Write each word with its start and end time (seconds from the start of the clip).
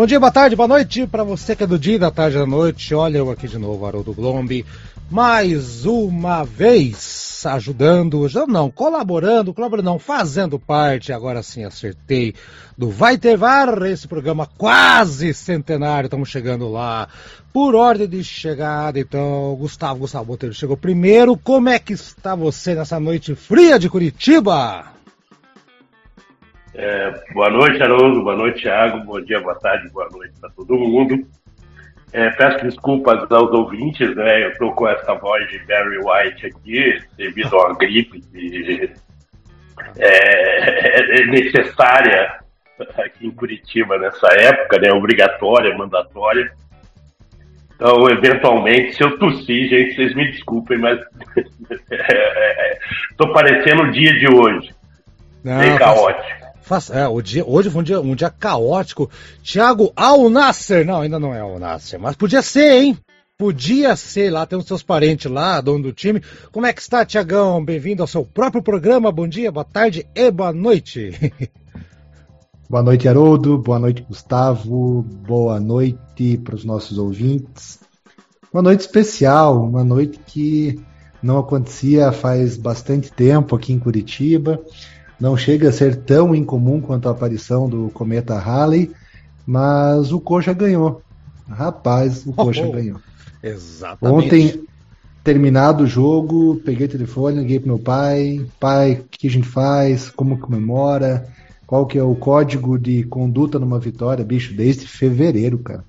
Bom 0.00 0.06
dia, 0.06 0.18
boa 0.18 0.32
tarde, 0.32 0.56
boa 0.56 0.66
noite 0.66 1.06
para 1.06 1.22
você 1.22 1.54
que 1.54 1.62
é 1.62 1.66
do 1.66 1.78
dia, 1.78 1.98
da 1.98 2.10
tarde, 2.10 2.38
da 2.38 2.46
noite. 2.46 2.94
Olha 2.94 3.18
eu 3.18 3.30
aqui 3.30 3.46
de 3.46 3.58
novo, 3.58 3.84
Haroldo 3.84 4.14
Glombi, 4.14 4.64
mais 5.10 5.84
uma 5.84 6.42
vez 6.42 7.44
ajudando, 7.44 8.26
já 8.26 8.46
não, 8.46 8.70
colaborando, 8.70 9.52
colaborando 9.52 9.90
não, 9.90 9.98
fazendo 9.98 10.58
parte, 10.58 11.12
agora 11.12 11.42
sim 11.42 11.64
acertei, 11.64 12.34
do 12.78 12.88
Vai 12.88 13.18
Ter 13.18 13.36
VAR, 13.36 13.82
esse 13.82 14.08
programa 14.08 14.48
quase 14.56 15.34
centenário, 15.34 16.06
estamos 16.06 16.30
chegando 16.30 16.66
lá. 16.70 17.06
Por 17.52 17.74
ordem 17.74 18.08
de 18.08 18.24
chegada, 18.24 18.98
então, 18.98 19.54
Gustavo, 19.60 20.00
Gustavo 20.00 20.24
Botelho 20.24 20.54
chegou 20.54 20.78
primeiro. 20.78 21.36
Como 21.36 21.68
é 21.68 21.78
que 21.78 21.92
está 21.92 22.34
você 22.34 22.74
nessa 22.74 22.98
noite 22.98 23.34
fria 23.34 23.78
de 23.78 23.90
Curitiba? 23.90 24.98
É, 26.74 27.12
boa 27.32 27.50
noite, 27.50 27.82
Haroldo. 27.82 28.22
Boa 28.22 28.36
noite, 28.36 28.62
Thiago. 28.62 29.04
Bom 29.04 29.20
dia, 29.20 29.40
boa 29.40 29.58
tarde, 29.58 29.88
boa 29.90 30.08
noite 30.10 30.34
para 30.40 30.50
todo 30.50 30.78
mundo. 30.78 31.26
É, 32.12 32.30
peço 32.30 32.64
desculpas 32.64 33.30
aos 33.30 33.50
ouvintes, 33.52 34.14
né? 34.16 34.44
Eu 34.44 34.50
estou 34.50 34.72
com 34.72 34.88
essa 34.88 35.14
voz 35.14 35.48
de 35.48 35.58
Barry 35.60 35.98
White 35.98 36.46
aqui, 36.46 37.00
devido 37.16 37.56
a 37.56 37.66
uma 37.66 37.78
gripe 37.78 38.20
que 38.20 38.90
é, 39.96 41.20
é 41.20 41.26
necessária 41.26 42.40
aqui 42.98 43.26
em 43.26 43.30
Curitiba 43.30 43.98
nessa 43.98 44.28
época, 44.38 44.78
né? 44.80 44.92
Obrigatória, 44.92 45.76
mandatória. 45.76 46.52
Então, 47.74 48.10
eventualmente, 48.10 48.94
se 48.94 49.02
eu 49.02 49.18
tossir, 49.18 49.68
gente, 49.68 49.94
vocês 49.94 50.14
me 50.14 50.30
desculpem, 50.30 50.78
mas 50.78 51.00
estou 53.10 53.32
parecendo 53.32 53.84
o 53.84 53.90
dia 53.90 54.12
de 54.18 54.34
hoje. 54.34 54.70
Não, 55.42 55.58
Bem 55.58 55.76
caótico. 55.76 56.39
Faz, 56.70 56.88
é, 56.88 57.08
o 57.08 57.20
dia, 57.20 57.44
hoje 57.44 57.68
foi 57.68 57.80
um 57.80 57.82
dia, 57.82 58.00
um 58.00 58.14
dia 58.14 58.30
caótico. 58.30 59.10
Thiago 59.42 59.92
Alnasser, 59.96 60.86
não, 60.86 61.00
ainda 61.00 61.18
não 61.18 61.34
é 61.34 61.40
Alnasser, 61.40 61.98
mas 61.98 62.14
podia 62.14 62.42
ser, 62.42 62.80
hein? 62.80 62.96
Podia 63.36 63.96
ser 63.96 64.30
lá, 64.30 64.46
tem 64.46 64.56
os 64.56 64.66
seus 64.66 64.80
parentes 64.80 65.28
lá, 65.28 65.60
dono 65.60 65.82
do 65.82 65.92
time. 65.92 66.22
Como 66.52 66.66
é 66.66 66.72
que 66.72 66.80
está, 66.80 67.04
Tiagão? 67.04 67.64
Bem-vindo 67.64 68.04
ao 68.04 68.06
seu 68.06 68.24
próprio 68.24 68.62
programa. 68.62 69.10
Bom 69.10 69.26
dia, 69.26 69.50
boa 69.50 69.64
tarde 69.64 70.06
e 70.14 70.30
boa 70.30 70.52
noite. 70.52 71.10
boa 72.70 72.84
noite, 72.84 73.08
Haroldo. 73.08 73.58
Boa 73.58 73.80
noite, 73.80 74.02
Gustavo. 74.02 75.02
Boa 75.26 75.58
noite 75.58 76.38
para 76.38 76.54
os 76.54 76.64
nossos 76.64 76.98
ouvintes. 76.98 77.80
Uma 78.52 78.62
noite 78.62 78.82
especial, 78.82 79.60
uma 79.60 79.82
noite 79.82 80.20
que 80.24 80.80
não 81.20 81.36
acontecia 81.36 82.12
faz 82.12 82.56
bastante 82.56 83.10
tempo 83.10 83.56
aqui 83.56 83.72
em 83.72 83.78
Curitiba 83.80 84.62
não 85.20 85.36
chega 85.36 85.68
a 85.68 85.72
ser 85.72 85.96
tão 85.96 86.34
incomum 86.34 86.80
quanto 86.80 87.08
a 87.08 87.12
aparição 87.12 87.68
do 87.68 87.90
cometa 87.90 88.38
Halley, 88.38 88.90
mas 89.46 90.12
o 90.12 90.20
Coxa 90.20 90.54
ganhou. 90.54 91.02
Rapaz, 91.48 92.26
o 92.26 92.32
Coxa 92.32 92.66
oh, 92.66 92.72
ganhou. 92.72 92.98
Exatamente. 93.42 94.26
Ontem, 94.26 94.64
terminado 95.22 95.84
o 95.84 95.86
jogo, 95.86 96.56
peguei 96.64 96.86
o 96.86 96.90
telefone, 96.90 97.40
liguei 97.40 97.60
pro 97.60 97.68
meu 97.68 97.78
pai. 97.78 98.46
Pai, 98.58 98.92
o 98.92 99.04
que 99.10 99.26
a 99.26 99.30
gente 99.30 99.46
faz? 99.46 100.08
Como 100.08 100.38
comemora? 100.38 101.28
Qual 101.66 101.86
que 101.86 101.98
é 101.98 102.02
o 102.02 102.14
código 102.14 102.78
de 102.78 103.04
conduta 103.04 103.58
numa 103.58 103.78
vitória? 103.78 104.24
Bicho, 104.24 104.54
desde 104.54 104.86
fevereiro, 104.86 105.58
cara. 105.58 105.84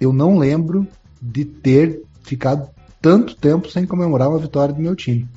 Eu 0.00 0.12
não 0.12 0.38
lembro 0.38 0.86
de 1.20 1.44
ter 1.44 2.02
ficado 2.22 2.68
tanto 3.00 3.36
tempo 3.36 3.70
sem 3.70 3.84
comemorar 3.84 4.28
uma 4.28 4.38
vitória 4.38 4.74
do 4.74 4.80
meu 4.80 4.96
time. 4.96 5.28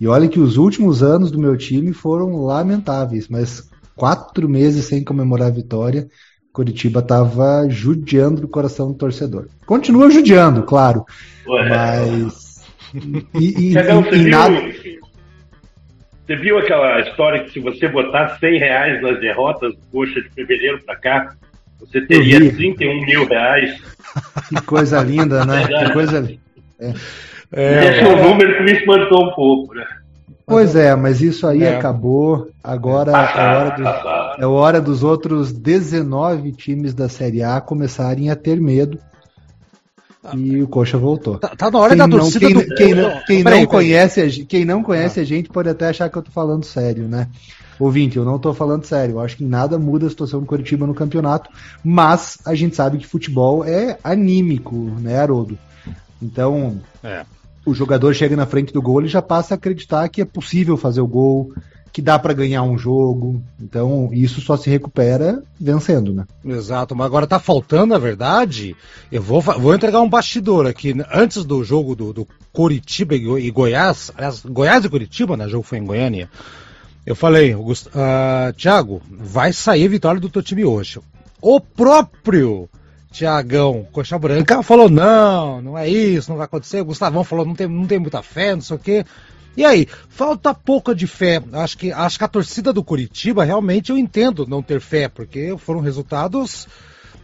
E 0.00 0.06
olha 0.06 0.28
que 0.28 0.38
os 0.38 0.56
últimos 0.56 1.02
anos 1.02 1.30
do 1.30 1.38
meu 1.38 1.56
time 1.56 1.92
foram 1.92 2.44
lamentáveis, 2.44 3.28
mas 3.28 3.68
quatro 3.96 4.48
meses 4.48 4.84
sem 4.84 5.02
comemorar 5.02 5.48
a 5.48 5.54
vitória, 5.54 6.08
Curitiba 6.52 7.00
estava 7.00 7.68
judiando 7.68 8.40
do 8.40 8.48
coração 8.48 8.88
do 8.88 8.98
torcedor. 8.98 9.48
Continua 9.66 10.10
judiando, 10.10 10.62
claro, 10.62 11.04
Ué. 11.46 11.68
mas. 11.68 12.64
E, 13.34 13.68
e, 13.68 13.72
Chegão, 13.72 14.04
e, 14.10 14.16
e 14.16 14.30
nada... 14.30 14.60
Você 16.26 16.36
viu 16.36 16.58
aquela 16.58 17.00
história 17.00 17.44
que 17.44 17.52
se 17.52 17.60
você 17.60 17.88
botar 17.88 18.38
100 18.38 18.58
reais 18.58 19.02
nas 19.02 19.18
derrotas 19.18 19.72
do 19.74 19.80
Coxa 19.90 20.20
de 20.20 20.28
fevereiro 20.30 20.82
para 20.84 20.96
cá, 20.96 21.34
você 21.80 22.02
teria 22.02 22.38
31 22.38 23.06
mil 23.06 23.26
reais? 23.26 23.80
Que 24.48 24.60
coisa 24.62 25.02
linda, 25.02 25.44
né? 25.44 25.66
que 25.66 25.92
coisa 25.92 26.18
linda. 26.18 26.40
É. 26.80 26.92
É, 27.52 27.86
Esse 27.86 28.00
é 28.00 28.08
um 28.08 28.22
número 28.22 28.56
que 28.56 28.62
me 28.64 28.72
espantou 28.78 29.26
um 29.26 29.34
pouco, 29.34 29.74
né? 29.74 29.84
Pois 30.48 30.74
é, 30.74 30.96
mas 30.96 31.20
isso 31.20 31.46
aí 31.46 31.62
é. 31.62 31.76
acabou. 31.76 32.48
Agora 32.64 33.12
é, 33.12 33.56
hora 33.56 33.76
dos, 33.76 34.42
é 34.42 34.46
hora 34.46 34.80
dos 34.80 35.02
outros 35.02 35.52
19 35.52 36.52
times 36.52 36.94
da 36.94 37.06
Série 37.08 37.42
A 37.42 37.60
começarem 37.60 38.30
a 38.30 38.36
ter 38.36 38.58
medo. 38.58 38.98
E 40.34 40.62
o 40.62 40.68
Coxa 40.68 40.98
voltou. 40.98 41.38
Tá, 41.38 41.48
tá 41.48 41.70
na 41.70 41.78
hora 41.78 41.90
quem 41.90 41.98
da 41.98 42.06
não, 42.06 42.18
torcida 42.18 42.46
quem, 42.46 42.54
do... 42.54 42.74
quem, 42.74 42.94
não, 42.94 43.24
quem 43.24 43.42
não 43.44 43.66
conhece, 43.66 44.44
quem 44.46 44.64
não 44.64 44.82
conhece 44.82 45.20
ah. 45.20 45.22
a 45.22 45.26
gente 45.26 45.48
pode 45.48 45.68
até 45.68 45.88
achar 45.88 46.10
que 46.10 46.16
eu 46.16 46.22
tô 46.22 46.30
falando 46.30 46.64
sério, 46.64 47.06
né? 47.06 47.28
Ouvinte, 47.78 48.16
eu 48.16 48.24
não 48.24 48.38
tô 48.38 48.52
falando 48.52 48.84
sério. 48.84 49.16
Eu 49.16 49.20
acho 49.20 49.36
que 49.36 49.44
nada 49.44 49.78
muda 49.78 50.06
a 50.06 50.10
situação 50.10 50.40
do 50.40 50.46
Curitiba 50.46 50.86
no 50.86 50.94
campeonato, 50.94 51.50
mas 51.84 52.38
a 52.44 52.54
gente 52.54 52.74
sabe 52.74 52.98
que 52.98 53.06
futebol 53.06 53.64
é 53.64 53.98
anímico, 54.02 54.74
né, 54.98 55.18
Haroldo? 55.18 55.58
Então, 56.20 56.80
é 57.04 57.24
o 57.68 57.74
jogador 57.74 58.14
chega 58.14 58.36
na 58.36 58.46
frente 58.46 58.72
do 58.72 58.82
gol 58.82 59.02
e 59.04 59.08
já 59.08 59.22
passa 59.22 59.54
a 59.54 59.56
acreditar 59.56 60.08
que 60.08 60.20
é 60.20 60.24
possível 60.24 60.76
fazer 60.76 61.00
o 61.00 61.06
gol, 61.06 61.52
que 61.92 62.02
dá 62.02 62.18
para 62.18 62.34
ganhar 62.34 62.62
um 62.62 62.78
jogo. 62.78 63.42
Então, 63.60 64.10
isso 64.12 64.40
só 64.40 64.56
se 64.56 64.70
recupera 64.70 65.42
vencendo, 65.60 66.12
né? 66.12 66.26
Exato, 66.44 66.94
mas 66.94 67.06
agora 67.06 67.26
tá 67.26 67.38
faltando, 67.38 67.86
na 67.86 67.98
verdade. 67.98 68.76
Eu 69.10 69.22
vou, 69.22 69.40
vou 69.40 69.74
entregar 69.74 70.00
um 70.00 70.08
bastidor 70.08 70.66
aqui. 70.66 70.94
Antes 71.12 71.44
do 71.44 71.62
jogo 71.64 71.94
do, 71.94 72.12
do 72.12 72.28
Curitiba 72.52 73.14
e 73.14 73.50
Goiás, 73.50 74.10
aliás, 74.16 74.44
Goiás 74.44 74.84
e 74.84 74.88
Curitiba, 74.88 75.36
né? 75.36 75.46
O 75.46 75.50
jogo 75.50 75.64
foi 75.64 75.78
em 75.78 75.84
Goiânia. 75.84 76.30
Eu 77.04 77.16
falei, 77.16 77.54
uh, 77.54 77.72
Thiago, 78.56 79.00
vai 79.10 79.52
sair 79.52 79.88
vitória 79.88 80.20
do 80.20 80.28
teu 80.28 80.42
time 80.42 80.64
hoje. 80.64 81.00
O 81.40 81.60
próprio 81.60 82.68
Tiagão 83.10 83.86
Coxa 83.92 84.18
Branca 84.18 84.62
falou: 84.62 84.88
não, 84.88 85.62
não 85.62 85.78
é 85.78 85.88
isso, 85.88 86.30
não 86.30 86.36
vai 86.36 86.44
acontecer. 86.46 86.80
O 86.80 86.86
Gustavão 86.86 87.24
falou: 87.24 87.44
não 87.44 87.54
tem, 87.54 87.66
não 87.66 87.86
tem 87.86 87.98
muita 87.98 88.22
fé, 88.22 88.54
não 88.54 88.62
sei 88.62 88.76
o 88.76 88.80
quê. 88.80 89.04
E 89.56 89.64
aí, 89.64 89.88
falta 90.08 90.54
pouca 90.54 90.94
de 90.94 91.06
fé. 91.06 91.42
Acho 91.52 91.76
que, 91.78 91.90
acho 91.90 92.18
que 92.18 92.24
a 92.24 92.28
torcida 92.28 92.72
do 92.72 92.84
Curitiba 92.84 93.42
realmente 93.44 93.90
eu 93.90 93.98
entendo 93.98 94.46
não 94.46 94.62
ter 94.62 94.80
fé, 94.80 95.08
porque 95.08 95.56
foram 95.58 95.80
resultados 95.80 96.68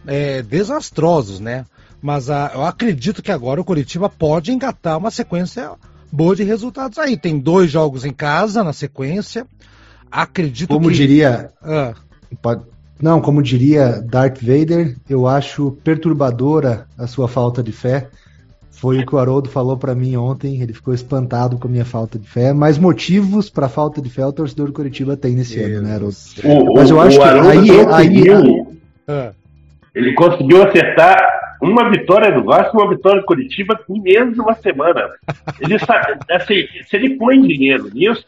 é, 0.05 0.41
desastrosos, 0.41 1.39
né? 1.39 1.65
Mas 2.01 2.29
a, 2.29 2.51
eu 2.53 2.65
acredito 2.65 3.23
que 3.23 3.31
agora 3.31 3.61
o 3.61 3.65
Curitiba 3.65 4.09
pode 4.09 4.51
engatar 4.51 4.97
uma 4.97 5.11
sequência 5.11 5.71
boa 6.11 6.35
de 6.35 6.43
resultados 6.43 6.97
aí. 6.97 7.15
Tem 7.15 7.39
dois 7.39 7.71
jogos 7.71 8.03
em 8.03 8.11
casa 8.11 8.63
na 8.63 8.73
sequência. 8.73 9.47
Acredito 10.11 10.69
Como 10.69 10.89
que. 10.89 10.95
diria. 10.95 11.51
Ah. 11.61 11.93
Pode, 12.41 12.63
não, 13.01 13.19
como 13.19 13.43
diria 13.43 14.01
Darth 14.01 14.39
Vader, 14.41 14.95
eu 15.09 15.27
acho 15.27 15.77
perturbadora 15.83 16.85
a 16.97 17.07
sua 17.07 17.27
falta 17.27 17.61
de 17.61 17.71
fé. 17.71 18.07
Foi 18.71 18.99
o 18.99 19.05
que 19.05 19.15
o 19.15 19.17
Haroldo 19.17 19.49
falou 19.49 19.77
para 19.77 19.95
mim 19.95 20.15
ontem. 20.15 20.61
Ele 20.61 20.73
ficou 20.73 20.93
espantado 20.93 21.57
com 21.57 21.67
a 21.67 21.71
minha 21.71 21.85
falta 21.85 22.17
de 22.19 22.27
fé. 22.27 22.53
Mas 22.53 22.77
motivos 22.77 23.49
para 23.49 23.69
falta 23.69 24.01
de 24.01 24.09
fé 24.09 24.25
o 24.25 24.33
torcedor 24.33 24.67
do 24.67 24.73
Curitiba 24.73 25.17
tem 25.17 25.35
nesse 25.35 25.57
Deus 25.57 25.71
ano, 25.71 25.87
né, 25.87 25.95
Haroldo? 25.95 26.15
O, 26.43 26.73
Mas 26.75 26.89
eu 26.89 26.99
acho 26.99 27.17
que 27.17 27.23
aí, 27.23 27.69
aí, 27.71 28.29
aí, 28.29 28.65
ah. 29.07 29.31
ele 29.93 30.13
conseguiu 30.13 30.63
acertar 30.63 31.17
uma 31.61 31.89
vitória 31.89 32.31
do 32.31 32.43
Vasco, 32.43 32.77
uma 32.77 32.89
vitória 32.89 33.21
do 33.21 33.25
Curitiba 33.25 33.79
em 33.89 34.01
menos 34.01 34.35
de 34.35 34.41
uma 34.41 34.53
semana. 34.55 35.09
Ele 35.59 35.79
sabe, 35.79 36.19
assim, 36.31 36.65
se 36.87 36.95
ele 36.95 37.17
põe 37.17 37.41
dinheiro 37.41 37.89
nisso, 37.93 38.25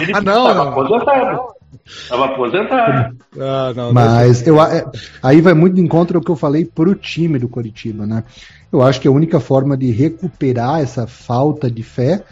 ele 0.00 0.12
estava 0.16 0.68
aposentado. 0.68 1.57
Estava 1.86 2.26
aposentado. 2.26 3.16
Ah, 3.38 3.72
não, 3.74 3.92
Mas 3.92 4.46
eu, 4.46 4.60
é, 4.60 4.84
aí 5.22 5.40
vai 5.40 5.54
muito 5.54 5.74
de 5.74 5.80
encontro 5.80 6.18
ao 6.18 6.24
que 6.24 6.30
eu 6.30 6.36
falei 6.36 6.64
pro 6.64 6.94
time 6.94 7.38
do 7.38 7.48
Coritiba, 7.48 8.06
né? 8.06 8.24
Eu 8.72 8.82
acho 8.82 9.00
que 9.00 9.08
a 9.08 9.10
única 9.10 9.40
forma 9.40 9.76
de 9.76 9.90
recuperar 9.90 10.80
essa 10.80 11.06
falta 11.06 11.70
de 11.70 11.82
fé 11.82 12.22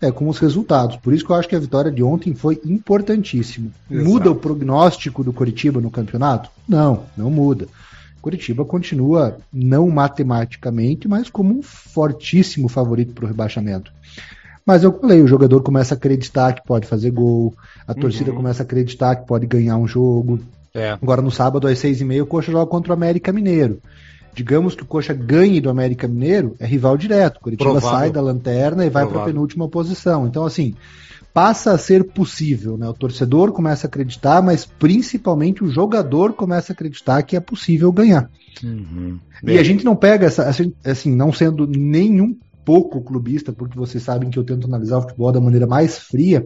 é 0.00 0.10
com 0.10 0.28
os 0.28 0.38
resultados. 0.38 0.96
Por 0.96 1.12
isso 1.14 1.24
que 1.24 1.30
eu 1.30 1.36
acho 1.36 1.48
que 1.48 1.56
a 1.56 1.60
vitória 1.60 1.90
de 1.90 2.02
ontem 2.02 2.34
foi 2.34 2.60
importantíssima. 2.64 3.70
Muda 3.88 4.30
o 4.30 4.34
prognóstico 4.34 5.24
do 5.24 5.32
Coritiba 5.32 5.80
no 5.80 5.90
campeonato? 5.90 6.50
Não, 6.68 7.04
não 7.16 7.30
muda. 7.30 7.66
Curitiba 8.20 8.64
continua, 8.64 9.36
não 9.52 9.88
matematicamente, 9.90 11.06
mas 11.06 11.28
como 11.28 11.58
um 11.58 11.62
fortíssimo 11.62 12.68
favorito 12.68 13.12
para 13.12 13.26
o 13.26 13.28
rebaixamento. 13.28 13.92
Mas 14.66 14.82
eu 14.82 14.92
falei, 14.98 15.20
o 15.20 15.26
jogador 15.26 15.62
começa 15.62 15.94
a 15.94 15.96
acreditar 15.96 16.54
que 16.54 16.66
pode 16.66 16.86
fazer 16.86 17.10
gol, 17.10 17.54
a 17.86 17.92
uhum. 17.92 18.00
torcida 18.00 18.32
começa 18.32 18.62
a 18.62 18.64
acreditar 18.64 19.16
que 19.16 19.26
pode 19.26 19.46
ganhar 19.46 19.76
um 19.76 19.86
jogo. 19.86 20.40
É. 20.74 20.92
Agora 20.92 21.20
no 21.20 21.30
sábado 21.30 21.68
às 21.68 21.78
seis 21.78 22.00
e 22.00 22.04
meia 22.04 22.22
o 22.22 22.26
Coxa 22.26 22.50
joga 22.50 22.66
contra 22.66 22.90
o 22.90 22.94
América 22.94 23.32
Mineiro. 23.32 23.80
Digamos 24.34 24.74
que 24.74 24.82
o 24.82 24.86
Coxa 24.86 25.14
ganhe 25.14 25.60
do 25.60 25.70
América 25.70 26.08
Mineiro, 26.08 26.56
é 26.58 26.66
rival 26.66 26.96
direto. 26.96 27.40
Curitiba 27.40 27.70
Provável. 27.70 27.98
sai 27.98 28.10
da 28.10 28.20
lanterna 28.20 28.84
e 28.84 28.90
vai 28.90 29.06
para 29.06 29.22
a 29.22 29.24
penúltima 29.24 29.68
posição. 29.68 30.26
Então 30.26 30.44
assim, 30.44 30.74
passa 31.34 31.72
a 31.72 31.78
ser 31.78 32.04
possível, 32.04 32.78
né? 32.78 32.88
O 32.88 32.94
torcedor 32.94 33.52
começa 33.52 33.86
a 33.86 33.88
acreditar, 33.88 34.40
mas 34.40 34.64
principalmente 34.64 35.62
o 35.62 35.68
jogador 35.68 36.32
começa 36.32 36.72
a 36.72 36.74
acreditar 36.74 37.22
que 37.22 37.36
é 37.36 37.40
possível 37.40 37.92
ganhar. 37.92 38.30
Uhum. 38.62 39.18
E 39.42 39.58
a 39.58 39.62
gente 39.62 39.84
não 39.84 39.94
pega 39.94 40.26
essa, 40.26 40.48
assim, 40.84 41.14
não 41.14 41.32
sendo 41.32 41.66
nenhum 41.66 42.36
pouco 42.64 43.02
clubista, 43.02 43.52
porque 43.52 43.76
vocês 43.76 44.02
sabem 44.02 44.30
que 44.30 44.38
eu 44.38 44.44
tento 44.44 44.66
analisar 44.66 44.98
o 44.98 45.02
futebol 45.02 45.32
da 45.32 45.40
maneira 45.40 45.66
mais 45.66 45.98
fria 45.98 46.44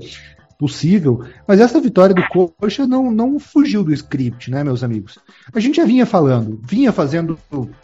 possível, 0.58 1.22
mas 1.46 1.60
essa 1.60 1.80
vitória 1.80 2.12
do 2.12 2.22
Coxa 2.28 2.84
não, 2.84 3.12
não 3.12 3.38
fugiu 3.38 3.84
do 3.84 3.92
script, 3.92 4.50
né, 4.50 4.64
meus 4.64 4.82
amigos? 4.82 5.16
A 5.54 5.60
gente 5.60 5.76
já 5.76 5.84
vinha 5.84 6.04
falando, 6.04 6.60
vinha 6.68 6.90
fazendo 6.90 7.38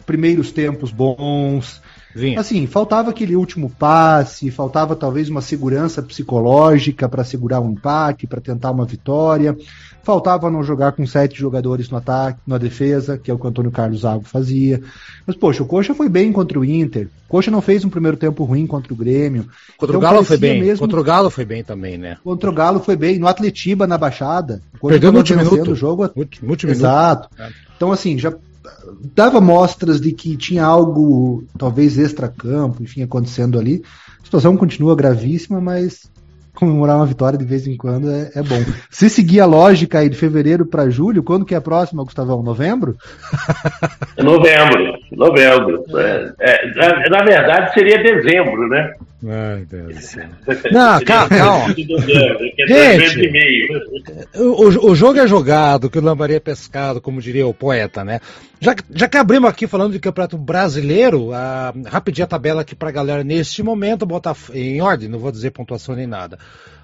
primeiros 0.05 0.51
tempos 0.51 0.91
bons, 0.91 1.81
Vinha. 2.15 2.39
Assim, 2.39 2.65
faltava 2.65 3.09
aquele 3.09 3.35
último 3.35 3.69
passe, 3.69 4.49
faltava 4.49 4.95
talvez 4.95 5.27
uma 5.27 5.41
segurança 5.41 6.01
psicológica 6.01 7.09
para 7.09 7.25
segurar 7.25 7.59
um 7.59 7.71
empate, 7.71 8.25
para 8.25 8.39
tentar 8.39 8.71
uma 8.71 8.85
vitória. 8.85 9.55
Faltava 10.05 10.51
não 10.51 10.63
jogar 10.63 10.91
com 10.91 11.03
sete 11.07 11.39
jogadores 11.39 11.89
no 11.89 11.97
ataque, 11.97 12.39
na 12.45 12.59
defesa, 12.59 13.17
que 13.17 13.31
é 13.31 13.33
o 13.33 13.39
que 13.39 13.45
o 13.45 13.49
Antônio 13.49 13.71
Carlos 13.71 14.01
Zago 14.01 14.23
fazia. 14.23 14.79
Mas, 15.25 15.35
poxa, 15.35 15.63
o 15.63 15.65
Coxa 15.65 15.95
foi 15.95 16.07
bem 16.07 16.31
contra 16.31 16.59
o 16.59 16.63
Inter. 16.63 17.07
O 17.25 17.29
Coxa 17.31 17.49
não 17.49 17.59
fez 17.59 17.83
um 17.83 17.89
primeiro 17.89 18.15
tempo 18.15 18.43
ruim 18.43 18.67
contra 18.67 18.93
o 18.93 18.95
Grêmio. 18.95 19.47
Contra 19.79 19.97
então, 19.97 19.97
o 19.97 19.99
Galo 19.99 20.23
foi 20.23 20.37
bem. 20.37 20.61
Mesmo... 20.61 20.77
Contra 20.77 21.01
o 21.01 21.03
Galo 21.03 21.31
foi 21.31 21.43
bem 21.43 21.63
também, 21.63 21.97
né? 21.97 22.17
Contra 22.23 22.47
o 22.47 22.53
Galo 22.53 22.79
foi 22.79 22.95
bem. 22.95 23.17
No 23.17 23.27
Atletiba, 23.27 23.87
na 23.87 23.97
Baixada. 23.97 24.61
Perdeu 24.79 25.11
no 25.11 25.17
último 25.17 25.39
minuto. 25.39 25.71
O 25.71 25.75
jogo... 25.75 26.07
Multi, 26.43 26.67
Exato. 26.67 27.27
É. 27.39 27.49
Então, 27.75 27.91
assim, 27.91 28.15
já 28.19 28.31
dava 29.15 29.41
mostras 29.41 29.99
de 29.99 30.11
que 30.11 30.37
tinha 30.37 30.63
algo, 30.63 31.43
talvez 31.57 31.97
extra-campo, 31.97 32.83
enfim, 32.83 33.01
acontecendo 33.01 33.57
ali. 33.57 33.81
A 34.21 34.25
situação 34.25 34.55
continua 34.55 34.95
gravíssima, 34.95 35.59
mas 35.59 36.13
comemorar 36.55 36.95
uma 36.95 37.05
vitória 37.05 37.37
de 37.37 37.45
vez 37.45 37.67
em 37.67 37.77
quando 37.77 38.09
é, 38.09 38.31
é 38.35 38.41
bom. 38.41 38.63
Se 38.89 39.09
seguir 39.09 39.41
a 39.41 39.45
lógica 39.45 39.99
aí 39.99 40.09
de 40.09 40.17
fevereiro 40.17 40.65
para 40.65 40.89
julho, 40.89 41.21
quando 41.21 41.45
que 41.45 41.53
é 41.53 41.57
a 41.57 41.61
próxima, 41.61 42.03
Gustavão? 42.03 42.41
Novembro? 42.41 42.95
Novembro, 44.17 44.93
novembro. 45.11 45.83
É, 45.97 46.33
é, 46.39 47.09
na, 47.09 47.23
verdade 47.23 47.73
seria 47.73 48.01
dezembro, 48.01 48.67
né? 48.67 48.93
Ai, 49.23 49.65
Deus 49.65 49.95
do 49.95 50.01
céu. 50.01 50.27
Não, 50.71 51.03
calma, 51.03 51.29
calma. 51.29 51.73
Gente, 52.67 53.69
o, 54.35 54.89
o 54.91 54.95
jogo 54.95 55.19
é 55.19 55.27
jogado, 55.27 55.89
que 55.89 55.97
o 55.97 56.01
lambaria 56.01 56.37
é 56.37 56.39
pescado, 56.39 56.99
como 56.99 57.21
diria 57.21 57.47
o 57.47 57.53
poeta, 57.53 58.03
né? 58.03 58.19
Já, 58.59 58.75
já 58.91 59.07
que 59.07 59.17
abrimos 59.17 59.49
aqui 59.49 59.67
falando 59.67 59.93
de 59.93 59.99
campeonato 59.99 60.37
brasileiro, 60.37 61.31
a, 61.33 61.73
rapidinho 61.85 62.25
a 62.25 62.27
tabela 62.27 62.61
aqui 62.61 62.75
pra 62.75 62.91
galera 62.91 63.23
neste 63.23 63.63
momento, 63.63 64.05
botar 64.05 64.35
em 64.53 64.81
ordem, 64.81 65.07
não 65.07 65.19
vou 65.19 65.31
dizer 65.31 65.51
pontuação 65.51 65.95
nem 65.95 66.07
nada. 66.07 66.37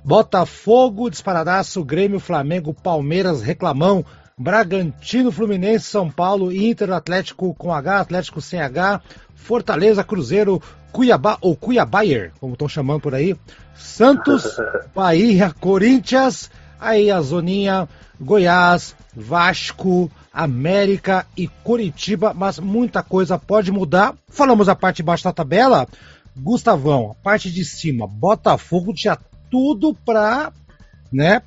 Botafogo, 0.04 1.10
Disparadaço, 1.10 1.84
Grêmio, 1.84 2.20
Flamengo, 2.20 2.74
Palmeiras, 2.74 3.42
Reclamão, 3.42 4.06
Bragantino, 4.38 5.32
Fluminense, 5.32 5.86
São 5.86 6.10
Paulo, 6.10 6.52
Inter, 6.52 6.92
Atlético 6.92 7.54
com 7.54 7.72
H, 7.72 8.00
Atlético 8.00 8.42
sem 8.42 8.60
H, 8.60 9.02
Fortaleza, 9.42 10.04
Cruzeiro, 10.04 10.62
Cuiabá 10.92 11.38
ou 11.42 11.56
Cuiabaier, 11.56 12.32
como 12.40 12.54
estão 12.54 12.68
chamando 12.68 13.02
por 13.02 13.16
aí, 13.16 13.36
Santos, 13.76 14.44
Bahia, 14.96 15.54
Corinthians, 15.60 16.50
aí 16.80 17.10
a 17.10 17.22
zoninha, 17.22 17.88
Goiás, 18.20 18.96
Vasco, 19.16 20.10
América 20.34 21.26
e 21.36 21.48
Curitiba, 21.48 22.34
mas 22.34 22.60
muita 22.60 23.04
coisa 23.04 23.38
pode 23.38 23.72
mudar. 23.72 24.16
Falamos 24.30 24.70
a 24.70 24.76
parte 24.76 24.98
de 24.98 25.04
baixo 25.04 25.24
da 25.24 25.34
tabela. 25.34 25.88
Gustavão, 26.38 27.12
a 27.12 27.24
parte 27.24 27.52
de 27.52 27.66
cima, 27.66 28.08
Botafogo 28.08 28.94
tinha 28.94 29.18
tudo 29.50 29.94
para, 29.94 30.54
né, 31.12 31.42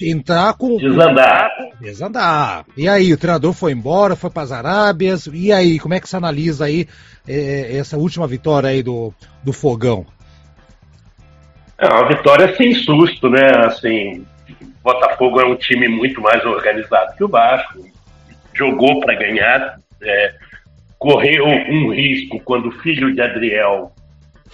entrar 0.00 0.54
com 0.54 0.76
desandar. 0.76 1.50
Desandar. 1.80 2.64
E 2.76 2.88
aí, 2.88 3.12
o 3.12 3.18
treinador 3.18 3.52
foi 3.52 3.72
embora, 3.72 4.16
foi 4.16 4.30
para 4.30 4.42
as 4.42 4.52
Arábias. 4.52 5.28
E 5.32 5.52
aí, 5.52 5.78
como 5.78 5.94
é 5.94 6.00
que 6.00 6.08
você 6.08 6.16
analisa 6.16 6.64
aí 6.64 6.86
é, 7.28 7.76
essa 7.76 7.96
última 7.96 8.26
vitória 8.26 8.70
aí 8.70 8.82
do, 8.82 9.12
do 9.42 9.52
Fogão? 9.52 10.06
É 11.78 11.86
uma 11.88 12.08
vitória 12.08 12.54
sem 12.56 12.74
susto, 12.74 13.30
né? 13.30 13.50
Assim, 13.64 14.26
Botafogo 14.82 15.40
é 15.40 15.46
um 15.46 15.56
time 15.56 15.88
muito 15.88 16.20
mais 16.20 16.44
organizado 16.44 17.16
que 17.16 17.24
o 17.24 17.28
Vasco, 17.28 17.84
jogou 18.52 19.00
para 19.00 19.14
ganhar, 19.14 19.78
é, 20.02 20.34
correu 20.98 21.46
um 21.46 21.92
risco 21.92 22.40
quando 22.40 22.68
o 22.68 22.72
filho 22.72 23.14
de 23.14 23.20
Adriel 23.20 23.92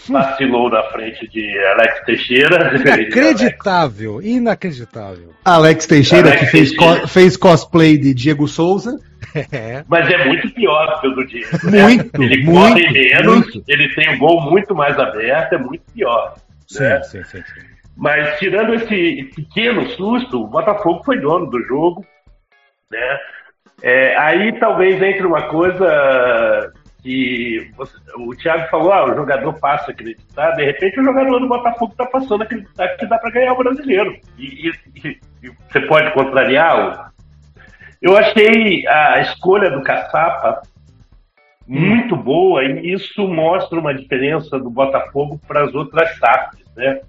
vacilou 0.08 0.70
na 0.70 0.82
frente 0.84 1.26
de 1.28 1.58
Alex 1.66 2.04
Teixeira. 2.04 2.76
Inacreditável, 2.76 4.22
inacreditável. 4.22 5.32
Alex 5.44 5.86
Teixeira 5.86 6.28
Alex 6.28 6.40
que 6.40 6.46
fez, 6.46 6.70
Teixeira. 6.70 7.00
Co 7.00 7.08
fez 7.08 7.36
cosplay 7.36 7.98
de 7.98 8.14
Diego 8.14 8.46
Souza. 8.46 8.98
É. 9.52 9.84
Mas 9.88 10.10
é 10.10 10.24
muito 10.24 10.48
pior 10.54 11.00
que 11.00 11.08
o 11.08 11.14
do 11.14 11.26
Diego. 11.26 11.70
Né? 11.70 11.82
Muito. 11.82 12.22
Ele 12.22 12.44
muito, 12.44 12.74
corre 12.74 12.90
menos, 12.90 13.34
muito. 13.34 13.64
ele 13.68 13.94
tem 13.94 14.14
um 14.14 14.18
gol 14.18 14.40
muito 14.50 14.74
mais 14.74 14.98
aberto, 14.98 15.54
é 15.54 15.58
muito 15.58 15.82
pior. 15.92 16.36
Sim, 16.66 16.82
né? 16.82 17.02
sim, 17.02 17.24
sim, 17.24 17.42
sim. 17.42 17.66
Mas 17.96 18.38
tirando 18.38 18.74
esse 18.74 19.30
pequeno 19.34 19.88
susto, 19.90 20.42
o 20.42 20.46
Botafogo 20.46 21.02
foi 21.04 21.18
dono 21.18 21.46
do 21.46 21.62
jogo, 21.64 22.04
né? 22.90 23.18
É, 23.82 24.16
aí 24.16 24.58
talvez 24.58 25.02
entre 25.02 25.26
uma 25.26 25.42
coisa 25.48 26.72
que 27.06 27.70
você, 27.76 27.96
o 28.16 28.34
Thiago 28.34 28.68
falou, 28.68 28.92
ah, 28.92 29.04
o 29.04 29.14
jogador 29.14 29.52
passa 29.60 29.92
a 29.92 29.94
acreditar, 29.94 30.50
de 30.56 30.64
repente 30.64 30.98
o 30.98 31.04
jogador 31.04 31.38
do 31.38 31.46
Botafogo 31.46 31.92
está 31.92 32.04
passando 32.04 32.40
a 32.40 32.44
acreditar 32.44 32.88
que 32.96 33.06
dá 33.06 33.16
para 33.16 33.30
ganhar 33.30 33.52
o 33.52 33.58
brasileiro. 33.58 34.18
E, 34.36 34.68
e, 34.68 35.20
e, 35.40 35.52
você 35.68 35.80
pode 35.82 36.12
contrariar? 36.14 37.12
Eu 38.02 38.16
achei 38.16 38.84
a 38.88 39.20
escolha 39.20 39.70
do 39.70 39.84
Caçapa 39.84 40.62
muito 41.64 42.16
boa 42.16 42.64
e 42.64 42.92
isso 42.92 43.28
mostra 43.28 43.78
uma 43.78 43.94
diferença 43.94 44.58
do 44.58 44.68
Botafogo 44.68 45.40
para 45.46 45.64
as 45.64 45.72
outras 45.76 46.18
SAFs, 46.18 46.64
né? 46.76 47.00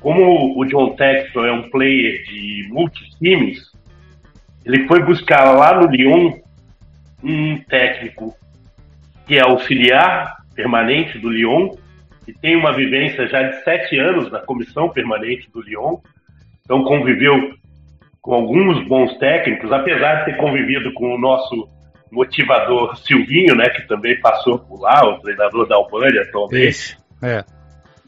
Como 0.00 0.58
o 0.58 0.64
John 0.64 0.96
Texton 0.96 1.46
é 1.46 1.52
um 1.52 1.70
player 1.70 2.24
de 2.24 2.68
multitimes, 2.70 3.70
ele 4.64 4.88
foi 4.88 5.04
buscar 5.04 5.52
lá 5.56 5.80
no 5.80 5.86
Lyon 5.86 6.32
um 7.22 7.58
técnico 7.68 8.36
que 9.28 9.36
é 9.36 9.42
auxiliar 9.42 10.38
permanente 10.54 11.18
do 11.18 11.28
Lyon, 11.28 11.76
que 12.24 12.32
tem 12.32 12.56
uma 12.56 12.72
vivência 12.72 13.28
já 13.28 13.42
de 13.42 13.62
sete 13.62 13.98
anos 13.98 14.32
na 14.32 14.40
comissão 14.40 14.88
permanente 14.88 15.48
do 15.52 15.60
Lyon, 15.60 15.98
então 16.64 16.82
conviveu 16.82 17.52
com 18.20 18.34
alguns 18.34 18.88
bons 18.88 19.16
técnicos, 19.18 19.70
apesar 19.70 20.16
de 20.16 20.24
ter 20.24 20.36
convivido 20.38 20.92
com 20.94 21.14
o 21.14 21.18
nosso 21.18 21.68
motivador 22.10 22.96
Silvinho, 22.96 23.54
né, 23.54 23.68
que 23.68 23.86
também 23.86 24.18
passou 24.20 24.58
por 24.58 24.80
lá, 24.80 25.06
o 25.06 25.20
treinador 25.20 25.68
da 25.68 25.76
Albânia 25.76 26.22
atualmente. 26.22 26.68
Isso, 26.68 26.96
é. 27.22 27.44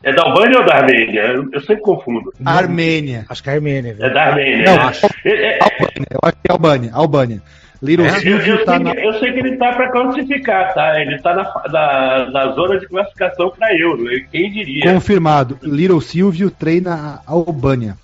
É 0.03 0.15
da 0.15 0.23
Albânia 0.23 0.59
ou 0.59 0.65
da 0.65 0.77
Armênia? 0.77 1.21
Eu, 1.53 1.61
sempre 1.61 1.83
confundo. 1.83 2.33
Armênia. 2.43 3.27
Acho 3.29 3.43
que 3.43 3.50
é 3.50 3.53
Armênia. 3.53 3.97
É 4.00 4.09
da 4.09 4.23
Armênia. 4.23 4.65
Não, 4.65 4.89
acho. 4.89 5.07
É, 5.27 5.31
é, 5.31 5.59
Albânia. 5.62 6.07
Eu 6.11 6.21
acho 6.23 6.37
que 6.37 6.49
é 6.49 6.53
Albânia. 6.53 6.91
Albânia. 6.95 7.43
Little 7.83 8.07
é, 8.07 8.11
eu, 8.25 8.39
eu, 8.39 8.65
tá 8.65 8.75
sei 8.75 8.85
na... 8.85 8.95
que, 8.95 9.01
eu, 9.01 9.13
sei 9.15 9.33
que, 9.33 9.39
ele 9.39 9.57
tá 9.57 9.73
para 9.73 9.91
classificar, 9.91 10.75
tá? 10.75 11.01
Ele 11.01 11.19
tá 11.19 11.35
na, 11.35 11.63
na, 11.71 12.31
na 12.31 12.53
zona 12.53 12.79
de 12.79 12.87
classificação 12.87 13.51
para 13.51 13.75
Euro. 13.75 14.05
Quem 14.31 14.51
diria? 14.51 14.93
Confirmado. 14.93 15.59
Little 15.63 16.01
Silvio 16.01 16.51
treina 16.51 17.23
a 17.27 17.33
Albânia. 17.33 17.97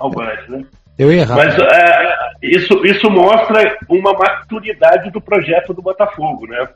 Albânia, 0.00 0.44
né? 0.48 0.64
Eu 0.98 1.12
errei. 1.12 1.36
Mas 1.36 1.56
é, 1.56 2.16
isso, 2.42 2.84
isso 2.84 3.08
mostra 3.08 3.78
uma 3.88 4.12
maturidade 4.12 5.10
do 5.12 5.20
projeto 5.20 5.72
do 5.72 5.80
Botafogo, 5.80 6.48
né? 6.48 6.68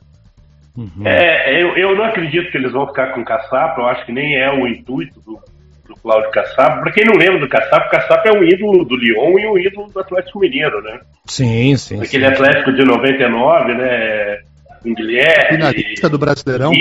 Uhum. 0.77 1.05
É, 1.05 1.61
eu, 1.61 1.75
eu 1.77 1.95
não 1.95 2.05
acredito 2.05 2.49
que 2.49 2.57
eles 2.57 2.71
vão 2.71 2.87
ficar 2.87 3.13
com 3.13 3.23
caçapa, 3.23 3.81
eu 3.81 3.85
acho 3.87 4.05
que 4.05 4.13
nem 4.13 4.37
é 4.37 4.51
o 4.51 4.65
intuito 4.65 5.19
do, 5.21 5.39
do 5.87 5.95
Cláudio 5.95 6.31
Caçapa. 6.31 6.81
Pra 6.81 6.91
quem 6.91 7.05
não 7.05 7.15
lembra 7.15 7.39
do 7.39 7.49
Caçapa, 7.49 7.87
o 7.87 7.89
Caçapa 7.89 8.29
é 8.29 8.31
um 8.31 8.43
ídolo 8.43 8.85
do 8.85 8.95
Lyon 8.95 9.39
e 9.39 9.47
um 9.47 9.57
ídolo 9.57 9.89
do 9.91 9.99
Atlético 9.99 10.39
Mineiro, 10.39 10.81
né? 10.81 10.99
Sim, 11.25 11.75
sim. 11.77 12.01
Aquele 12.01 12.25
sim. 12.25 12.33
Atlético 12.33 12.73
de 12.73 12.83
99, 12.83 13.73
né? 13.73 14.39
Com 14.81 14.93
Guilherme. 14.93 15.57
Finalista 15.57 16.09
do 16.09 16.17
Brasileirão. 16.17 16.71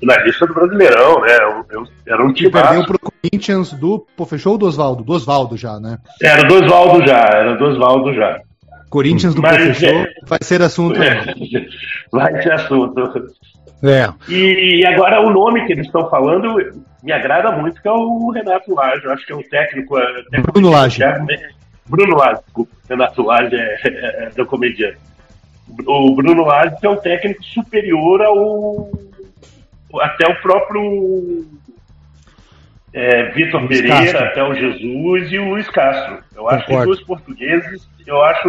finalista 0.00 0.46
do 0.46 0.54
Brasileirão, 0.54 1.20
né? 1.20 1.36
Eu, 1.40 1.66
eu, 1.70 1.84
era 2.06 2.24
um 2.24 2.32
time. 2.32 2.50
Perdeu 2.50 2.84
pro 2.84 2.98
Corinthians 2.98 3.72
do. 3.72 4.06
Pô, 4.16 4.26
fechou 4.26 4.54
o 4.54 4.58
do 4.58 4.66
Oswaldo? 4.66 5.04
Do 5.04 5.12
Oswaldo 5.12 5.56
já, 5.56 5.78
né? 5.78 5.98
Era 6.22 6.42
do 6.42 6.54
Oswaldo 6.54 7.06
já, 7.06 7.20
era 7.32 7.54
do 7.56 7.64
Oswaldo 7.64 8.14
já. 8.14 8.40
Corinthians 8.92 9.34
do 9.34 9.40
Mas, 9.40 9.82
é, 9.82 10.04
vai 10.26 10.38
ser 10.42 10.60
assunto. 10.60 11.02
É, 11.02 11.34
vai 12.12 12.42
ser 12.42 12.52
assunto. 12.52 12.94
É. 13.82 14.08
E 14.28 14.86
agora 14.86 15.20
o 15.20 15.30
nome 15.30 15.66
que 15.66 15.72
eles 15.72 15.86
estão 15.86 16.08
falando 16.08 16.56
me 17.02 17.12
agrada 17.12 17.50
muito, 17.52 17.82
que 17.82 17.88
é 17.88 17.92
o 17.92 18.30
Renato 18.30 18.74
Lage. 18.74 19.04
Eu 19.04 19.12
acho 19.12 19.26
que 19.26 19.32
é 19.32 19.36
um 19.36 19.42
técnico. 19.42 19.98
É, 19.98 20.22
técnico 20.30 20.52
Bruno 20.52 20.70
Lage. 20.70 21.02
Bruno 21.86 22.16
desculpa. 22.16 22.72
Renato 22.88 23.22
Lage 23.22 23.56
é, 23.56 23.80
é, 23.84 24.24
é 24.24 24.30
do 24.30 24.46
comediante. 24.46 24.98
O 25.86 26.14
Bruno 26.14 26.44
Lage 26.44 26.76
é 26.82 26.88
um 26.88 26.96
técnico 26.96 27.42
superior 27.42 28.22
ao. 28.22 28.90
até 30.00 30.30
o 30.30 30.40
próprio 30.40 31.44
é, 32.92 33.30
Vitor 33.30 33.66
Pereira, 33.66 34.26
até 34.26 34.44
o 34.44 34.54
Jesus 34.54 35.32
e 35.32 35.38
o 35.38 35.50
Luiz 35.50 35.68
Castro. 35.70 36.22
Eu 36.36 36.48
acho 36.48 36.66
Concordo. 36.66 36.84
que 36.86 37.00
os 37.00 37.04
portugueses, 37.04 37.88
eu 38.06 38.22
acho 38.22 38.48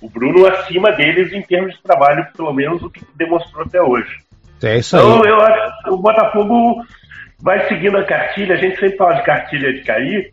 o 0.00 0.08
Bruno 0.08 0.46
acima 0.46 0.90
deles 0.92 1.32
em 1.32 1.42
termos 1.42 1.74
de 1.74 1.82
trabalho, 1.82 2.26
pelo 2.36 2.52
menos 2.52 2.82
o 2.82 2.90
que 2.90 3.04
demonstrou 3.14 3.64
até 3.64 3.80
hoje. 3.80 4.18
É 4.62 4.78
isso 4.78 4.96
aí. 4.96 5.02
Então 5.02 5.24
eu 5.24 5.40
acho 5.40 5.82
que 5.82 5.90
o 5.90 5.96
Botafogo 5.96 6.84
vai 7.40 7.66
seguindo 7.68 7.96
a 7.96 8.04
cartilha, 8.04 8.54
a 8.54 8.58
gente 8.58 8.78
sempre 8.78 8.96
fala 8.96 9.14
de 9.14 9.22
cartilha 9.24 9.72
de 9.72 9.82
cair, 9.82 10.32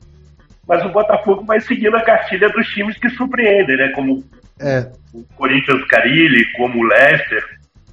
mas 0.67 0.85
o 0.85 0.89
Botafogo 0.89 1.43
vai 1.45 1.61
seguindo 1.61 1.95
a 1.95 2.01
cartilha 2.01 2.49
dos 2.49 2.67
times 2.67 2.97
que 2.97 3.09
surpreendem, 3.11 3.77
né? 3.77 3.89
Como 3.95 4.23
é. 4.59 4.87
o 5.13 5.23
Corinthians 5.35 5.83
Carilli, 5.85 6.45
como 6.53 6.79
o 6.79 6.83
Leicester, 6.83 7.43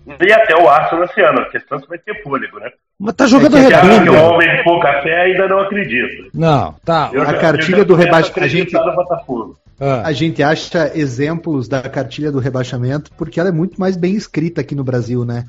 e 0.07 0.33
até 0.33 0.55
o 0.57 0.69
Arsenal 0.69 1.05
esse 1.05 1.21
ano. 1.21 1.41
A 1.41 1.51
questão 1.51 1.79
é 1.79 1.81
se 1.81 1.89
vai 1.89 1.99
ter 1.99 2.23
fôlego, 2.23 2.59
né? 2.59 2.71
Mas 2.99 3.15
tá 3.15 3.27
jogando 3.27 3.57
é 3.57 3.61
redondo. 3.61 4.03
Que 4.03 4.11
o 4.11 4.25
homem 4.25 4.57
de 4.57 4.63
pouca 4.63 5.03
fé 5.03 5.23
ainda 5.23 5.49
não 5.49 5.61
acredita. 5.61 6.29
Não, 6.35 6.75
tá. 6.85 7.11
Eu 7.13 7.23
a 7.23 7.27
já, 7.27 7.39
cartilha 7.39 7.85
do 7.85 7.95
rebaixamento. 7.95 8.45
A 8.45 8.49
gente, 8.49 8.73
ah. 9.81 10.03
a 10.07 10.13
gente 10.13 10.43
acha 10.43 10.93
exemplos 10.95 11.69
da 11.69 11.83
cartilha 11.83 12.31
do 12.31 12.39
rebaixamento 12.39 13.11
porque 13.17 13.41
ela 13.41 13.49
é 13.49 13.53
muito 13.53 13.81
mais 13.81 13.97
bem 13.97 14.15
escrita 14.15 14.61
aqui 14.61 14.75
no 14.75 14.85
Brasil, 14.85 15.25
né? 15.25 15.45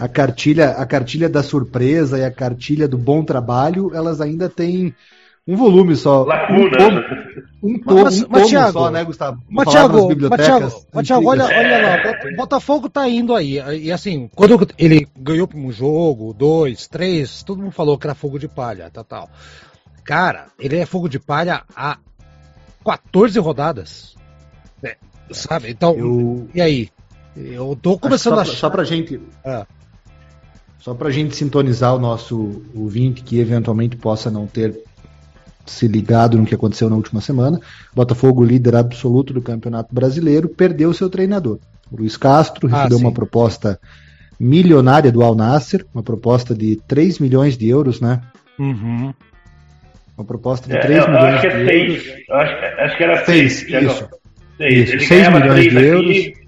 a 0.00 0.08
cartilha, 0.08 0.70
a 0.70 0.86
cartilha 0.86 1.28
da 1.28 1.42
surpresa 1.42 2.18
e 2.18 2.24
a 2.24 2.30
cartilha 2.30 2.88
do 2.88 2.98
bom 2.98 3.24
trabalho, 3.24 3.90
elas 3.94 4.20
ainda 4.20 4.48
têm 4.48 4.94
um 5.46 5.56
volume 5.56 5.96
só. 5.96 6.22
Lacuna. 6.22 6.60
Um 6.62 6.70
tomo, 6.70 7.00
um 7.62 7.78
tomo, 7.78 8.04
mas, 8.04 8.22
um 8.22 8.28
tomo 8.28 8.46
Thiago, 8.46 8.72
só, 8.72 8.90
né, 8.90 9.04
Gustavo? 9.04 9.42
Mas, 9.48 9.68
Thiago, 9.68 10.08
mas, 10.92 11.06
Thiago, 11.06 11.28
olha, 11.28 11.44
olha 11.44 11.82
lá, 11.82 12.36
Botafogo 12.36 12.88
tá 12.88 13.08
indo 13.08 13.34
aí. 13.34 13.60
E 13.82 13.90
assim, 13.90 14.30
quando 14.34 14.68
ele 14.78 15.06
ganhou 15.16 15.48
um 15.54 15.72
jogo, 15.72 16.32
dois, 16.32 16.86
três, 16.86 17.42
todo 17.42 17.60
mundo 17.60 17.72
falou 17.72 17.98
que 17.98 18.06
era 18.06 18.14
fogo 18.14 18.38
de 18.38 18.48
palha, 18.48 18.90
tal, 18.92 19.04
tal. 19.04 19.30
Cara, 20.04 20.46
ele 20.58 20.78
é 20.78 20.86
fogo 20.86 21.08
de 21.08 21.18
palha 21.18 21.62
há 21.74 21.98
14 22.84 23.38
rodadas. 23.38 24.16
É, 24.82 24.96
sabe? 25.30 25.70
Então, 25.70 25.94
eu... 25.96 26.48
e 26.54 26.60
aí? 26.60 26.88
Eu 27.36 27.78
tô 27.80 27.98
começando 27.98 28.34
só, 28.34 28.38
a 28.40 28.42
achar... 28.42 28.56
Só 28.56 28.70
pra 28.70 28.84
gente... 28.84 29.20
Ah. 29.44 29.66
Só 30.78 30.94
pra 30.94 31.10
gente 31.10 31.36
sintonizar 31.36 31.94
o 31.94 31.98
nosso 31.98 32.62
ouvinte 32.74 33.22
que 33.22 33.38
eventualmente 33.38 33.96
possa 33.96 34.30
não 34.30 34.46
ter 34.46 34.82
se 35.64 35.86
ligado 35.86 36.36
no 36.36 36.44
que 36.44 36.54
aconteceu 36.54 36.90
na 36.90 36.96
última 36.96 37.20
semana. 37.20 37.60
Botafogo, 37.94 38.44
líder 38.44 38.76
absoluto 38.76 39.32
do 39.32 39.40
Campeonato 39.40 39.94
Brasileiro, 39.94 40.48
perdeu 40.48 40.92
seu 40.92 41.08
treinador. 41.08 41.58
O 41.90 41.96
Luiz 41.96 42.16
Castro 42.16 42.68
ah, 42.68 42.78
recebeu 42.78 42.98
ah, 42.98 43.00
uma 43.00 43.12
proposta 43.12 43.78
milionária 44.38 45.12
do 45.12 45.22
Al 45.22 45.34
Nasser, 45.34 45.86
uma 45.94 46.02
proposta 46.02 46.54
de 46.54 46.76
3 46.88 47.20
milhões 47.20 47.56
de 47.56 47.68
euros, 47.68 48.00
né? 48.00 48.20
Uhum. 48.58 49.14
Uma 50.16 50.24
proposta 50.24 50.68
de 50.68 50.78
3 50.78 51.04
é, 51.04 51.08
milhões 51.08 51.40
de 51.40 51.46
euros. 51.46 51.66
Seis. 51.66 52.30
Acho, 52.30 52.80
acho, 52.82 52.96
que 52.96 53.04
era 53.04 53.24
6. 53.24 53.62
Isso. 53.68 54.08
6 54.58 55.28
milhões 55.32 55.70
de 55.70 55.84
euros. 55.84 56.42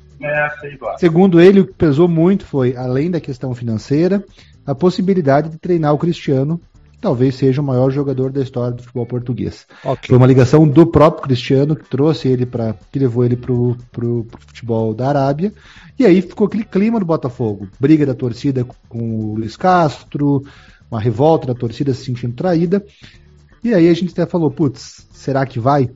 Segundo 0.98 1.40
ele, 1.40 1.60
o 1.60 1.66
que 1.66 1.74
pesou 1.74 2.08
muito 2.08 2.44
foi, 2.46 2.76
além 2.76 3.10
da 3.10 3.20
questão 3.20 3.54
financeira, 3.54 4.24
a 4.66 4.74
possibilidade 4.74 5.50
de 5.50 5.58
treinar 5.58 5.92
o 5.92 5.98
Cristiano 5.98 6.60
talvez 7.04 7.34
seja 7.34 7.60
o 7.60 7.64
maior 7.64 7.90
jogador 7.90 8.32
da 8.32 8.40
história 8.40 8.72
do 8.72 8.82
futebol 8.82 9.04
português. 9.04 9.66
Okay. 9.84 10.08
Foi 10.08 10.16
uma 10.16 10.26
ligação 10.26 10.66
do 10.66 10.86
próprio 10.86 11.24
Cristiano 11.24 11.76
que 11.76 11.84
trouxe 11.86 12.28
ele 12.28 12.46
para, 12.46 12.74
que 12.90 12.98
levou 12.98 13.22
ele 13.26 13.36
para 13.36 13.52
o 13.52 13.76
futebol 14.46 14.94
da 14.94 15.08
Arábia. 15.10 15.52
E 15.98 16.06
aí 16.06 16.22
ficou 16.22 16.46
aquele 16.46 16.64
clima 16.64 16.98
do 16.98 17.04
Botafogo, 17.04 17.68
briga 17.78 18.06
da 18.06 18.14
torcida 18.14 18.66
com 18.88 18.98
o 18.98 19.34
Luiz 19.34 19.54
Castro, 19.54 20.44
uma 20.90 20.98
revolta 20.98 21.46
da 21.46 21.54
torcida 21.54 21.92
se 21.92 22.06
sentindo 22.06 22.34
traída. 22.34 22.82
E 23.64 23.74
aí 23.74 23.88
a 23.88 23.94
gente 23.94 24.12
até 24.12 24.26
falou, 24.26 24.50
putz, 24.50 25.08
será 25.12 25.44
que 25.46 25.58
vai? 25.58 25.90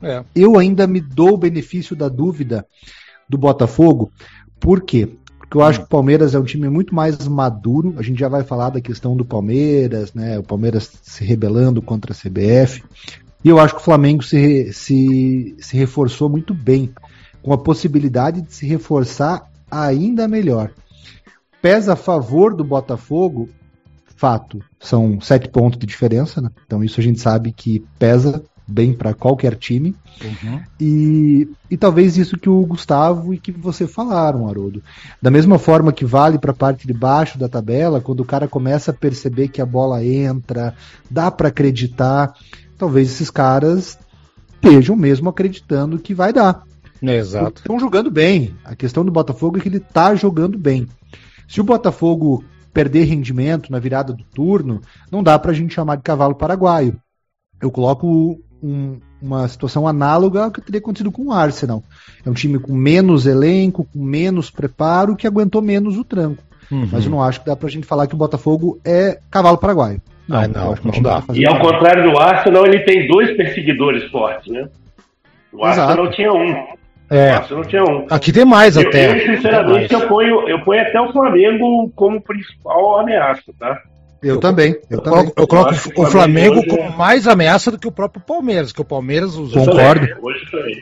É. 0.00 0.24
Eu 0.34 0.56
ainda 0.56 0.86
me 0.86 1.00
dou 1.00 1.34
o 1.34 1.38
benefício 1.38 1.94
da 1.96 2.08
dúvida 2.08 2.64
do 3.28 3.36
Botafogo, 3.36 4.10
por 4.60 4.82
quê? 4.82 5.18
porque 5.48 5.56
eu 5.56 5.62
acho 5.62 5.78
que 5.80 5.86
o 5.86 5.88
Palmeiras 5.88 6.34
é 6.34 6.38
um 6.38 6.44
time 6.44 6.68
muito 6.68 6.94
mais 6.94 7.26
maduro. 7.26 7.94
A 7.96 8.02
gente 8.02 8.20
já 8.20 8.28
vai 8.28 8.44
falar 8.44 8.68
da 8.68 8.82
questão 8.82 9.16
do 9.16 9.24
Palmeiras, 9.24 10.12
né? 10.12 10.38
O 10.38 10.42
Palmeiras 10.42 10.92
se 11.02 11.24
rebelando 11.24 11.80
contra 11.80 12.12
a 12.12 12.14
CBF. 12.14 12.84
E 13.42 13.48
eu 13.48 13.58
acho 13.58 13.74
que 13.74 13.80
o 13.80 13.84
Flamengo 13.84 14.22
se, 14.22 14.70
se, 14.74 15.56
se 15.58 15.74
reforçou 15.74 16.28
muito 16.28 16.52
bem, 16.52 16.92
com 17.42 17.54
a 17.54 17.56
possibilidade 17.56 18.42
de 18.42 18.52
se 18.52 18.66
reforçar 18.66 19.50
ainda 19.70 20.28
melhor. 20.28 20.70
Pesa 21.62 21.94
a 21.94 21.96
favor 21.96 22.54
do 22.54 22.62
Botafogo, 22.62 23.48
fato, 24.18 24.60
são 24.80 25.20
sete 25.20 25.48
pontos 25.48 25.78
de 25.78 25.86
diferença, 25.86 26.40
né? 26.40 26.50
então 26.66 26.82
isso 26.82 27.00
a 27.00 27.02
gente 27.02 27.20
sabe 27.20 27.52
que 27.52 27.84
pesa 27.98 28.42
bem 28.66 28.92
para 28.92 29.14
qualquer 29.14 29.54
time. 29.54 29.96
Uhum. 30.22 30.60
E, 30.78 31.48
e 31.70 31.76
talvez 31.76 32.18
isso 32.18 32.36
que 32.36 32.50
o 32.50 32.66
Gustavo 32.66 33.32
e 33.32 33.38
que 33.38 33.50
você 33.50 33.86
falaram, 33.86 34.46
Haroldo. 34.46 34.82
Da 35.22 35.30
mesma 35.30 35.58
forma 35.58 35.92
que 35.92 36.04
vale 36.04 36.38
para 36.38 36.50
a 36.50 36.54
parte 36.54 36.86
de 36.86 36.92
baixo 36.92 37.38
da 37.38 37.48
tabela, 37.48 38.00
quando 38.00 38.20
o 38.20 38.26
cara 38.26 38.46
começa 38.46 38.90
a 38.90 38.94
perceber 38.94 39.48
que 39.48 39.62
a 39.62 39.66
bola 39.66 40.04
entra, 40.04 40.74
dá 41.10 41.30
para 41.30 41.48
acreditar, 41.48 42.34
talvez 42.76 43.08
esses 43.08 43.30
caras 43.30 43.98
estejam 44.54 44.96
mesmo 44.96 45.30
acreditando 45.30 45.98
que 45.98 46.12
vai 46.12 46.32
dar. 46.32 46.62
Exato. 47.00 47.60
Estão 47.60 47.78
jogando 47.78 48.10
bem. 48.10 48.54
A 48.64 48.74
questão 48.74 49.04
do 49.04 49.12
Botafogo 49.12 49.56
é 49.56 49.60
que 49.60 49.68
ele 49.68 49.78
está 49.78 50.14
jogando 50.14 50.58
bem. 50.58 50.86
Se 51.46 51.60
o 51.60 51.64
Botafogo 51.64 52.44
perder 52.78 53.06
rendimento 53.06 53.72
na 53.72 53.80
virada 53.80 54.12
do 54.12 54.22
turno, 54.22 54.80
não 55.10 55.20
dá 55.20 55.36
para 55.36 55.50
a 55.50 55.54
gente 55.54 55.74
chamar 55.74 55.96
de 55.96 56.04
cavalo 56.04 56.36
paraguaio. 56.36 56.94
Eu 57.60 57.72
coloco 57.72 58.38
um, 58.62 59.00
uma 59.20 59.48
situação 59.48 59.88
análoga 59.88 60.44
ao 60.44 60.52
que 60.52 60.60
teria 60.60 60.78
acontecido 60.78 61.10
com 61.10 61.26
o 61.26 61.32
Arsenal. 61.32 61.82
É 62.24 62.30
um 62.30 62.34
time 62.34 62.56
com 62.56 62.72
menos 62.72 63.26
elenco, 63.26 63.84
com 63.92 63.98
menos 63.98 64.48
preparo, 64.48 65.16
que 65.16 65.26
aguentou 65.26 65.60
menos 65.60 65.98
o 65.98 66.04
tranco. 66.04 66.44
Uhum. 66.70 66.88
Mas 66.92 67.04
eu 67.04 67.10
não 67.10 67.20
acho 67.20 67.40
que 67.40 67.46
dá 67.46 67.56
pra 67.56 67.68
gente 67.68 67.84
falar 67.84 68.06
que 68.06 68.14
o 68.14 68.18
Botafogo 68.18 68.78
é 68.84 69.18
cavalo 69.28 69.58
paraguaio. 69.58 70.00
Não, 70.28 70.38
ah, 70.38 70.46
não, 70.46 70.74
não 70.84 71.02
dá. 71.02 71.24
E 71.34 71.44
ao 71.48 71.58
contrário 71.58 72.08
do 72.08 72.16
Arsenal, 72.16 72.64
ele 72.64 72.84
tem 72.84 73.08
dois 73.08 73.36
perseguidores 73.36 74.08
fortes, 74.08 74.52
né? 74.52 74.68
O 75.52 75.66
Exato. 75.66 75.80
Arsenal 75.80 76.10
tinha 76.12 76.32
um. 76.32 76.77
É. 77.10 77.32
O 77.32 77.36
Arsenal 77.36 77.64
tinha 77.64 77.84
um. 77.84 78.06
Aqui 78.10 78.32
tem 78.32 78.44
mais 78.44 78.76
eu, 78.76 78.86
até. 78.86 79.10
Eu, 79.10 79.36
sinceramente, 79.36 79.92
eu 79.92 80.06
ponho, 80.08 80.48
eu 80.48 80.60
ponho 80.60 80.82
até 80.82 81.00
o 81.00 81.12
Flamengo 81.12 81.90
como 81.96 82.20
principal 82.20 83.00
ameaça, 83.00 83.52
tá? 83.58 83.80
Eu, 84.22 84.34
eu 84.34 84.40
também. 84.40 84.76
Eu, 84.90 85.00
também. 85.00 85.32
eu 85.36 85.46
coloco 85.46 85.72
o 85.96 86.06
Flamengo 86.06 86.58
hoje... 86.58 86.68
com 86.68 86.90
mais 86.90 87.26
ameaça 87.26 87.70
do 87.70 87.78
que 87.78 87.88
o 87.88 87.92
próprio 87.92 88.22
Palmeiras, 88.22 88.72
que 88.72 88.80
o 88.80 88.84
Palmeiras 88.84 89.36
usou. 89.36 89.64
Concordo. 89.64 90.06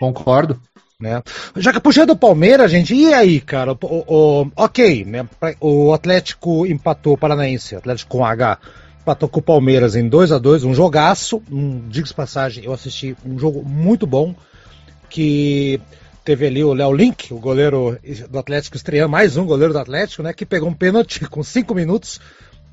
Concordo. 0.01 0.61
Né? 0.99 1.23
Já 1.57 1.75
que 1.75 1.81
puxando 1.81 2.11
o 2.11 2.17
Palmeiras, 2.17 2.71
gente, 2.71 2.95
e 2.95 3.13
aí, 3.13 3.39
cara? 3.39 3.73
O, 3.73 3.77
o, 3.83 4.51
ok, 4.57 5.05
né? 5.05 5.29
O 5.61 5.93
Atlético 5.93 6.67
empatou 6.67 7.13
o 7.13 7.19
Paranaense, 7.19 7.77
Atlético 7.77 8.17
com 8.17 8.25
H, 8.25 8.59
empatou 9.03 9.29
com 9.29 9.41
o 9.41 9.43
Palmeiras 9.43 9.95
em 9.95 10.09
2 10.09 10.33
a 10.33 10.39
2 10.39 10.65
um 10.65 10.73
jogaço. 10.73 11.43
Um, 11.53 11.87
diga 11.89 12.09
passagem, 12.15 12.65
eu 12.65 12.73
assisti 12.73 13.15
um 13.27 13.39
jogo 13.39 13.63
muito 13.63 14.07
bom 14.07 14.35
que 15.11 15.79
teve 16.27 16.45
ali 16.45 16.65
o 16.65 16.75
Léo 16.75 16.93
Link, 16.93 17.33
o 17.33 17.39
goleiro 17.39 17.97
do 18.29 18.39
Atlético 18.39 18.77
estreando, 18.77 19.09
mais 19.09 19.37
um 19.37 19.47
goleiro 19.47 19.73
do 19.73 19.79
Atlético, 19.79 20.25
né? 20.25 20.33
Que 20.33 20.45
pegou 20.45 20.69
um 20.69 20.75
pênalti 20.75 21.25
com 21.31 21.43
5 21.43 21.73
minutos 21.73 22.21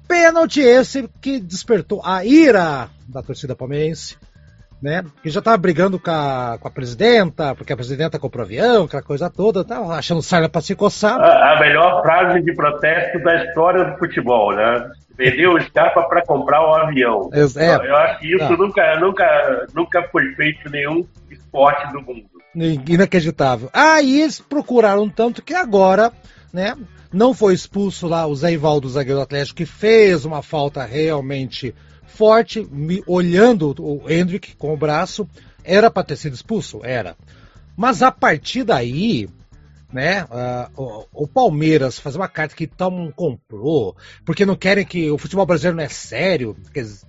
Pênalti 0.07 0.61
esse 0.61 1.09
que 1.21 1.39
despertou 1.39 2.01
a 2.03 2.25
ira 2.25 2.89
da 3.07 3.23
torcida 3.23 3.55
palmeirense, 3.55 4.17
né? 4.81 5.03
Que 5.21 5.29
já 5.29 5.41
tava 5.41 5.57
brigando 5.57 5.97
com 5.97 6.11
a, 6.11 6.57
com 6.59 6.67
a 6.67 6.71
presidenta, 6.71 7.55
porque 7.55 7.71
a 7.71 7.75
presidenta 7.75 8.19
comprou 8.19 8.43
avião, 8.43 8.83
aquela 8.83 9.01
coisa 9.01 9.29
toda, 9.29 9.63
tava 9.63 9.95
achando 9.95 10.21
sarna 10.21 10.49
para 10.49 10.61
se 10.61 10.75
coçar. 10.75 11.19
A, 11.19 11.53
a, 11.53 11.59
melhor 11.59 12.01
frase 12.01 12.41
de 12.41 12.53
protesto 12.53 13.19
da 13.23 13.45
história 13.45 13.85
do 13.85 13.97
futebol, 13.97 14.53
né? 14.53 14.91
Vendeu 15.17 15.53
o 15.53 15.57
escapa 15.57 16.03
para 16.03 16.25
comprar 16.25 16.61
o 16.61 16.73
avião. 16.73 17.29
É, 17.33 17.41
eu, 17.41 17.83
eu 17.83 17.95
acho 17.95 18.19
que 18.19 18.35
isso 18.35 18.57
nunca, 18.57 18.99
nunca, 18.99 19.67
nunca 19.73 20.03
foi 20.11 20.33
feito 20.33 20.69
nenhum 20.69 21.05
esporte 21.29 21.91
do 21.93 22.01
mundo. 22.01 22.32
Inacreditável. 22.55 23.69
Aí 23.73 24.21
eles 24.21 24.39
procuraram 24.39 25.09
tanto 25.09 25.41
que 25.41 25.53
agora, 25.53 26.11
né? 26.51 26.75
Não 27.11 27.33
foi 27.33 27.53
expulso 27.53 28.07
lá 28.07 28.25
o 28.25 28.35
Zé 28.35 28.53
Ivaldo, 28.53 28.89
zagueiro 28.89 29.19
do 29.19 29.23
Atlético, 29.23 29.57
que 29.57 29.65
fez 29.65 30.25
uma 30.25 30.41
falta 30.41 30.83
realmente 30.83 31.73
forte, 32.05 32.67
olhando 33.07 33.75
o 33.79 34.09
Hendrick 34.09 34.55
com 34.55 34.73
o 34.73 34.77
braço. 34.77 35.27
Era 35.63 35.89
para 35.89 36.03
ter 36.03 36.15
sido 36.15 36.33
expulso? 36.33 36.81
Era. 36.83 37.15
Mas 37.75 38.01
a 38.01 38.11
partir 38.11 38.63
daí, 38.63 39.29
né? 39.93 40.25
Uh, 40.25 40.81
o, 41.13 41.23
o, 41.23 41.27
Palmeiras 41.27 41.99
fazer 41.99 42.17
uma 42.17 42.27
carta 42.27 42.55
que 42.55 42.65
Tom 42.65 43.11
comprou, 43.11 43.95
porque 44.25 44.45
não 44.45 44.55
querem 44.55 44.83
que 44.83 45.09
o 45.11 45.17
futebol 45.17 45.45
brasileiro 45.45 45.77
não 45.77 45.83
é 45.83 45.89
sério, 45.89 46.57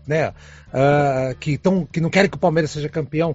né? 0.06 0.28
Uh, 0.68 1.34
que, 1.40 1.56
tão, 1.56 1.86
que 1.86 2.00
não 2.00 2.10
querem 2.10 2.30
que 2.30 2.36
o 2.36 2.40
Palmeiras 2.40 2.70
seja 2.70 2.88
campeão. 2.88 3.34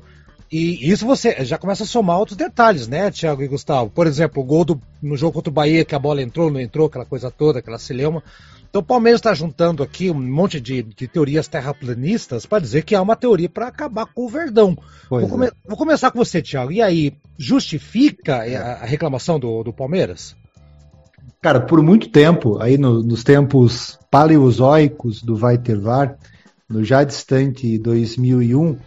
E 0.52 0.90
isso 0.90 1.06
você 1.06 1.46
já 1.46 1.58
começa 1.60 1.84
a 1.84 1.88
somar 1.88 2.18
outros 2.18 2.36
detalhes, 2.36 2.88
né, 2.88 3.12
Thiago 3.12 3.44
e 3.44 3.48
Gustavo? 3.48 3.90
Por 3.92 4.08
exemplo, 4.08 4.42
o 4.42 4.46
gol 4.46 4.66
do, 4.66 4.82
no 5.02 5.16
jogo 5.16 5.34
contra 5.34 5.52
o 5.52 5.54
Bahia, 5.54 5.86
que 5.86 5.94
a 5.94 6.00
bola 6.00 6.24
entrou, 6.24 6.50
não 6.50 6.60
entrou, 6.60 6.88
aquela 6.88 7.06
coisa 7.06 7.30
toda, 7.30 7.60
aquela 7.60 7.78
celeuma. 7.78 8.24
Então 8.70 8.82
o 8.82 8.86
Palmeiras 8.86 9.20
está 9.20 9.34
juntando 9.34 9.82
aqui 9.82 10.12
um 10.12 10.20
monte 10.20 10.60
de, 10.60 10.84
de 10.84 11.08
teorias 11.08 11.48
terraplanistas 11.48 12.46
para 12.46 12.60
dizer 12.60 12.84
que 12.84 12.96
há 12.96 13.02
uma 13.02 13.16
teoria 13.16 13.50
para 13.50 13.68
acabar 13.68 14.06
com 14.06 14.26
o 14.26 14.30
Verdão. 14.30 14.78
Vou, 15.10 15.28
come 15.28 15.48
é. 15.48 15.52
vou, 15.68 15.78
começar 15.78 16.12
com 16.12 16.20
você, 16.20 16.42
Thiago. 16.42 16.72
E 16.72 16.82
aí, 16.82 17.14
justifica 17.38 18.38
a, 18.38 18.74
a 18.84 18.86
reclamação 18.86 19.40
do, 19.40 19.64
do, 19.64 19.74
Palmeiras? 19.74 20.36
Cara, 21.42 21.60
por 21.60 21.82
muito 21.82 22.10
tempo, 22.10 22.62
aí 22.62 22.78
no, 22.78 23.02
nos 23.02 23.24
tempos 23.24 23.98
paleozoicos 24.12 25.24
do 25.24 25.36
Vai 25.36 25.58
Ter 25.58 25.80
VAR, 25.80 26.18
no 26.70 26.84
já 26.84 27.04
distante 27.04 27.78
2001, 27.80 28.78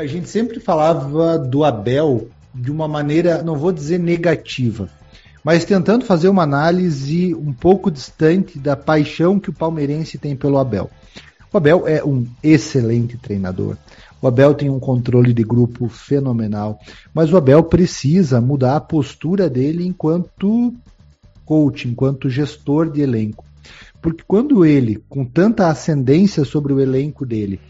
a 0.00 0.06
gente 0.06 0.28
sempre 0.28 0.58
falava 0.58 1.38
do 1.38 1.62
Abel 1.62 2.28
de 2.54 2.70
uma 2.70 2.88
maneira, 2.88 3.42
não 3.42 3.56
vou 3.56 3.70
dizer 3.70 3.98
negativa, 3.98 4.88
mas 5.44 5.64
tentando 5.64 6.04
fazer 6.04 6.28
uma 6.28 6.42
análise 6.42 7.34
um 7.34 7.52
pouco 7.52 7.90
distante 7.90 8.58
da 8.58 8.74
paixão 8.74 9.38
que 9.38 9.50
o 9.50 9.52
palmeirense 9.52 10.18
tem 10.18 10.34
pelo 10.34 10.58
Abel. 10.58 10.90
O 11.52 11.56
Abel 11.56 11.86
é 11.86 12.02
um 12.02 12.26
excelente 12.42 13.18
treinador. 13.18 13.76
O 14.22 14.26
Abel 14.26 14.54
tem 14.54 14.70
um 14.70 14.80
controle 14.80 15.32
de 15.32 15.42
grupo 15.42 15.88
fenomenal, 15.88 16.78
mas 17.12 17.32
o 17.32 17.36
Abel 17.36 17.62
precisa 17.64 18.40
mudar 18.40 18.76
a 18.76 18.80
postura 18.80 19.48
dele 19.48 19.86
enquanto 19.86 20.74
coach, 21.44 21.88
enquanto 21.88 22.30
gestor 22.30 22.90
de 22.90 23.00
elenco. 23.00 23.44
Porque 24.02 24.24
quando 24.26 24.64
ele, 24.64 25.02
com 25.08 25.24
tanta 25.24 25.68
ascendência 25.68 26.44
sobre 26.44 26.72
o 26.72 26.80
elenco 26.80 27.26
dele, 27.26 27.60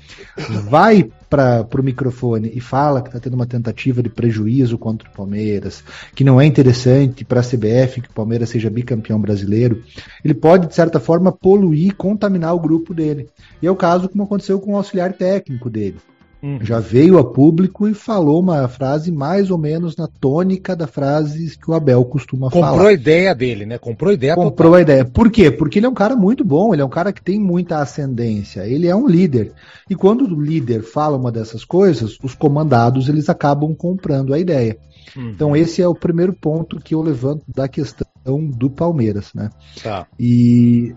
vai 0.68 1.10
para 1.28 1.66
o 1.78 1.82
microfone 1.82 2.50
e 2.54 2.60
fala 2.60 3.02
que 3.02 3.08
está 3.08 3.20
tendo 3.20 3.34
uma 3.34 3.46
tentativa 3.46 4.02
de 4.02 4.08
prejuízo 4.08 4.78
contra 4.78 5.08
o 5.08 5.12
Palmeiras, 5.12 5.82
que 6.14 6.24
não 6.24 6.40
é 6.40 6.46
interessante 6.46 7.24
para 7.24 7.40
a 7.40 7.44
CBF 7.44 8.00
que 8.00 8.10
o 8.10 8.14
Palmeiras 8.14 8.48
seja 8.48 8.70
bicampeão 8.70 9.20
brasileiro, 9.20 9.82
ele 10.24 10.34
pode, 10.34 10.66
de 10.66 10.74
certa 10.74 11.00
forma, 11.00 11.32
poluir, 11.32 11.94
contaminar 11.94 12.54
o 12.54 12.60
grupo 12.60 12.94
dele. 12.94 13.28
E 13.60 13.66
é 13.66 13.70
o 13.70 13.76
caso 13.76 14.08
como 14.08 14.24
aconteceu 14.24 14.60
com 14.60 14.72
o 14.72 14.76
auxiliar 14.76 15.12
técnico 15.12 15.70
dele. 15.70 15.96
Uhum. 16.42 16.58
Já 16.62 16.80
veio 16.80 17.18
a 17.18 17.24
público 17.24 17.86
e 17.86 17.92
falou 17.92 18.40
uma 18.40 18.66
frase 18.66 19.12
mais 19.12 19.50
ou 19.50 19.58
menos 19.58 19.94
na 19.96 20.06
tônica 20.06 20.74
da 20.74 20.86
frase 20.86 21.58
que 21.58 21.70
o 21.70 21.74
Abel 21.74 22.02
costuma 22.04 22.46
Comprou 22.46 22.62
falar. 22.62 22.72
Comprou 22.72 22.88
a 22.88 22.92
ideia 22.92 23.34
dele, 23.34 23.66
né? 23.66 23.78
Comprou 23.78 24.10
a 24.10 24.14
ideia 24.14 24.34
Comprou 24.34 24.52
total. 24.54 24.74
a 24.74 24.80
ideia. 24.80 25.04
Por 25.04 25.30
quê? 25.30 25.50
Porque 25.50 25.78
ele 25.78 25.86
é 25.86 25.88
um 25.88 25.94
cara 25.94 26.16
muito 26.16 26.42
bom, 26.42 26.72
ele 26.72 26.80
é 26.80 26.84
um 26.84 26.90
cara 26.90 27.12
que 27.12 27.22
tem 27.22 27.38
muita 27.38 27.78
ascendência, 27.78 28.66
ele 28.66 28.86
é 28.86 28.96
um 28.96 29.06
líder. 29.06 29.52
E 29.88 29.94
quando 29.94 30.24
o 30.24 30.40
líder 30.40 30.82
fala 30.82 31.16
uma 31.16 31.30
dessas 31.30 31.64
coisas, 31.64 32.16
os 32.22 32.34
comandados 32.34 33.08
eles 33.08 33.28
acabam 33.28 33.74
comprando 33.74 34.32
a 34.32 34.38
ideia. 34.38 34.78
Uhum. 35.14 35.30
Então 35.30 35.56
esse 35.56 35.82
é 35.82 35.88
o 35.88 35.94
primeiro 35.94 36.32
ponto 36.32 36.80
que 36.80 36.94
eu 36.94 37.02
levanto 37.02 37.42
da 37.54 37.68
questão 37.68 38.06
do 38.24 38.70
Palmeiras, 38.70 39.30
né? 39.34 39.50
Tá. 39.82 40.06
E, 40.18 40.94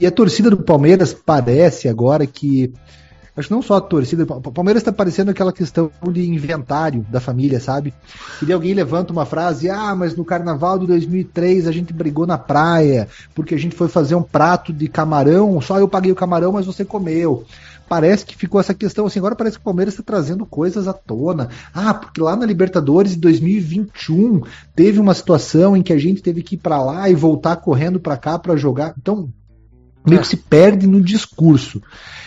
e 0.00 0.06
a 0.06 0.10
torcida 0.10 0.48
do 0.48 0.62
Palmeiras 0.62 1.12
parece 1.12 1.88
agora 1.88 2.26
que 2.26 2.72
Acho 3.36 3.48
que 3.48 3.54
não 3.54 3.62
só 3.62 3.76
a 3.76 3.80
torcida. 3.80 4.24
O 4.24 4.52
Palmeiras 4.52 4.82
está 4.82 4.92
parecendo 4.92 5.30
aquela 5.30 5.52
questão 5.52 5.90
de 6.10 6.28
inventário 6.28 7.06
da 7.10 7.18
família, 7.18 7.58
sabe? 7.60 7.94
Que 8.38 8.52
alguém 8.52 8.74
levanta 8.74 9.12
uma 9.12 9.24
frase, 9.24 9.70
ah, 9.70 9.94
mas 9.94 10.14
no 10.14 10.24
carnaval 10.24 10.78
de 10.78 10.86
2003 10.86 11.66
a 11.66 11.72
gente 11.72 11.92
brigou 11.92 12.26
na 12.26 12.36
praia, 12.36 13.08
porque 13.34 13.54
a 13.54 13.58
gente 13.58 13.74
foi 13.74 13.88
fazer 13.88 14.14
um 14.14 14.22
prato 14.22 14.72
de 14.72 14.86
camarão, 14.86 15.60
só 15.60 15.78
eu 15.78 15.88
paguei 15.88 16.12
o 16.12 16.16
camarão, 16.16 16.52
mas 16.52 16.66
você 16.66 16.84
comeu 16.84 17.46
parece 17.92 18.24
que 18.24 18.34
ficou 18.34 18.58
essa 18.58 18.72
questão 18.72 19.04
assim. 19.04 19.18
Agora 19.18 19.36
parece 19.36 19.58
que 19.58 19.60
o 19.60 19.64
Palmeiras 19.64 19.92
está 19.92 20.02
trazendo 20.02 20.46
coisas 20.46 20.88
à 20.88 20.94
tona. 20.94 21.50
Ah, 21.74 21.92
porque 21.92 22.22
lá 22.22 22.34
na 22.34 22.46
Libertadores 22.46 23.12
de 23.12 23.18
2021 23.18 24.40
teve 24.74 24.98
uma 24.98 25.12
situação 25.12 25.76
em 25.76 25.82
que 25.82 25.92
a 25.92 25.98
gente 25.98 26.22
teve 26.22 26.42
que 26.42 26.54
ir 26.54 26.58
para 26.58 26.82
lá 26.82 27.10
e 27.10 27.14
voltar 27.14 27.56
correndo 27.56 28.00
para 28.00 28.16
cá 28.16 28.38
para 28.38 28.56
jogar. 28.56 28.94
Então, 28.96 29.28
meio 30.06 30.20
que 30.20 30.26
se 30.26 30.36
perde 30.36 30.86
no 30.86 31.00
discurso. 31.00 31.82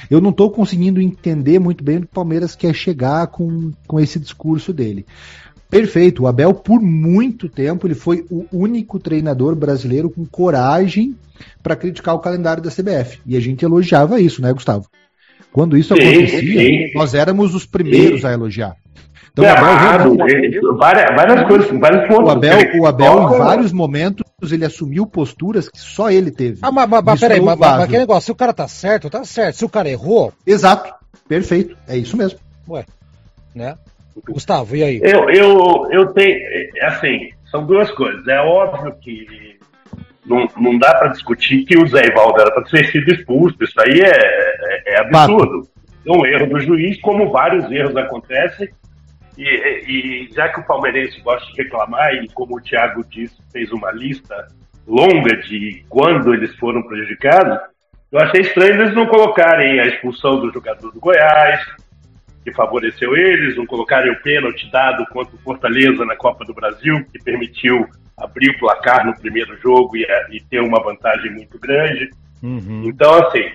Eu 0.10 0.22
não 0.22 0.30
estou 0.30 0.52
conseguindo 0.52 1.02
entender 1.02 1.60
muito 1.60 1.84
bem 1.84 1.98
onde 1.98 2.06
o 2.06 2.10
Palmeiras 2.10 2.56
quer 2.56 2.74
chegar 2.74 3.28
com, 3.28 3.72
com 3.88 4.00
esse 4.00 4.20
discurso 4.20 4.72
dele. 4.72 5.06
Perfeito, 5.70 6.24
o 6.24 6.28
Abel 6.28 6.54
por 6.54 6.80
muito 6.80 7.50
tempo 7.50 7.88
ele 7.88 7.96
foi 7.96 8.26
o 8.30 8.46
único 8.52 9.00
treinador 9.00 9.56
brasileiro 9.56 10.10
com 10.10 10.26
coragem 10.26 11.16
para 11.62 11.76
criticar 11.76 12.16
o 12.16 12.20
calendário 12.20 12.62
da 12.62 12.70
CBF. 12.70 13.20
E 13.26 13.36
a 13.36 13.40
gente 13.40 13.66
elogiava 13.66 14.20
isso, 14.22 14.42
né, 14.42 14.54
Gustavo? 14.54 14.88
Quando 15.52 15.78
isso 15.78 15.96
sim, 15.96 16.02
acontecia, 16.02 16.60
sim. 16.60 16.92
nós 16.94 17.14
éramos 17.14 17.56
os 17.56 17.66
primeiros 17.66 18.22
sim. 18.22 18.28
a 18.28 18.34
elogiar. 18.34 18.76
Então, 19.32 19.44
o 19.44 19.50
Abel, 19.50 20.16
realmente... 20.16 20.60
várias, 20.78 21.16
várias 21.16 21.48
coisas, 21.48 21.80
vários 21.80 22.08
pontos. 22.08 22.28
O 22.28 22.32
Abel, 22.32 22.82
o 22.82 22.86
Abel 22.86 23.24
em 23.24 23.38
vários 23.38 23.74
momentos, 23.74 24.25
ele 24.42 24.66
assumiu 24.66 25.08
posturas 25.08 25.70
que 25.70 25.80
só 25.80 26.12
ele 26.12 26.30
teve. 26.32 26.60
Ah, 26.62 26.72
mas, 26.72 26.90
mas 26.90 27.20
peraí, 27.20 27.40
mas, 27.40 27.58
mas 27.58 27.84
aquele 27.84 28.00
negócio, 28.00 28.26
se 28.26 28.32
o 28.32 28.36
cara 28.36 28.54
tá 28.54 28.68
certo, 28.68 29.10
tá 29.10 29.24
certo. 29.24 29.56
Se 29.56 29.66
o 29.66 29.70
cara 29.70 29.90
errou. 29.90 30.34
Exato, 30.46 30.94
perfeito, 31.28 31.78
é 31.88 31.98
isso 31.98 32.18
mesmo. 32.18 32.40
Ué, 32.68 32.86
né? 33.54 33.78
Gustavo, 34.28 34.76
e 34.76 34.84
aí? 34.84 35.00
Eu, 35.02 35.30
eu, 35.30 35.88
eu 35.92 36.14
tenho, 36.14 36.38
assim, 36.84 37.30
são 37.50 37.66
duas 37.66 37.90
coisas. 37.92 38.28
É 38.28 38.40
óbvio 38.40 38.94
que 39.02 39.58
não, 40.26 40.48
não 40.58 40.78
dá 40.78 40.96
para 40.96 41.10
discutir 41.10 41.66
que 41.66 41.78
o 41.78 41.88
Zé 41.88 42.08
Ivaldo 42.08 42.42
era 42.42 42.52
para 42.52 42.64
ter 42.64 42.92
sido 42.92 43.14
expulso. 43.14 43.58
Isso 43.62 43.80
aí 43.82 44.02
é, 44.02 44.94
é, 44.94 44.96
é 44.96 45.00
absurdo. 45.00 45.68
É 46.06 46.12
um 46.12 46.26
erro 46.26 46.48
do 46.48 46.60
juiz, 46.60 47.00
como 47.02 47.32
vários 47.32 47.70
erros 47.72 47.96
acontecem. 47.98 48.70
E, 49.38 49.44
e, 49.44 50.34
já 50.34 50.50
que 50.50 50.60
o 50.60 50.66
palmeirense 50.66 51.20
gosta 51.22 51.46
de 51.52 51.64
reclamar, 51.64 52.14
e 52.14 52.28
como 52.30 52.58
o 52.58 52.62
Thiago 52.62 53.04
disse, 53.10 53.36
fez 53.52 53.72
uma 53.72 53.92
lista 53.92 54.48
longa 54.88 55.36
de 55.38 55.84
quando 55.90 56.34
eles 56.34 56.56
foram 56.56 56.84
prejudicados, 56.84 57.60
eu 58.12 58.20
achei 58.20 58.42
estranho 58.42 58.82
eles 58.82 58.96
não 58.96 59.08
colocarem 59.08 59.80
a 59.80 59.88
expulsão 59.88 60.40
do 60.40 60.52
jogador 60.54 60.92
do 60.92 61.00
Goiás, 61.00 61.60
que 62.44 62.54
favoreceu 62.54 63.16
eles, 63.16 63.58
não 63.58 63.66
colocarem 63.66 64.12
o 64.12 64.22
pênalti 64.22 64.70
dado 64.72 65.06
contra 65.08 65.36
o 65.36 65.40
Fortaleza 65.40 66.06
na 66.06 66.16
Copa 66.16 66.46
do 66.46 66.54
Brasil, 66.54 67.04
que 67.12 67.24
permitiu 67.24 67.88
abrir 68.18 68.52
o 68.52 68.60
placar 68.60 69.06
no 69.06 69.18
primeiro 69.20 69.58
jogo 69.60 69.98
e, 69.98 70.06
e 70.32 70.40
ter 70.42 70.62
uma 70.62 70.82
vantagem 70.82 71.32
muito 71.32 71.60
grande. 71.60 72.10
Uhum. 72.42 72.84
Então, 72.86 73.14
assim, 73.16 73.52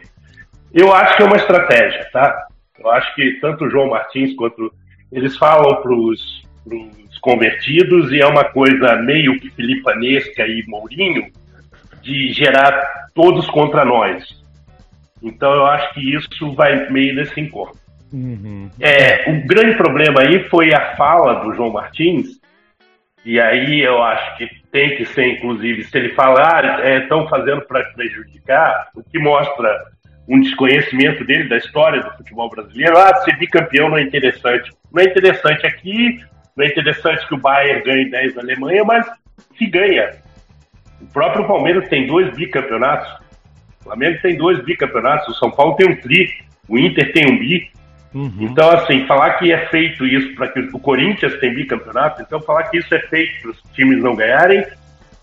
eu 0.74 0.92
acho 0.92 1.16
que 1.16 1.22
é 1.22 1.26
uma 1.26 1.36
estratégia, 1.36 2.08
tá? 2.12 2.46
Eu 2.78 2.90
acho 2.90 3.14
que 3.14 3.38
tanto 3.40 3.64
o 3.64 3.70
João 3.70 3.90
Martins 3.90 4.34
quanto 4.34 4.72
eles 5.12 5.36
falam 5.36 5.82
para 5.82 5.92
os 5.92 6.40
convertidos 7.20 8.10
e 8.12 8.20
é 8.20 8.26
uma 8.26 8.44
coisa 8.44 8.96
meio 8.96 9.38
que 9.38 9.50
filipanesca 9.50 10.46
e 10.46 10.64
Mourinho 10.66 11.30
de 12.02 12.32
gerar 12.32 13.08
todos 13.14 13.46
contra 13.50 13.84
nós. 13.84 14.24
Então 15.22 15.52
eu 15.52 15.66
acho 15.66 15.92
que 15.94 16.14
isso 16.14 16.54
vai 16.54 16.88
meio 16.90 17.14
nesse 17.14 17.38
encontro. 17.40 17.78
Uhum. 18.12 18.70
É, 18.80 19.30
o 19.30 19.46
grande 19.46 19.76
problema 19.76 20.22
aí 20.22 20.48
foi 20.48 20.72
a 20.72 20.96
fala 20.96 21.44
do 21.44 21.54
João 21.54 21.70
Martins, 21.70 22.40
e 23.24 23.38
aí 23.38 23.80
eu 23.80 24.02
acho 24.02 24.38
que 24.38 24.48
tem 24.72 24.96
que 24.96 25.04
ser, 25.04 25.34
inclusive, 25.34 25.84
se 25.84 25.96
ele 25.96 26.14
falar, 26.14 26.64
ah, 26.64 26.98
estão 26.98 27.26
é, 27.26 27.28
fazendo 27.28 27.60
para 27.62 27.84
prejudicar, 27.92 28.88
o 28.94 29.02
que 29.02 29.18
mostra 29.18 29.68
um 30.30 30.40
desconhecimento 30.40 31.24
dele 31.24 31.48
da 31.48 31.56
história 31.56 32.00
do 32.00 32.10
futebol 32.12 32.48
brasileiro. 32.48 32.96
Ah, 32.96 33.14
ser 33.24 33.36
bicampeão 33.36 33.88
não 33.88 33.98
é 33.98 34.02
interessante. 34.02 34.70
Não 34.92 35.02
é 35.02 35.06
interessante 35.06 35.66
aqui, 35.66 36.20
não 36.56 36.64
é 36.64 36.68
interessante 36.68 37.26
que 37.26 37.34
o 37.34 37.38
Bayern 37.38 37.82
ganhe 37.82 38.10
10 38.10 38.36
na 38.36 38.42
Alemanha, 38.42 38.84
mas 38.84 39.06
que 39.56 39.66
ganha. 39.66 40.12
O 41.00 41.06
próprio 41.06 41.46
Palmeiras 41.46 41.88
tem 41.88 42.06
dois 42.06 42.32
bicampeonatos. 42.36 43.10
O 43.80 43.84
Flamengo 43.84 44.18
tem 44.22 44.36
dois 44.36 44.64
bicampeonatos. 44.64 45.28
O 45.28 45.38
São 45.38 45.50
Paulo 45.50 45.74
tem 45.74 45.90
um 45.90 45.96
tri. 45.96 46.30
O 46.68 46.78
Inter 46.78 47.12
tem 47.12 47.26
um 47.26 47.38
bi. 47.38 47.68
Uhum. 48.14 48.36
Então, 48.40 48.70
assim, 48.70 49.06
falar 49.06 49.34
que 49.34 49.52
é 49.52 49.66
feito 49.66 50.06
isso 50.06 50.34
para 50.34 50.48
que 50.48 50.60
o 50.60 50.78
Corinthians 50.78 51.38
tem 51.38 51.54
bicampeonato, 51.54 52.20
então 52.22 52.40
falar 52.40 52.64
que 52.64 52.78
isso 52.78 52.92
é 52.92 52.98
feito 53.02 53.40
para 53.40 53.50
os 53.52 53.62
times 53.72 54.02
não 54.02 54.16
ganharem 54.16 54.64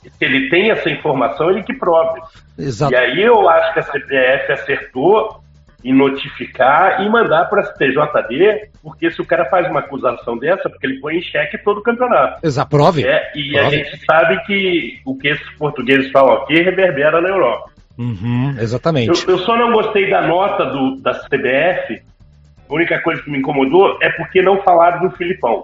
se 0.09 0.25
ele 0.25 0.49
tem 0.49 0.71
essa 0.71 0.89
informação, 0.89 1.49
ele 1.49 1.63
que 1.63 1.73
prove. 1.73 2.21
Exato. 2.57 2.93
E 2.93 2.95
aí 2.95 3.21
eu 3.21 3.47
acho 3.49 3.73
que 3.73 3.79
a 3.79 3.83
CBF 3.83 4.51
acertou 4.51 5.41
em 5.83 5.93
notificar 5.93 7.01
e 7.01 7.09
mandar 7.09 7.45
para 7.45 7.61
a 7.61 7.65
STJD, 7.65 8.71
porque 8.81 9.11
se 9.11 9.21
o 9.21 9.25
cara 9.25 9.45
faz 9.45 9.69
uma 9.69 9.79
acusação 9.79 10.37
dessa, 10.37 10.69
porque 10.69 10.85
ele 10.87 10.99
põe 10.99 11.17
em 11.17 11.21
xeque 11.21 11.57
todo 11.59 11.79
o 11.79 11.83
campeonato. 11.83 12.45
Exato, 12.45 12.69
prove. 12.69 13.05
É, 13.05 13.31
e 13.35 13.51
prove. 13.51 13.59
a 13.59 13.69
gente 13.69 14.05
sabe 14.05 14.43
que 14.45 14.99
o 15.05 15.15
que 15.17 15.29
esses 15.29 15.49
portugueses 15.51 16.11
falam 16.11 16.33
aqui 16.41 16.61
reverbera 16.61 17.21
na 17.21 17.29
Europa. 17.29 17.69
Uhum, 17.97 18.55
exatamente. 18.59 19.07
Eu, 19.07 19.35
eu, 19.35 19.39
só 19.39 19.55
não 19.55 19.71
gostei 19.71 20.09
da 20.09 20.21
nota 20.21 20.65
do, 20.65 20.97
da 20.97 21.13
CBF. 21.13 22.01
A 22.69 22.73
única 22.73 22.99
coisa 23.01 23.21
que 23.21 23.31
me 23.31 23.39
incomodou 23.39 23.97
é 24.01 24.09
porque 24.09 24.41
não 24.41 24.61
falaram 24.63 25.07
do 25.07 25.15
Filipão. 25.15 25.63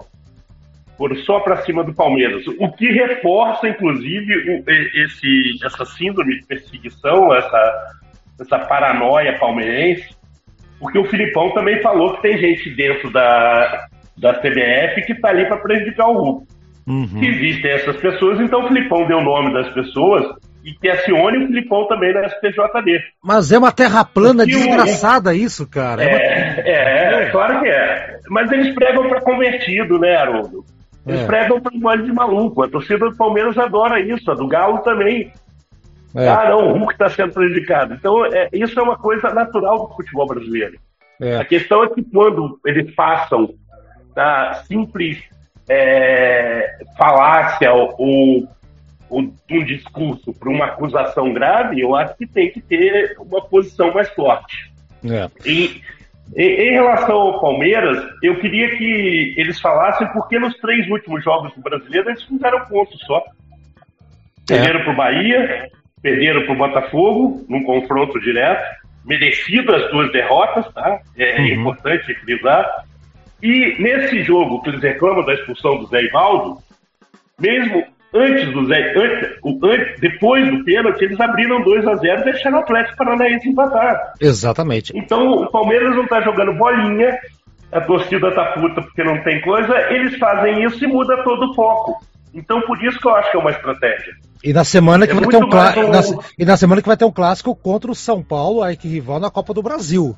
Foram 0.97 1.15
só 1.17 1.39
para 1.39 1.63
cima 1.63 1.83
do 1.83 1.93
Palmeiras, 1.93 2.43
o 2.59 2.71
que 2.71 2.91
reforça, 2.91 3.67
inclusive, 3.67 4.63
esse, 4.95 5.59
essa 5.63 5.85
síndrome 5.85 6.39
de 6.39 6.45
perseguição, 6.45 7.33
essa, 7.33 7.91
essa 8.39 8.59
paranoia 8.59 9.37
palmeirense, 9.39 10.15
porque 10.79 10.99
o 10.99 11.05
Filipão 11.05 11.51
também 11.53 11.81
falou 11.81 12.15
que 12.15 12.21
tem 12.21 12.37
gente 12.37 12.69
dentro 12.71 13.11
da, 13.11 13.87
da 14.17 14.33
CBF 14.33 15.01
que 15.05 15.13
está 15.13 15.29
ali 15.29 15.45
para 15.47 15.57
prejudicar 15.57 16.07
o 16.09 16.17
Hulk. 16.17 16.47
Uhum. 16.85 17.23
Existem 17.23 17.71
essas 17.71 17.95
pessoas, 17.97 18.39
então 18.41 18.63
o 18.63 18.67
Filipão 18.67 19.07
deu 19.07 19.17
o 19.17 19.23
nome 19.23 19.53
das 19.53 19.73
pessoas 19.73 20.25
e 20.63 20.73
que 20.73 20.89
acione 20.89 21.43
o 21.43 21.47
Filipão 21.47 21.87
também 21.87 22.13
na 22.13 22.27
STJD. 22.29 22.99
Mas 23.23 23.51
é 23.51 23.57
uma 23.57 23.71
terra 23.71 24.03
plana 24.03 24.45
desgraçada 24.45 25.31
o... 25.31 25.33
isso, 25.33 25.67
cara. 25.67 26.03
É, 26.03 26.07
é, 26.07 26.11
uma... 26.11 26.69
é, 26.69 27.23
é, 27.23 27.31
claro 27.31 27.61
que 27.61 27.67
é. 27.67 28.19
Mas 28.29 28.51
eles 28.51 28.73
pregam 28.73 29.07
para 29.09 29.21
convertido, 29.21 29.99
né, 29.99 30.15
Haroldo? 30.15 30.63
Eles 31.05 31.21
é. 31.21 31.25
pregam 31.25 31.59
para 31.59 31.73
um 31.73 32.03
de 32.03 32.13
maluco. 32.13 32.63
A 32.63 32.69
torcida 32.69 33.09
do 33.09 33.15
Palmeiras 33.15 33.57
adora 33.57 33.99
isso, 33.99 34.31
a 34.31 34.35
do 34.35 34.47
Galo 34.47 34.79
também. 34.79 35.31
É. 36.15 36.27
Ah, 36.27 36.49
não, 36.49 36.69
o 36.69 36.77
Hulk 36.77 36.93
está 36.93 37.09
sendo 37.09 37.33
prejudicado. 37.33 37.93
Então, 37.93 38.25
é, 38.25 38.47
isso 38.53 38.79
é 38.79 38.83
uma 38.83 38.97
coisa 38.97 39.33
natural 39.33 39.87
do 39.87 39.95
futebol 39.95 40.27
brasileiro. 40.27 40.77
É. 41.19 41.37
A 41.37 41.45
questão 41.45 41.83
é 41.83 41.89
que 41.89 42.03
quando 42.03 42.59
eles 42.65 42.93
passam 42.93 43.53
da 44.15 44.53
simples 44.67 45.23
é, 45.67 46.77
falácia 46.97 47.73
ou, 47.73 47.95
ou, 47.97 48.49
um 49.09 49.65
discurso 49.65 50.33
para 50.33 50.49
uma 50.49 50.65
acusação 50.65 51.33
grave, 51.33 51.81
eu 51.81 51.95
acho 51.95 52.15
que 52.17 52.25
tem 52.25 52.51
que 52.51 52.61
ter 52.61 53.15
uma 53.19 53.41
posição 53.41 53.93
mais 53.93 54.09
forte. 54.09 54.71
É. 55.05 55.29
E 55.45 55.81
em, 56.35 56.71
relação 56.71 57.15
ao 57.15 57.39
Palmeiras, 57.39 57.97
eu 58.23 58.39
queria 58.39 58.75
que 58.75 59.35
eles 59.37 59.59
falassem 59.59 60.07
porque 60.13 60.39
nos 60.39 60.55
três 60.57 60.89
últimos 60.89 61.23
jogos 61.23 61.53
do 61.53 61.61
brasileiro 61.61 62.09
eles 62.09 62.23
fizeram 62.23 62.65
ponto 62.65 62.97
só. 63.05 63.23
Perderam 64.47 64.79
é. 64.79 64.83
para 64.83 64.93
o 64.93 64.95
Bahia, 64.95 65.69
perderam 66.01 66.43
para 66.43 66.53
o 66.53 66.57
Botafogo, 66.57 67.45
num 67.47 67.63
confronto 67.63 68.19
direto, 68.19 68.63
merecido 69.05 69.75
as 69.75 69.91
duas 69.91 70.11
derrotas, 70.11 70.71
tá? 70.73 70.99
É, 71.17 71.39
uhum. 71.39 71.47
importante 71.47 72.13
frisar. 72.15 72.85
E 73.41 73.75
nesse 73.81 74.23
jogo 74.23 74.61
que 74.61 74.69
eles 74.69 74.81
reclamam 74.81 75.25
da 75.25 75.33
expulsão 75.33 75.77
do 75.77 75.85
Zé 75.87 76.01
Ivaldo, 76.03 76.57
mesmo 77.39 77.83
antes 78.13 78.51
do 78.53 78.65
Zé, 78.67 78.93
antes, 78.95 79.29
antes, 79.63 79.99
depois 79.99 80.49
do 80.49 80.63
pênalti, 80.63 81.03
eles 81.03 81.19
abriram 81.19 81.61
2 81.63 81.87
a 81.87 81.95
0 81.95 82.21
e 82.21 82.23
deixaram 82.25 82.57
o 82.57 82.61
Atlético 82.61 82.97
Paranaense 82.97 83.49
empatar. 83.49 84.13
Exatamente. 84.21 84.93
Então 84.95 85.43
o 85.43 85.51
Palmeiras 85.51 85.95
não 85.95 86.03
está 86.03 86.21
jogando 86.21 86.53
bolinha, 86.53 87.17
a 87.71 87.81
torcida 87.81 88.31
tá 88.31 88.45
puta 88.53 88.81
porque 88.81 89.03
não 89.03 89.21
tem 89.23 89.41
coisa, 89.41 89.73
eles 89.91 90.17
fazem 90.17 90.63
isso 90.63 90.83
e 90.83 90.87
muda 90.87 91.23
todo 91.23 91.51
o 91.51 91.55
foco. 91.55 92.03
Então 92.33 92.61
por 92.61 92.81
isso 92.83 92.99
que 92.99 93.07
eu 93.07 93.15
acho 93.15 93.31
que 93.31 93.37
é 93.37 93.39
uma 93.39 93.51
estratégia. 93.51 94.13
E 94.43 94.51
na 94.51 94.63
semana 94.63 95.07
que 95.07 95.13
é 95.13 95.15
vai 95.15 95.27
ter 95.27 95.37
um, 95.37 95.45
um... 95.45 95.89
Na, 95.89 96.01
e 96.37 96.45
na 96.45 96.57
semana 96.57 96.81
que 96.81 96.87
vai 96.87 96.97
ter 96.97 97.05
um 97.05 97.11
clássico 97.11 97.55
contra 97.55 97.89
o 97.89 97.95
São 97.95 98.21
Paulo, 98.21 98.61
que 98.75 98.87
rival 98.87 99.19
na 99.19 99.31
Copa 99.31 99.53
do 99.53 99.63
Brasil. 99.63 100.15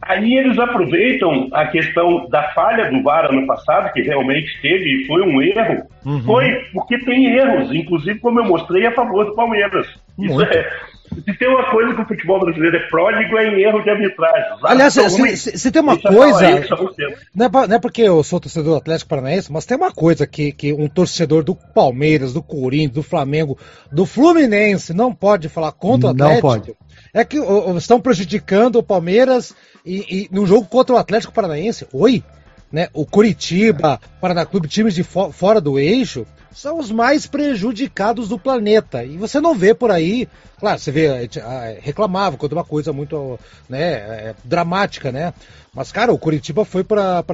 Aí 0.00 0.34
eles 0.34 0.58
aproveitam 0.58 1.48
a 1.52 1.66
questão 1.66 2.28
da 2.28 2.42
falha 2.52 2.90
do 2.90 3.02
VAR 3.02 3.26
ano 3.26 3.46
passado, 3.46 3.92
que 3.92 4.00
realmente 4.02 4.60
teve 4.62 5.02
e 5.02 5.06
foi 5.06 5.22
um 5.22 5.42
erro. 5.42 5.82
Uhum. 6.06 6.22
Foi 6.22 6.48
porque 6.72 6.98
tem 6.98 7.26
erros, 7.26 7.74
inclusive 7.74 8.18
como 8.20 8.40
eu 8.40 8.44
mostrei 8.44 8.86
a 8.86 8.92
favor 8.92 9.26
do 9.26 9.34
Palmeiras. 9.34 9.86
Isso 10.16 10.40
é, 10.42 10.70
se 11.14 11.34
tem 11.34 11.48
uma 11.48 11.70
coisa 11.70 11.94
que 11.94 12.02
o 12.02 12.06
futebol 12.06 12.40
brasileiro 12.40 12.76
é 12.76 12.80
pródigo 12.88 13.38
é 13.38 13.46
em 13.48 13.62
erro 13.62 13.82
de 13.82 13.90
arbitragem. 13.90 14.58
Aliás, 14.62 14.94
se, 14.94 15.36
se, 15.36 15.58
se, 15.58 15.70
tem 15.70 15.82
uma 15.82 15.98
coisa. 15.98 16.60
não, 17.34 17.46
é, 17.46 17.48
não 17.68 17.76
é 17.76 17.80
porque 17.80 18.02
eu 18.02 18.22
sou 18.22 18.40
torcedor 18.40 18.74
do 18.74 18.78
Atlético 18.78 19.10
Paranaense, 19.10 19.52
mas 19.52 19.66
tem 19.66 19.76
uma 19.76 19.92
coisa 19.92 20.26
que, 20.26 20.52
que 20.52 20.72
um 20.72 20.88
torcedor 20.88 21.42
do 21.42 21.54
Palmeiras, 21.54 22.32
do 22.32 22.42
Corinthians, 22.42 22.92
do 22.92 23.02
Flamengo, 23.02 23.58
do 23.90 24.06
Fluminense 24.06 24.94
não 24.94 25.12
pode 25.12 25.48
falar 25.48 25.72
contra 25.72 26.08
o 26.08 26.10
Atlético. 26.12 26.34
Não 26.34 26.40
pode. 26.40 26.74
É 27.14 27.24
que 27.24 27.38
estão 27.76 28.00
prejudicando 28.00 28.76
o 28.76 28.82
Palmeiras 28.82 29.54
e, 29.84 30.28
e 30.28 30.28
no 30.30 30.46
jogo 30.46 30.66
contra 30.66 30.94
o 30.94 30.98
Atlético 30.98 31.32
Paranaense. 31.32 31.86
Oi? 31.92 32.22
Né, 32.70 32.88
o 32.92 33.06
Curitiba, 33.06 33.98
Paraná 34.20 34.44
Clube, 34.44 34.68
times 34.68 34.94
de 34.94 35.02
fo 35.02 35.32
fora 35.32 35.58
do 35.58 35.78
eixo, 35.78 36.26
são 36.50 36.78
os 36.78 36.90
mais 36.90 37.26
prejudicados 37.26 38.28
do 38.28 38.38
planeta. 38.38 39.04
E 39.04 39.16
você 39.16 39.40
não 39.40 39.54
vê 39.54 39.72
por 39.72 39.90
aí, 39.90 40.28
claro, 40.58 40.78
você 40.78 40.90
vê, 40.90 41.28
reclamava 41.80 42.36
quando 42.36 42.52
uma 42.52 42.64
coisa 42.64 42.92
muito 42.92 43.38
né, 43.68 43.92
é, 43.92 44.34
dramática, 44.44 45.10
né? 45.10 45.32
Mas, 45.74 45.92
cara, 45.92 46.12
o 46.12 46.18
Curitiba 46.18 46.64
foi 46.64 46.82
para 46.84 47.24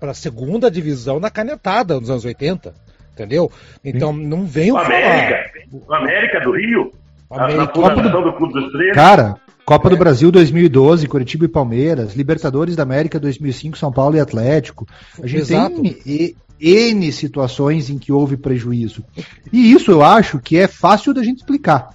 a 0.00 0.14
segunda 0.14 0.70
divisão 0.70 1.20
na 1.20 1.30
canetada 1.30 2.00
nos 2.00 2.10
anos 2.10 2.24
80, 2.24 2.74
entendeu? 3.12 3.52
Então 3.84 4.12
não 4.12 4.46
venho 4.46 4.74
o 4.74 4.78
América, 4.78 5.50
o 5.70 5.94
América 5.94 6.40
do 6.40 6.52
Rio, 6.52 6.92
América, 7.30 7.64
na 7.64 7.68
fundação 7.68 8.22
do 8.22 8.32
Clube 8.32 8.54
dos 8.54 8.72
Três. 8.72 8.94
Cara, 8.94 9.36
Copa 9.70 9.86
é. 9.86 9.90
do 9.90 9.96
Brasil 9.96 10.32
2012, 10.32 11.06
Curitiba 11.06 11.44
e 11.44 11.48
Palmeiras, 11.48 12.16
Libertadores 12.16 12.74
da 12.74 12.82
América 12.82 13.20
2005, 13.20 13.78
São 13.78 13.92
Paulo 13.92 14.16
e 14.16 14.20
Atlético. 14.20 14.84
A 15.22 15.28
gente 15.28 15.42
Exato. 15.42 15.80
tem 15.80 16.34
N 16.60 17.12
situações 17.12 17.88
em 17.88 17.96
que 17.96 18.10
houve 18.10 18.36
prejuízo. 18.36 19.04
E 19.52 19.70
isso 19.70 19.92
eu 19.92 20.02
acho 20.02 20.40
que 20.40 20.56
é 20.56 20.66
fácil 20.66 21.14
da 21.14 21.22
gente 21.22 21.38
explicar. 21.38 21.90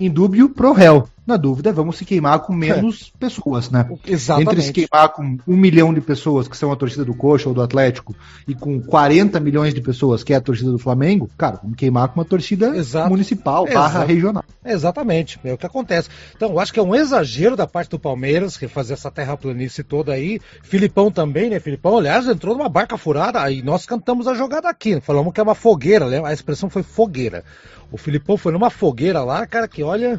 Em 0.00 0.10
dúbio 0.10 0.48
pro 0.48 0.72
réu. 0.72 1.06
Na 1.28 1.36
dúvida, 1.36 1.70
vamos 1.74 1.98
se 1.98 2.06
queimar 2.06 2.38
com 2.40 2.54
menos 2.54 3.12
é. 3.14 3.18
pessoas, 3.18 3.68
né? 3.68 3.86
Exatamente. 4.06 4.50
Entre 4.50 4.62
se 4.62 4.72
queimar 4.72 5.10
com 5.10 5.36
um 5.46 5.56
milhão 5.58 5.92
de 5.92 6.00
pessoas, 6.00 6.48
que 6.48 6.56
são 6.56 6.72
a 6.72 6.76
torcida 6.76 7.04
do 7.04 7.12
Coxa 7.12 7.50
ou 7.50 7.54
do 7.54 7.60
Atlético, 7.60 8.16
e 8.48 8.54
com 8.54 8.80
40 8.80 9.38
milhões 9.38 9.74
de 9.74 9.82
pessoas, 9.82 10.24
que 10.24 10.32
é 10.32 10.36
a 10.36 10.40
torcida 10.40 10.70
do 10.70 10.78
Flamengo, 10.78 11.28
cara, 11.36 11.60
vamos 11.62 11.76
queimar 11.76 12.08
com 12.08 12.18
uma 12.18 12.24
torcida 12.24 12.74
Exato. 12.74 13.10
municipal, 13.10 13.68
Exato. 13.68 13.78
barra 13.78 14.04
regional. 14.06 14.42
Exatamente, 14.64 15.38
é 15.44 15.52
o 15.52 15.58
que 15.58 15.66
acontece. 15.66 16.08
Então, 16.34 16.52
eu 16.52 16.58
acho 16.58 16.72
que 16.72 16.80
é 16.80 16.82
um 16.82 16.94
exagero 16.94 17.56
da 17.56 17.66
parte 17.66 17.90
do 17.90 17.98
Palmeiras, 17.98 18.56
que 18.56 18.66
fazer 18.66 18.94
essa 18.94 19.10
terraplanice 19.10 19.82
toda 19.84 20.14
aí. 20.14 20.40
Filipão 20.62 21.10
também, 21.10 21.50
né? 21.50 21.60
Filipão, 21.60 21.98
aliás, 21.98 22.26
entrou 22.26 22.56
numa 22.56 22.70
barca 22.70 22.96
furada, 22.96 23.42
aí 23.42 23.62
nós 23.62 23.84
cantamos 23.84 24.26
a 24.26 24.32
jogada 24.32 24.70
aqui, 24.70 24.98
falamos 25.02 25.34
que 25.34 25.40
é 25.40 25.42
uma 25.42 25.54
fogueira, 25.54 26.06
a 26.26 26.32
expressão 26.32 26.70
foi 26.70 26.82
fogueira. 26.82 27.44
O 27.92 27.98
Filipão 27.98 28.38
foi 28.38 28.50
numa 28.50 28.70
fogueira 28.70 29.22
lá, 29.22 29.46
cara, 29.46 29.68
que 29.68 29.82
olha 29.82 30.18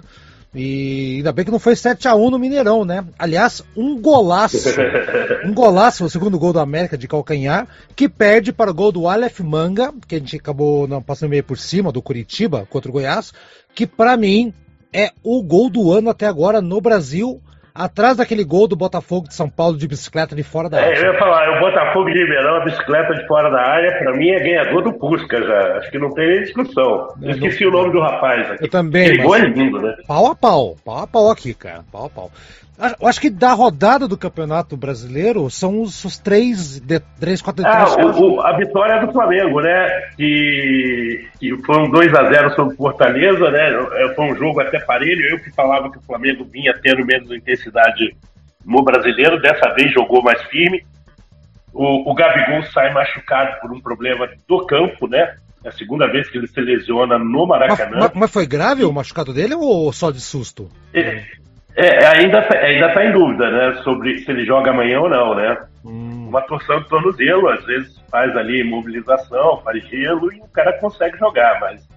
e 0.54 1.18
ainda 1.18 1.32
bem 1.32 1.46
que 1.46 1.52
não 1.52 1.60
foi 1.60 1.76
7 1.76 2.08
a 2.08 2.16
1 2.16 2.32
no 2.32 2.40
Mineirão, 2.40 2.84
né? 2.84 3.06
Aliás, 3.20 3.64
um 3.78 4.02
golaço. 4.02 4.70
um 5.46 5.54
golaço, 5.54 6.04
o 6.04 6.10
segundo 6.10 6.40
gol 6.40 6.52
do 6.52 6.60
América 6.60 6.98
de 6.98 7.08
calcanhar, 7.08 7.68
que 7.96 8.10
perde 8.10 8.52
para 8.52 8.72
o 8.72 8.74
gol 8.74 8.92
do 8.92 9.08
Aleph 9.08 9.42
Manga, 9.42 9.94
que 10.08 10.16
a 10.16 10.20
gente 10.20 10.38
acabou 10.38 10.88
não, 10.88 11.02
passando 11.02 11.30
meio 11.30 11.44
por 11.44 11.58
cima 11.58 11.92
do 11.92 12.02
Curitiba 12.02 12.68
contra 12.68 12.90
o 12.90 12.94
Goiás, 12.94 13.32
que 13.76 13.86
para 13.86 14.18
mim 14.18 14.52
é 14.92 15.12
o 15.24 15.44
gol 15.44 15.70
do 15.70 15.92
ano 15.92 16.10
até 16.10 16.26
agora 16.26 16.62
no 16.62 16.82
Brasil 16.82 17.40
atrás 17.80 18.18
daquele 18.18 18.44
gol 18.44 18.68
do 18.68 18.76
Botafogo 18.76 19.30
de 19.30 19.34
São 19.34 19.50
Paulo 19.50 19.78
de 19.78 19.88
bicicleta 19.88 20.36
de 20.36 20.44
fora 20.44 20.70
da 20.70 20.82
área. 20.82 20.94
É, 20.94 21.00
eu 21.02 21.14
ia 21.14 21.20
falar, 21.20 21.58
o 21.58 21.60
Botafogo 21.62 22.12
de 22.12 22.20
Ribeirão, 22.20 22.58
a 22.58 22.66
bicicleta 22.66 23.14
de 23.14 23.26
fora 23.26 23.50
da 23.50 23.62
área, 23.62 23.98
para 24.00 24.18
mim 24.18 24.30
é 24.30 24.40
ganhador 24.40 24.84
do 24.84 24.94
Pusca 24.94 25.42
já. 25.42 25.78
Acho 25.78 25.90
que 25.90 25.98
não 25.98 26.14
tem 26.14 26.28
nem 26.28 26.42
discussão. 26.42 27.16
Eu 27.22 27.32
esqueci 27.32 27.64
não... 27.64 27.72
o 27.72 27.74
nome 27.74 27.94
do 27.94 28.02
rapaz 28.02 28.52
aqui. 28.52 28.66
Eu 28.66 28.70
também. 28.70 29.08
Ele 29.08 29.26
mas... 29.26 29.44
é 29.44 29.48
lindo, 29.48 29.82
né? 29.82 29.96
Pau 30.06 30.28
a 30.28 30.36
pau, 30.36 30.76
pau 30.84 30.98
a 30.98 31.08
pau 31.08 31.32
aqui, 31.32 31.54
cara. 31.54 31.84
Pau 31.90 32.08
a 32.08 32.10
pau. 32.10 32.32
Eu 33.02 33.08
acho 33.10 33.20
que 33.20 33.30
da 33.30 33.52
rodada 33.52 34.08
do 34.08 34.18
Campeonato 34.18 34.78
Brasileiro 34.78 35.50
são 35.50 35.82
os, 35.82 36.06
os 36.06 36.18
três, 36.18 36.80
de, 36.80 37.02
três, 37.20 37.42
quatro 37.42 37.66
ah, 37.68 37.86
o, 38.06 38.36
o, 38.36 38.42
A 38.42 38.56
vitória 38.56 38.94
é 38.94 39.06
do 39.06 39.12
Flamengo, 39.12 39.60
né? 39.60 39.90
Que, 40.16 41.28
que 41.38 41.58
foi 41.66 41.78
um 41.78 41.92
2x0 41.92 42.56
sobre 42.56 42.74
o 42.76 42.78
Fortaleza, 42.78 43.52
né? 43.52 43.70
É, 43.96 44.16
foi 44.16 44.32
um 44.32 44.36
jogo 44.36 44.62
até 44.62 44.80
parelho. 44.80 45.30
Eu 45.30 45.40
que 45.40 45.52
falava 45.52 45.92
que 45.92 45.98
o 45.98 46.02
Flamengo 46.04 46.46
vinha 46.46 46.74
tendo 46.82 47.06
menos 47.06 47.30
intensidade 47.32 48.16
no 48.66 48.82
brasileiro, 48.82 49.42
dessa 49.42 49.74
vez 49.74 49.92
jogou 49.92 50.24
mais 50.24 50.42
firme. 50.44 50.82
O, 51.74 52.10
o 52.10 52.16
Gabigol 52.16 52.64
sai 52.72 52.94
machucado 52.94 53.60
por 53.60 53.74
um 53.74 53.82
problema 53.82 54.30
do 54.48 54.66
campo, 54.66 55.06
né? 55.06 55.36
É 55.66 55.68
a 55.68 55.74
segunda 55.74 56.08
vez 56.08 56.30
que 56.30 56.38
ele 56.38 56.48
se 56.48 56.62
lesiona 56.62 57.20
no 57.20 57.46
Maracanã. 57.46 58.00
Mas, 58.00 58.12
mas 58.14 58.32
foi 58.32 58.48
grave 58.48 58.86
o 58.86 58.94
machucado 58.94 59.34
dele 59.34 59.54
ou 59.54 59.92
só 59.92 60.10
de 60.10 60.22
susto? 60.22 60.70
Ele, 60.94 61.26
é, 61.80 62.06
ainda 62.06 62.40
ainda 62.40 62.88
está 62.88 63.06
em 63.06 63.12
dúvida, 63.14 63.50
né, 63.50 63.82
sobre 63.84 64.18
se 64.20 64.30
ele 64.30 64.46
joga 64.46 64.72
amanhã 64.72 65.00
ou 65.00 65.10
não, 65.10 65.36
né? 65.36 65.58
Hum. 65.86 66.28
Uma 66.28 66.42
torção 66.42 66.82
de 66.82 66.90
tornozelo, 66.90 67.48
às 67.50 67.64
vezes 67.66 67.98
faz 68.12 68.36
ali 68.36 68.64
mobilização, 68.64 69.62
faz 69.64 69.82
gelo 69.88 70.32
e 70.34 70.40
o 70.42 70.48
cara 70.50 70.74
consegue 70.80 71.18
jogar, 71.18 71.60
mas 71.62 71.88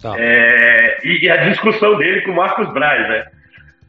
tá. 0.00 0.14
é, 0.18 0.98
e, 1.04 1.28
a 1.30 1.36
discussão 1.48 1.96
dele 1.98 2.22
com 2.22 2.32
o 2.32 2.36
Marcos 2.36 2.72
Braz, 2.72 3.08
né? 3.08 3.26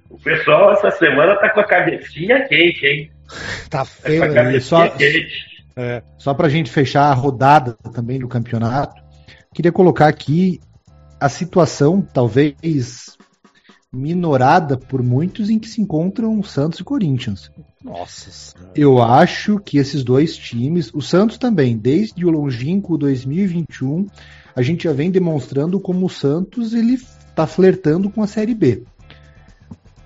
O 0.10 0.18
pessoal 0.20 0.74
essa 0.74 0.92
semana 0.92 1.36
tá 1.38 1.50
com 1.50 1.62
a 1.62 1.66
cabecinha 1.66 2.46
quente, 2.48 2.86
hein? 2.86 3.12
Tá 3.70 3.86
feio, 3.86 4.34
tá 4.34 4.44
né? 4.44 4.60
só, 4.60 4.90
quente. 4.90 5.46
É, 5.78 6.04
só 6.18 6.34
pra 6.34 6.50
gente 6.50 6.70
fechar 6.70 7.04
a 7.04 7.14
rodada 7.14 7.78
também 7.94 8.20
do 8.20 8.28
campeonato, 8.28 9.02
queria 9.54 9.72
colocar 9.72 10.08
aqui 10.08 10.60
a 11.20 11.30
situação, 11.30 12.02
talvez 12.02 13.18
minorada 13.92 14.78
por 14.78 15.02
muitos 15.02 15.50
em 15.50 15.58
que 15.58 15.68
se 15.68 15.82
encontram 15.82 16.42
Santos 16.44 16.80
e 16.80 16.84
Corinthians. 16.84 17.52
Nossa. 17.84 18.56
Eu 18.76 19.02
acho 19.02 19.60
que 19.60 19.78
esses 19.78 20.04
dois 20.04 20.38
times, 20.38 20.94
o 20.94 21.02
Santos 21.02 21.38
também, 21.38 21.78
desde 21.78 22.26
o 22.26 22.30
longínquo 22.30 22.98
2021, 22.98 24.08
a 24.56 24.62
gente 24.62 24.84
já 24.84 24.94
vem 24.94 25.10
demonstrando 25.10 25.80
como 25.80 26.06
o 26.06 26.10
Santos 26.10 26.74
ele 26.74 26.94
está 26.94 27.48
flertando 27.48 28.10
com 28.10 28.22
a 28.22 28.28
Série 28.28 28.54
B. 28.54 28.84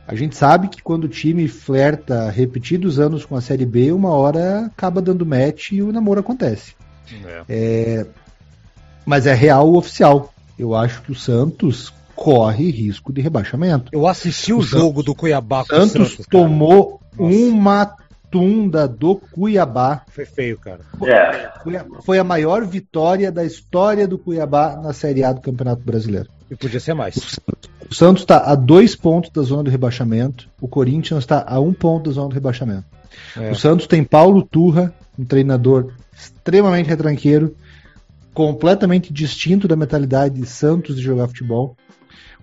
A 0.08 0.16
gente 0.16 0.36
sabe 0.36 0.68
que 0.68 0.82
quando 0.82 1.06
o 1.06 1.10
time 1.10 1.48
flerta 1.48 2.30
repetidos 2.30 3.00
anos 3.00 3.26
com 3.26 3.36
a 3.36 3.42
Série 3.42 3.66
B, 3.66 3.92
uma 3.92 4.12
hora 4.12 4.66
acaba 4.66 5.02
dando 5.02 5.26
match 5.26 5.72
e 5.72 5.82
o 5.82 5.92
namoro 5.92 6.20
acontece. 6.20 6.76
É. 7.26 7.44
É, 7.50 8.06
mas 9.06 9.26
é 9.26 9.34
real 9.34 9.74
oficial. 9.76 10.34
Eu 10.60 10.76
acho 10.76 11.02
que 11.02 11.12
o 11.12 11.16
Santos 11.16 11.94
corre 12.24 12.72
risco 12.72 13.12
de 13.12 13.20
rebaixamento. 13.20 13.92
Eu 13.92 14.08
assisti 14.08 14.54
o, 14.54 14.60
o 14.60 14.62
jogo 14.62 14.86
Santos, 14.86 15.06
do 15.06 15.16
Cuiabá 15.16 15.66
com 15.66 15.76
Santos, 15.76 16.12
Santos 16.12 16.26
tomou 16.28 17.02
uma 17.18 17.98
tunda 18.32 18.88
do 18.88 19.18
Cuiabá. 19.18 20.04
Foi 20.08 20.26
feio, 20.26 20.58
cara. 20.58 20.80
É. 21.06 21.52
Foi 22.02 22.18
a 22.18 22.24
maior 22.24 22.66
vitória 22.66 23.30
da 23.30 23.44
história 23.44 24.08
do 24.08 24.18
Cuiabá 24.18 24.80
na 24.82 24.94
Série 24.94 25.22
A 25.22 25.34
do 25.34 25.42
Campeonato 25.42 25.84
Brasileiro. 25.84 26.30
E 26.50 26.56
podia 26.56 26.80
ser 26.80 26.94
mais. 26.94 27.40
O 27.90 27.94
Santos 27.94 28.24
está 28.24 28.38
a 28.38 28.56
dois 28.56 28.96
pontos 28.96 29.30
da 29.30 29.42
zona 29.42 29.64
do 29.64 29.70
rebaixamento. 29.70 30.48
O 30.62 30.68
Corinthians 30.68 31.24
está 31.24 31.44
a 31.46 31.60
um 31.60 31.74
ponto 31.74 32.10
da 32.10 32.16
zona 32.16 32.30
do 32.30 32.34
rebaixamento. 32.34 32.86
É. 33.36 33.52
O 33.52 33.56
Santos 33.56 33.86
tem 33.86 34.02
Paulo 34.02 34.44
Turra, 34.44 34.94
um 35.20 35.26
treinador 35.26 35.92
extremamente 36.16 36.88
retranqueiro, 36.88 37.54
completamente 38.34 39.12
distinto 39.12 39.68
da 39.68 39.76
mentalidade 39.76 40.36
de 40.40 40.48
Santos 40.48 40.96
de 40.96 41.02
jogar 41.02 41.28
futebol. 41.28 41.76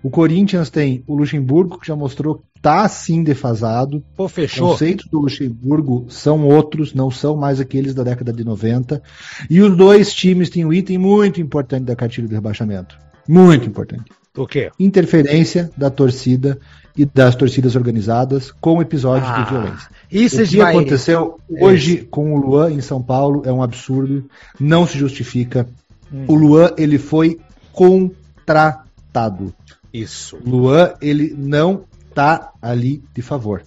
O 0.03 0.09
Corinthians 0.09 0.69
tem 0.69 1.03
o 1.05 1.15
Luxemburgo, 1.15 1.79
que 1.79 1.87
já 1.87 1.95
mostrou 1.95 2.35
que 2.35 2.43
tá 2.61 2.87
sim 2.87 3.23
defasado. 3.23 4.03
Pô, 4.15 4.27
fechou. 4.27 4.67
Os 4.67 4.71
conceitos 4.73 5.05
do 5.05 5.19
Luxemburgo 5.19 6.05
são 6.09 6.47
outros, 6.47 6.93
não 6.93 7.11
são 7.11 7.35
mais 7.35 7.59
aqueles 7.59 7.93
da 7.93 8.03
década 8.03 8.33
de 8.33 8.43
90. 8.43 9.01
E 9.49 9.61
os 9.61 9.75
dois 9.75 10.13
times 10.13 10.49
têm 10.49 10.65
um 10.65 10.73
item 10.73 10.97
muito 10.97 11.39
importante 11.39 11.85
da 11.85 11.95
cartilha 11.95 12.27
do 12.27 12.33
rebaixamento. 12.33 12.97
Muito 13.27 13.67
importante. 13.67 14.11
O 14.35 14.47
quê? 14.47 14.71
Interferência 14.79 15.69
da 15.75 15.89
torcida 15.89 16.57
e 16.95 17.05
das 17.05 17.35
torcidas 17.35 17.75
organizadas 17.75 18.51
com 18.51 18.81
episódios 18.81 19.29
ah, 19.29 19.41
de 19.41 19.49
violência. 19.49 19.89
Isso 20.11 20.41
o 20.41 20.47
que 20.47 20.57
vai... 20.57 20.73
aconteceu 20.73 21.39
hoje 21.59 21.97
com 22.09 22.33
o 22.33 22.37
Luan 22.37 22.71
em 22.71 22.81
São 22.81 23.01
Paulo 23.01 23.43
é 23.45 23.51
um 23.51 23.61
absurdo, 23.61 24.25
não 24.59 24.85
se 24.85 24.97
justifica. 24.97 25.67
Hum. 26.11 26.25
O 26.27 26.35
Luan 26.35 26.71
ele 26.77 26.97
foi 26.97 27.39
contratado. 27.71 29.53
Isso. 29.93 30.37
Luan, 30.45 30.93
ele 31.01 31.33
não 31.37 31.85
tá 32.13 32.51
ali 32.61 33.03
de 33.13 33.21
favor. 33.21 33.63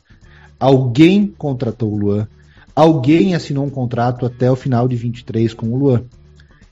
Alguém 0.58 1.26
contratou 1.26 1.92
o 1.92 1.96
Luan, 1.96 2.28
alguém 2.74 3.34
assinou 3.34 3.64
um 3.64 3.70
contrato 3.70 4.24
até 4.24 4.50
o 4.50 4.56
final 4.56 4.88
de 4.88 4.96
23 4.96 5.52
com 5.54 5.68
o 5.68 5.76
Luan. 5.76 6.04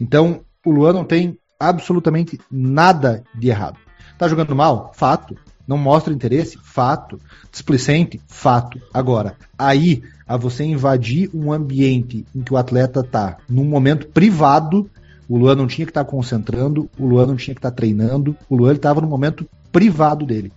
Então, 0.01 0.41
o 0.65 0.71
Luan 0.71 0.93
não 0.93 1.05
tem 1.05 1.37
absolutamente 1.59 2.41
nada 2.51 3.23
de 3.35 3.49
errado. 3.49 3.79
Tá 4.19 4.29
jogando 4.29 4.55
mal? 4.55 4.93
Fato. 4.95 5.37
Não 5.67 5.79
mostra 5.79 6.13
interesse? 6.13 6.59
Fato. 6.63 7.19
Displicente? 7.51 8.21
Fato. 8.27 8.81
Agora, 8.93 9.37
aí, 9.59 10.03
a 10.27 10.37
você 10.37 10.65
invadir 10.65 11.31
um 11.35 11.53
ambiente 11.53 12.25
em 12.35 12.43
que 12.43 12.53
o 12.53 12.57
atleta 12.57 13.03
tá 13.03 13.39
num 13.49 13.65
momento 13.65 14.09
privado 14.09 14.91
o 15.33 15.39
Luan 15.39 15.55
não 15.55 15.67
tinha 15.67 15.87
que 15.87 15.91
estar 15.91 16.05
tá 16.05 16.11
concentrando, 16.11 16.91
o 16.99 17.07
Luan 17.07 17.25
não 17.25 17.37
tinha 17.37 17.55
que 17.55 17.59
estar 17.59 17.71
tá 17.71 17.77
treinando, 17.77 18.37
o 18.51 18.55
Luan 18.55 18.75
estava 18.75 19.01
no 19.01 19.07
momento 19.07 19.49
privado 19.73 20.27
dele. 20.27 20.53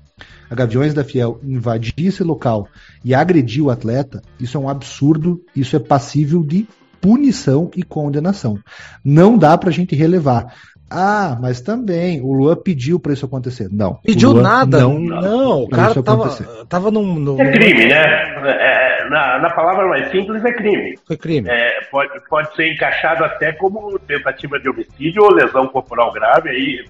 A 0.49 0.53
Gaviões 0.53 0.93
da 0.93 1.01
Fiel 1.01 1.39
invadir 1.45 2.07
esse 2.07 2.21
local 2.23 2.67
e 3.01 3.15
agredir 3.15 3.63
o 3.63 3.69
atleta, 3.69 4.21
isso 4.37 4.57
é 4.57 4.59
um 4.59 4.67
absurdo, 4.67 5.41
isso 5.55 5.77
é 5.77 5.79
passível 5.79 6.43
de 6.43 6.67
punição 6.99 7.71
e 7.73 7.83
condenação. 7.83 8.59
Não 9.01 9.37
dá 9.37 9.57
pra 9.57 9.71
gente 9.71 9.95
relevar. 9.95 10.53
Ah, 10.89 11.37
mas 11.41 11.61
também 11.61 12.19
o 12.21 12.33
Luan 12.33 12.57
pediu 12.57 12.99
para 12.99 13.13
isso 13.13 13.25
acontecer. 13.25 13.69
Não. 13.71 13.99
Pediu 14.03 14.33
nada? 14.33 14.81
Não, 14.81 14.99
não. 14.99 15.63
O 15.63 15.69
cara 15.69 16.03
tava, 16.03 16.29
tava 16.67 16.91
num, 16.91 17.15
num, 17.15 17.39
É 17.39 17.49
crime, 17.49 17.87
né? 17.87 18.03
É, 18.45 18.94
na, 19.09 19.39
na 19.39 19.49
palavra 19.49 19.87
mais 19.87 20.11
simples, 20.11 20.43
é 20.43 20.53
crime. 20.53 20.97
Foi 21.07 21.17
crime. 21.17 21.49
É, 21.49 21.81
pode, 21.91 22.11
pode 22.29 22.55
ser 22.55 22.73
encaixado 22.73 23.23
até 23.23 23.51
como 23.53 23.97
tentativa 23.99 24.59
de 24.59 24.69
homicídio 24.69 25.23
ou 25.23 25.33
lesão 25.33 25.67
corporal 25.67 26.11
grave, 26.11 26.49
aí 26.49 26.85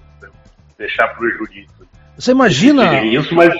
deixar 0.78 1.08
para 1.08 1.24
o 1.24 1.30
jurídico. 1.30 1.86
Você 2.18 2.32
imagina. 2.32 3.02
Isso, 3.02 3.34
mas. 3.34 3.54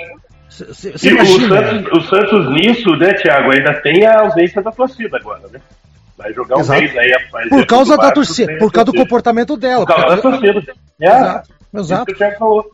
Cê, 0.48 1.10
imagina... 1.10 1.46
o, 1.46 1.48
Santos, 1.48 1.92
o 1.92 2.00
Santos 2.08 2.50
nisso, 2.52 2.96
né, 2.96 3.12
Thiago, 3.14 3.50
ainda 3.50 3.74
tem 3.82 4.06
a 4.06 4.20
ausência 4.20 4.62
da 4.62 4.72
torcida 4.72 5.16
agora, 5.18 5.42
né? 5.52 5.60
Vai 6.16 6.32
jogar 6.32 6.56
um 6.56 6.60
Exato. 6.60 6.80
mês 6.80 6.96
aí. 6.96 7.12
Por 7.50 7.66
causa 7.66 7.96
da 7.96 8.10
torcida, 8.10 8.56
por 8.58 8.72
causa 8.72 8.90
do 8.90 8.96
comportamento 8.96 9.56
dela. 9.56 9.84
Por 9.84 9.94
causa 9.94 10.16
da 10.16 10.22
torcida. 10.22 10.72
É. 11.00 11.06
Exato. 11.06 11.56
Exato. 11.80 12.14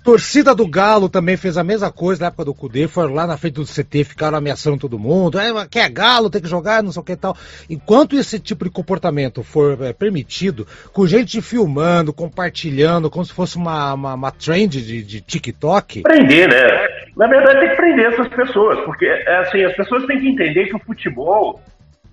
Torcida 0.05 0.55
do 0.55 0.67
Galo 0.67 1.09
também 1.09 1.37
fez 1.37 1.57
a 1.57 1.65
mesma 1.65 1.91
coisa 1.91 2.23
na 2.23 2.27
época 2.29 2.45
do 2.45 2.55
Cudê, 2.55 2.89
foram 2.89 3.15
lá 3.15 3.27
na 3.27 3.37
frente 3.37 3.55
do 3.55 3.65
CT, 3.65 4.05
ficaram 4.05 4.39
ameaçando 4.39 4.79
todo 4.79 4.99
mundo. 4.99 5.39
É, 5.39 5.51
quer 5.69 5.89
Galo, 5.91 6.31
tem 6.31 6.41
que 6.41 6.49
jogar, 6.49 6.83
não 6.83 6.93
sei 6.93 7.01
o 7.01 7.05
que 7.05 7.17
tal. 7.17 7.37
Enquanto 7.69 8.17
esse 8.17 8.39
tipo 8.39 8.65
de 8.65 8.71
comportamento 8.71 9.43
for 9.43 9.81
é, 9.83 9.93
permitido, 9.93 10.67
com 10.93 11.07
gente 11.07 11.41
filmando, 11.41 12.13
compartilhando, 12.13 13.11
como 13.11 13.25
se 13.25 13.33
fosse 13.33 13.57
uma, 13.57 13.95
uma, 13.95 14.15
uma 14.15 14.31
trend 14.31 14.83
de, 14.83 15.03
de 15.03 15.21
TikTok. 15.21 16.03
Prender, 16.03 16.49
né? 16.49 16.89
Na 17.17 17.27
verdade, 17.27 17.61
tem 17.61 17.71
que 17.71 17.77
prender 17.77 18.13
essas 18.13 18.29
pessoas, 18.29 18.81
porque 18.85 19.05
é 19.07 19.37
assim, 19.39 19.63
as 19.65 19.75
pessoas 19.77 20.07
têm 20.07 20.19
que 20.19 20.29
entender 20.29 20.67
que 20.67 20.77
o 20.77 20.81
futebol 20.81 21.61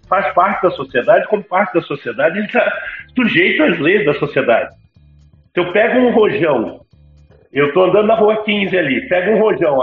faz 0.09 0.33
parte 0.33 0.63
da 0.63 0.71
sociedade, 0.71 1.27
como 1.27 1.43
parte 1.43 1.73
da 1.73 1.81
sociedade, 1.81 2.37
ele 2.37 2.47
está 2.47 2.65
sujeito 3.15 3.63
às 3.63 3.79
leis 3.79 4.05
da 4.05 4.13
sociedade. 4.15 4.75
Se 5.59 5.65
eu 5.65 5.73
pego 5.73 5.99
um 5.99 6.13
rojão, 6.13 6.79
eu 7.51 7.67
estou 7.67 7.83
andando 7.83 8.07
na 8.07 8.15
rua 8.15 8.45
15 8.45 8.77
ali, 8.77 9.09
pego 9.09 9.31
um 9.31 9.41
rojão 9.41 9.79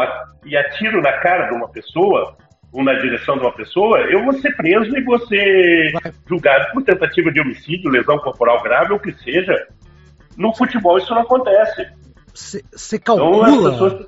e 0.46 0.56
atiro 0.56 1.02
na 1.02 1.12
cara 1.18 1.50
de 1.50 1.54
uma 1.54 1.68
pessoa, 1.68 2.34
ou 2.72 2.82
na 2.82 2.94
direção 2.94 3.36
de 3.36 3.42
uma 3.42 3.52
pessoa, 3.52 4.00
eu 4.10 4.24
vou 4.24 4.32
ser 4.32 4.56
preso 4.56 4.96
e 4.96 5.04
vou 5.04 5.18
ser 5.26 5.92
julgado 6.26 6.72
por 6.72 6.82
tentativa 6.82 7.30
de 7.30 7.42
homicídio, 7.42 7.90
lesão 7.90 8.16
corporal 8.20 8.62
grave, 8.62 8.92
ou 8.92 8.96
o 8.96 9.02
que 9.02 9.12
seja. 9.22 9.66
No 10.38 10.54
futebol 10.56 10.96
isso 10.96 11.14
não 11.14 11.20
acontece. 11.20 11.86
Você 12.32 12.98
calcula. 12.98 13.50
Então, 13.50 13.66
as 13.66 13.72
pessoas 13.72 14.06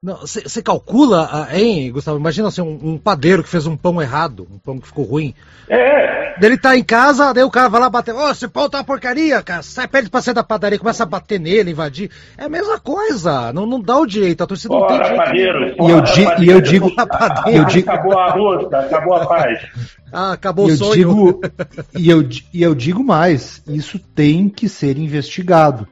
você 0.00 0.62
calcula, 0.62 1.28
ah, 1.32 1.58
hein, 1.58 1.90
Gustavo? 1.90 2.18
Imagina 2.18 2.46
assim, 2.46 2.62
um, 2.62 2.92
um, 2.92 2.98
padeiro 2.98 3.42
que 3.42 3.48
fez 3.48 3.66
um 3.66 3.76
pão 3.76 4.00
errado, 4.00 4.46
um 4.48 4.56
pão 4.56 4.78
que 4.78 4.86
ficou 4.86 5.04
ruim. 5.04 5.34
É. 5.68 6.36
Ele 6.40 6.56
tá 6.56 6.76
em 6.76 6.84
casa, 6.84 7.34
daí 7.34 7.42
o 7.42 7.50
cara 7.50 7.68
vai 7.68 7.80
lá 7.80 7.90
bater. 7.90 8.14
Ô, 8.14 8.26
oh, 8.26 8.30
esse 8.30 8.46
pão 8.46 8.70
tá 8.70 8.78
uma 8.78 8.84
porcaria, 8.84 9.42
cara. 9.42 9.60
Sai, 9.60 9.88
pede 9.88 10.08
pra 10.08 10.20
sair 10.20 10.34
da 10.34 10.44
padaria, 10.44 10.78
começa 10.78 11.02
a 11.02 11.06
bater 11.06 11.40
nele, 11.40 11.72
invadir. 11.72 12.12
É 12.36 12.44
a 12.44 12.48
mesma 12.48 12.78
coisa. 12.78 13.52
Não, 13.52 13.66
não 13.66 13.80
dá 13.80 13.98
o 13.98 14.06
direito, 14.06 14.44
a 14.44 14.46
torcida 14.46 14.72
não 14.72 14.86
tem 14.86 14.98
direito. 14.98 15.16
Padeiro, 15.16 15.66
e, 15.66 15.90
eu 15.90 16.00
di, 16.00 16.44
e 16.44 16.48
eu 16.48 16.60
digo. 16.60 16.92
eu 17.52 17.64
digo 17.64 17.90
acabou 17.90 18.18
a 18.18 18.30
rosca, 18.30 18.78
acabou 18.78 19.14
a 19.14 19.26
paz. 19.26 19.58
Ah, 20.10 20.32
acabou 20.32 20.68
eu 20.68 20.74
o 20.74 20.78
sonho. 20.78 20.94
Digo, 20.94 21.40
e, 21.94 22.08
eu, 22.08 22.26
e 22.54 22.62
eu 22.62 22.74
digo 22.74 23.04
mais: 23.04 23.62
isso 23.66 23.98
tem 23.98 24.48
que 24.48 24.66
ser 24.66 24.96
investigado. 24.96 25.86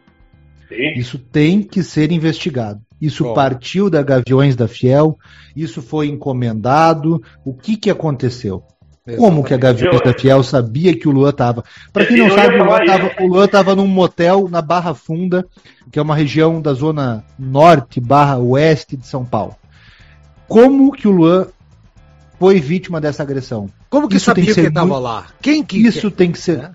Sim. 0.68 0.94
Isso 0.96 1.18
tem 1.18 1.62
que 1.62 1.82
ser 1.82 2.10
investigado. 2.10 2.80
Isso 3.00 3.24
Bom. 3.24 3.34
partiu 3.34 3.90
da 3.90 4.02
Gaviões 4.02 4.56
da 4.56 4.66
Fiel, 4.66 5.18
isso 5.54 5.82
foi 5.82 6.08
encomendado. 6.08 7.22
O 7.44 7.52
que, 7.52 7.76
que 7.76 7.90
aconteceu? 7.90 8.64
Exatamente. 9.06 9.18
Como 9.18 9.44
que 9.44 9.54
a 9.54 9.56
Gaviões 9.56 10.00
da 10.00 10.12
Fiel 10.12 10.42
sabia 10.42 10.98
que 10.98 11.06
o 11.06 11.12
Luan 11.12 11.30
estava? 11.30 11.64
Para 11.92 12.06
quem 12.06 12.16
não 12.16 12.30
sabe, 12.30 12.56
o 13.20 13.26
Luan 13.26 13.44
estava 13.44 13.76
num 13.76 13.86
motel 13.86 14.48
na 14.50 14.60
Barra 14.60 14.94
Funda, 14.94 15.46
que 15.92 15.98
é 15.98 16.02
uma 16.02 16.16
região 16.16 16.60
da 16.60 16.72
zona 16.72 17.24
norte 17.38 18.00
barra 18.00 18.38
oeste 18.38 18.96
de 18.96 19.06
São 19.06 19.24
Paulo. 19.24 19.54
Como 20.48 20.90
que 20.90 21.06
o 21.06 21.12
Luan 21.12 21.46
foi 22.38 22.60
vítima 22.60 23.00
dessa 23.00 23.22
agressão? 23.22 23.68
Como 23.88 24.08
que 24.08 24.16
isso 24.16 24.26
sabia 24.26 24.46
que, 24.46 24.54
que 24.54 24.60
estava 24.60 24.98
lá? 24.98 25.26
Quem 25.40 25.62
que 25.62 25.78
isso 25.78 26.10
tem 26.10 26.32
que 26.32 26.38
ser? 26.38 26.58
É? 26.58 26.70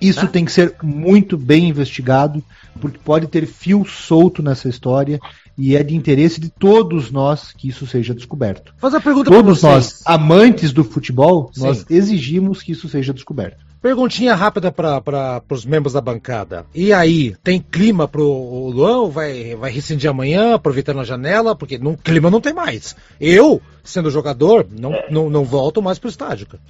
Isso 0.00 0.22
tá? 0.22 0.26
tem 0.26 0.44
que 0.44 0.52
ser 0.52 0.74
muito 0.82 1.38
bem 1.38 1.68
investigado, 1.68 2.42
porque 2.80 2.98
pode 3.02 3.28
ter 3.28 3.46
fio 3.46 3.84
solto 3.84 4.42
nessa 4.42 4.68
história 4.68 5.18
e 5.58 5.76
é 5.76 5.82
de 5.82 5.96
interesse 5.96 6.40
de 6.40 6.50
todos 6.50 7.10
nós 7.10 7.52
que 7.52 7.68
isso 7.68 7.86
seja 7.86 8.14
descoberto. 8.14 8.74
Faz 8.78 8.94
a 8.94 9.00
pergunta 9.00 9.30
Todos 9.30 9.62
nós, 9.62 10.02
amantes 10.04 10.72
do 10.72 10.84
futebol, 10.84 11.50
Sim. 11.52 11.62
nós 11.62 11.86
exigimos 11.88 12.62
que 12.62 12.72
isso 12.72 12.88
seja 12.88 13.12
descoberto. 13.12 13.64
Perguntinha 13.80 14.34
rápida 14.34 14.72
para 14.72 15.42
os 15.50 15.64
membros 15.64 15.92
da 15.92 16.00
bancada. 16.00 16.66
E 16.74 16.92
aí, 16.92 17.36
tem 17.44 17.60
clima 17.60 18.08
pro 18.08 18.26
o 18.26 18.70
Luan? 18.70 19.08
Vai, 19.08 19.54
vai 19.54 19.70
rescindir 19.70 20.10
amanhã, 20.10 20.54
aproveitando 20.54 21.00
a 21.00 21.04
janela? 21.04 21.54
Porque 21.54 21.78
no 21.78 21.96
clima 21.96 22.30
não 22.30 22.40
tem 22.40 22.52
mais. 22.52 22.96
Eu, 23.20 23.60
sendo 23.84 24.10
jogador, 24.10 24.66
não, 24.70 24.92
não, 25.10 25.30
não 25.30 25.44
volto 25.44 25.80
mais 25.80 25.98
pro 25.98 26.08
estádio. 26.08 26.46
Cara. 26.46 26.62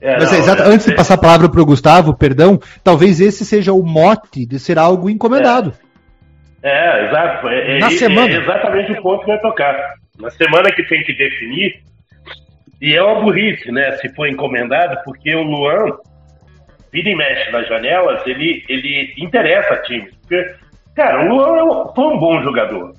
É, 0.00 0.16
Mas 0.18 0.32
é, 0.32 0.38
exato, 0.38 0.62
é, 0.62 0.66
antes 0.66 0.86
de 0.86 0.94
passar 0.94 1.14
a 1.14 1.18
palavra 1.18 1.48
para 1.48 1.60
o 1.60 1.66
Gustavo, 1.66 2.14
perdão, 2.14 2.60
talvez 2.84 3.20
esse 3.20 3.44
seja 3.44 3.72
o 3.72 3.82
mote 3.82 4.46
de 4.46 4.58
ser 4.58 4.78
algo 4.78 5.10
encomendado. 5.10 5.70
É, 5.70 5.87
é 6.62 7.06
exato. 7.06 7.48
É, 7.48 7.78
Na 7.78 7.90
semana. 7.90 8.34
é 8.34 8.38
exatamente 8.40 8.92
o 8.92 9.02
ponto 9.02 9.20
que 9.20 9.26
vai 9.26 9.40
tocar. 9.40 9.94
Na 10.18 10.30
semana 10.30 10.70
que 10.72 10.82
tem 10.84 11.02
que 11.04 11.14
definir, 11.14 11.80
E 12.80 12.94
é 12.94 13.02
uma 13.02 13.20
burrice, 13.22 13.70
né? 13.72 13.92
Se 13.98 14.08
for 14.14 14.28
encomendado, 14.28 15.00
porque 15.04 15.34
o 15.34 15.42
Luan, 15.42 15.96
vira 16.92 17.10
e 17.10 17.14
mexe 17.16 17.50
nas 17.50 17.66
janelas, 17.68 18.24
ele, 18.26 18.64
ele 18.68 19.14
interessa 19.18 19.74
a 19.74 19.82
times. 19.82 20.14
Porque, 20.20 20.54
cara, 20.94 21.24
o 21.24 21.28
Luan 21.28 21.56
é 21.56 21.94
foi 21.94 22.04
um 22.06 22.18
bom 22.18 22.42
jogador. 22.42 22.94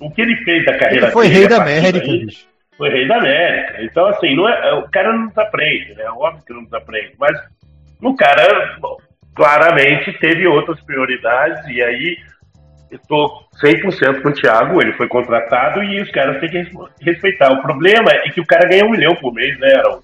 O 0.00 0.10
que 0.10 0.22
ele 0.22 0.36
fez 0.44 0.64
da 0.64 0.76
carreira 0.78 1.06
ele 1.06 1.12
foi 1.12 1.26
dele, 1.28 1.38
rei 1.40 1.48
da 1.48 1.56
América, 1.62 2.10
aí, 2.10 2.26
bicho. 2.26 2.46
Foi 2.76 2.90
rei 2.90 3.06
da 3.08 3.16
América. 3.16 3.82
Então, 3.82 4.06
assim, 4.06 4.34
não 4.34 4.48
é, 4.48 4.74
o 4.74 4.88
cara 4.90 5.12
não 5.12 5.28
desaprende, 5.28 5.94
né? 5.94 6.04
Óbvio 6.10 6.44
que 6.44 6.52
não 6.52 6.64
desaprende. 6.64 7.12
Mas 7.18 7.36
o 8.02 8.14
cara, 8.16 8.76
bom, 8.80 8.96
claramente, 9.34 10.12
teve 10.18 10.46
outras 10.46 10.80
prioridades. 10.84 11.66
E 11.68 11.82
aí, 11.82 12.16
estou 12.96 13.44
100% 13.62 14.22
com 14.22 14.28
o 14.28 14.32
Thiago. 14.32 14.80
Ele 14.80 14.92
foi 14.94 15.08
contratado 15.08 15.82
e 15.82 16.00
os 16.00 16.10
caras 16.10 16.40
têm 16.40 16.50
que 16.50 16.70
respeitar. 17.00 17.52
O 17.52 17.62
problema 17.62 18.10
é 18.10 18.30
que 18.30 18.40
o 18.40 18.46
cara 18.46 18.68
ganha 18.68 18.84
um 18.84 18.90
milhão 18.90 19.14
por 19.16 19.32
mês, 19.32 19.58
né, 19.58 19.74
Aaron? 19.76 20.00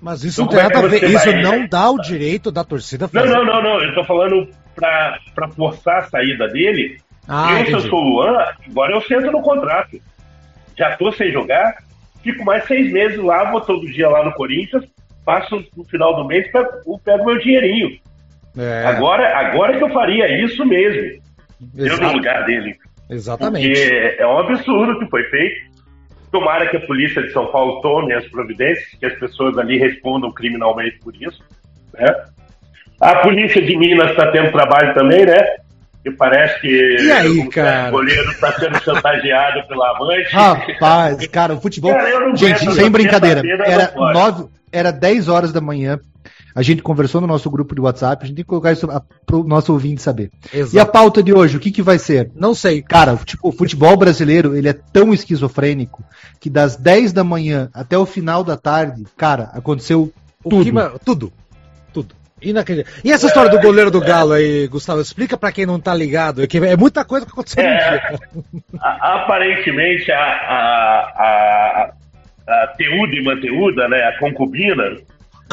Mas 0.00 0.24
isso 0.24 0.42
então, 0.42 0.56
não 0.56 0.84
a 0.84 0.88
ver. 0.88 1.04
Isso 1.04 1.30
vai... 1.30 1.42
não 1.42 1.66
dá 1.66 1.90
o 1.90 1.98
direito 1.98 2.50
da 2.50 2.64
torcida 2.64 3.06
fazer. 3.06 3.28
Não, 3.28 3.44
não, 3.44 3.62
não, 3.62 3.62
não. 3.62 3.82
Eu 3.82 3.94
tô 3.94 4.04
falando 4.04 4.48
pra, 4.74 5.18
pra 5.34 5.48
forçar 5.48 5.98
a 5.98 6.02
saída 6.04 6.48
dele. 6.48 6.98
Ah, 7.28 7.60
eu, 7.60 7.66
se 7.66 7.72
eu 7.72 7.80
sou 7.80 8.00
o 8.00 8.02
Luan, 8.02 8.38
agora 8.68 8.92
eu 8.94 9.00
sento 9.02 9.30
no 9.30 9.42
contrato. 9.42 10.00
Já 10.76 10.96
tô 10.96 11.12
sem 11.12 11.30
jogar, 11.30 11.76
fico 12.22 12.44
mais 12.44 12.64
seis 12.64 12.90
meses 12.90 13.18
lá, 13.18 13.50
vou 13.50 13.60
todo 13.60 13.86
dia 13.92 14.08
lá 14.08 14.24
no 14.24 14.32
Corinthians, 14.32 14.84
passo 15.24 15.62
no 15.76 15.84
final 15.84 16.16
do 16.16 16.26
mês, 16.26 16.50
pego, 16.50 16.98
pego 17.04 17.26
meu 17.26 17.38
dinheirinho. 17.38 17.98
É. 18.56 18.86
Agora, 18.86 19.36
agora 19.38 19.76
que 19.76 19.84
eu 19.84 19.90
faria 19.90 20.42
isso 20.42 20.64
mesmo. 20.64 21.20
Exato. 21.76 22.02
Eu 22.02 22.08
no 22.08 22.12
lugar 22.14 22.44
dele. 22.46 22.76
Exatamente. 23.08 23.68
Porque 23.68 24.16
é 24.18 24.26
um 24.26 24.38
absurdo 24.38 24.98
que 24.98 25.06
foi 25.06 25.22
feito. 25.24 25.70
Tomara 26.30 26.68
que 26.68 26.76
a 26.76 26.86
polícia 26.86 27.22
de 27.22 27.32
São 27.32 27.46
Paulo 27.50 27.80
tome 27.80 28.14
as 28.14 28.26
providências, 28.28 28.88
que 28.98 29.04
as 29.04 29.14
pessoas 29.18 29.58
ali 29.58 29.78
respondam 29.78 30.30
criminalmente 30.30 30.98
por 31.00 31.14
isso. 31.16 31.42
Né? 31.92 32.06
A 33.00 33.16
polícia 33.16 33.60
de 33.60 33.76
Minas 33.76 34.10
está 34.10 34.30
tendo 34.30 34.52
trabalho 34.52 34.94
também, 34.94 35.26
né? 35.26 35.56
E 36.04 36.10
parece 36.10 36.60
que 36.60 36.68
e 36.68 37.12
aí, 37.12 37.40
o 37.40 37.50
cara? 37.50 37.90
goleiro 37.90 38.30
está 38.30 38.52
sendo 38.52 38.78
chantageado 38.82 39.66
pela 39.68 39.96
amante. 39.96 40.32
Rapaz, 40.32 41.26
cara, 41.26 41.54
o 41.54 41.60
futebol. 41.60 41.92
Cara, 41.92 42.36
Gente, 42.36 42.72
sem 42.72 42.90
brincadeira. 42.90 43.42
Era, 43.66 43.92
nove, 43.94 44.48
era 44.72 44.90
10 44.90 45.28
horas 45.28 45.52
da 45.52 45.60
manhã. 45.60 45.98
A 46.54 46.62
gente 46.62 46.82
conversou 46.82 47.20
no 47.20 47.26
nosso 47.26 47.50
grupo 47.50 47.74
de 47.74 47.80
WhatsApp, 47.80 48.22
a 48.22 48.26
gente 48.26 48.36
tem 48.36 48.44
que 48.44 48.48
colocar 48.48 48.72
isso 48.72 48.86
para 49.26 49.36
o 49.36 49.44
nosso 49.44 49.72
ouvinte 49.72 50.02
saber. 50.02 50.30
Exato. 50.52 50.76
E 50.76 50.80
a 50.80 50.86
pauta 50.86 51.22
de 51.22 51.32
hoje, 51.32 51.56
o 51.56 51.60
que, 51.60 51.70
que 51.70 51.82
vai 51.82 51.98
ser? 51.98 52.30
Não 52.34 52.54
sei. 52.54 52.82
Cara, 52.82 53.18
o 53.42 53.52
futebol 53.52 53.96
brasileiro, 53.96 54.56
ele 54.56 54.68
é 54.68 54.72
tão 54.72 55.12
esquizofrênico 55.12 56.02
que 56.40 56.50
das 56.50 56.76
10 56.76 57.12
da 57.12 57.22
manhã 57.22 57.70
até 57.72 57.96
o 57.96 58.06
final 58.06 58.42
da 58.42 58.56
tarde, 58.56 59.04
cara, 59.16 59.50
aconteceu 59.52 60.12
tudo. 60.42 60.64
Que, 60.64 61.04
tudo. 61.04 61.32
Tudo. 61.92 62.14
Inacreditável. 62.40 63.00
E 63.04 63.12
essa 63.12 63.26
história 63.26 63.50
do 63.50 63.60
goleiro 63.60 63.90
do 63.90 64.00
Galo 64.00 64.32
aí, 64.32 64.66
Gustavo? 64.66 65.00
Explica 65.00 65.36
para 65.36 65.52
quem 65.52 65.66
não 65.66 65.78
tá 65.78 65.94
ligado. 65.94 66.42
É, 66.42 66.46
que 66.46 66.58
é 66.58 66.76
muita 66.76 67.04
coisa 67.04 67.26
que 67.26 67.32
aconteceu 67.32 67.62
é, 67.62 68.18
Aparentemente, 68.80 70.10
a, 70.10 70.18
a, 70.18 71.12
a, 71.18 71.92
a 72.48 72.66
Teuda 72.78 73.14
e 73.14 73.22
Manteuda, 73.22 73.88
né, 73.88 74.02
a 74.04 74.18
concubina, 74.18 74.96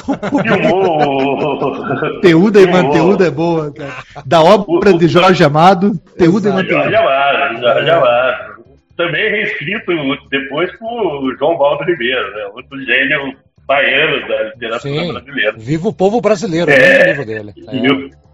Filmou. 0.03 1.57
Teuda 2.21 2.61
e 2.61 2.67
Manteuda 2.67 3.27
é 3.27 3.31
boa, 3.31 3.73
cara. 3.73 3.93
Da 4.25 4.41
obra 4.41 4.93
de 4.93 5.07
Jorge 5.07 5.43
Amado, 5.43 5.93
Teuda 6.17 6.49
e 6.49 6.51
Manteuda. 6.53 6.83
Jorge 6.83 6.95
Amado, 6.95 7.61
Jorge 7.61 7.89
Amado. 7.89 8.57
Também 8.95 9.29
reescrito 9.29 9.91
depois 10.29 10.75
por 10.77 11.35
João 11.37 11.57
Valdo 11.57 11.83
Ribeiro, 11.83 12.31
né? 12.31 12.45
Outro 12.55 12.83
gênio 12.83 13.35
baiano 13.67 14.27
da 14.27 14.43
literatura 14.43 14.79
Sim, 14.79 15.13
brasileira. 15.13 15.53
Viva 15.57 15.89
o 15.89 15.93
povo 15.93 16.21
brasileiro, 16.21 16.71
é, 16.71 17.03
o 17.03 17.07
livro 17.07 17.25
dele. 17.25 17.53
É. 17.67 18.27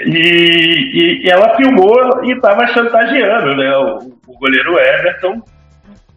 E, 0.00 1.24
e, 1.24 1.28
ela 1.28 1.56
filmou 1.56 2.24
e 2.24 2.32
estava 2.32 2.66
chantageando 2.68 3.56
né, 3.56 3.76
o, 3.76 3.98
o 4.28 4.38
goleiro 4.38 4.78
Everton 4.78 5.42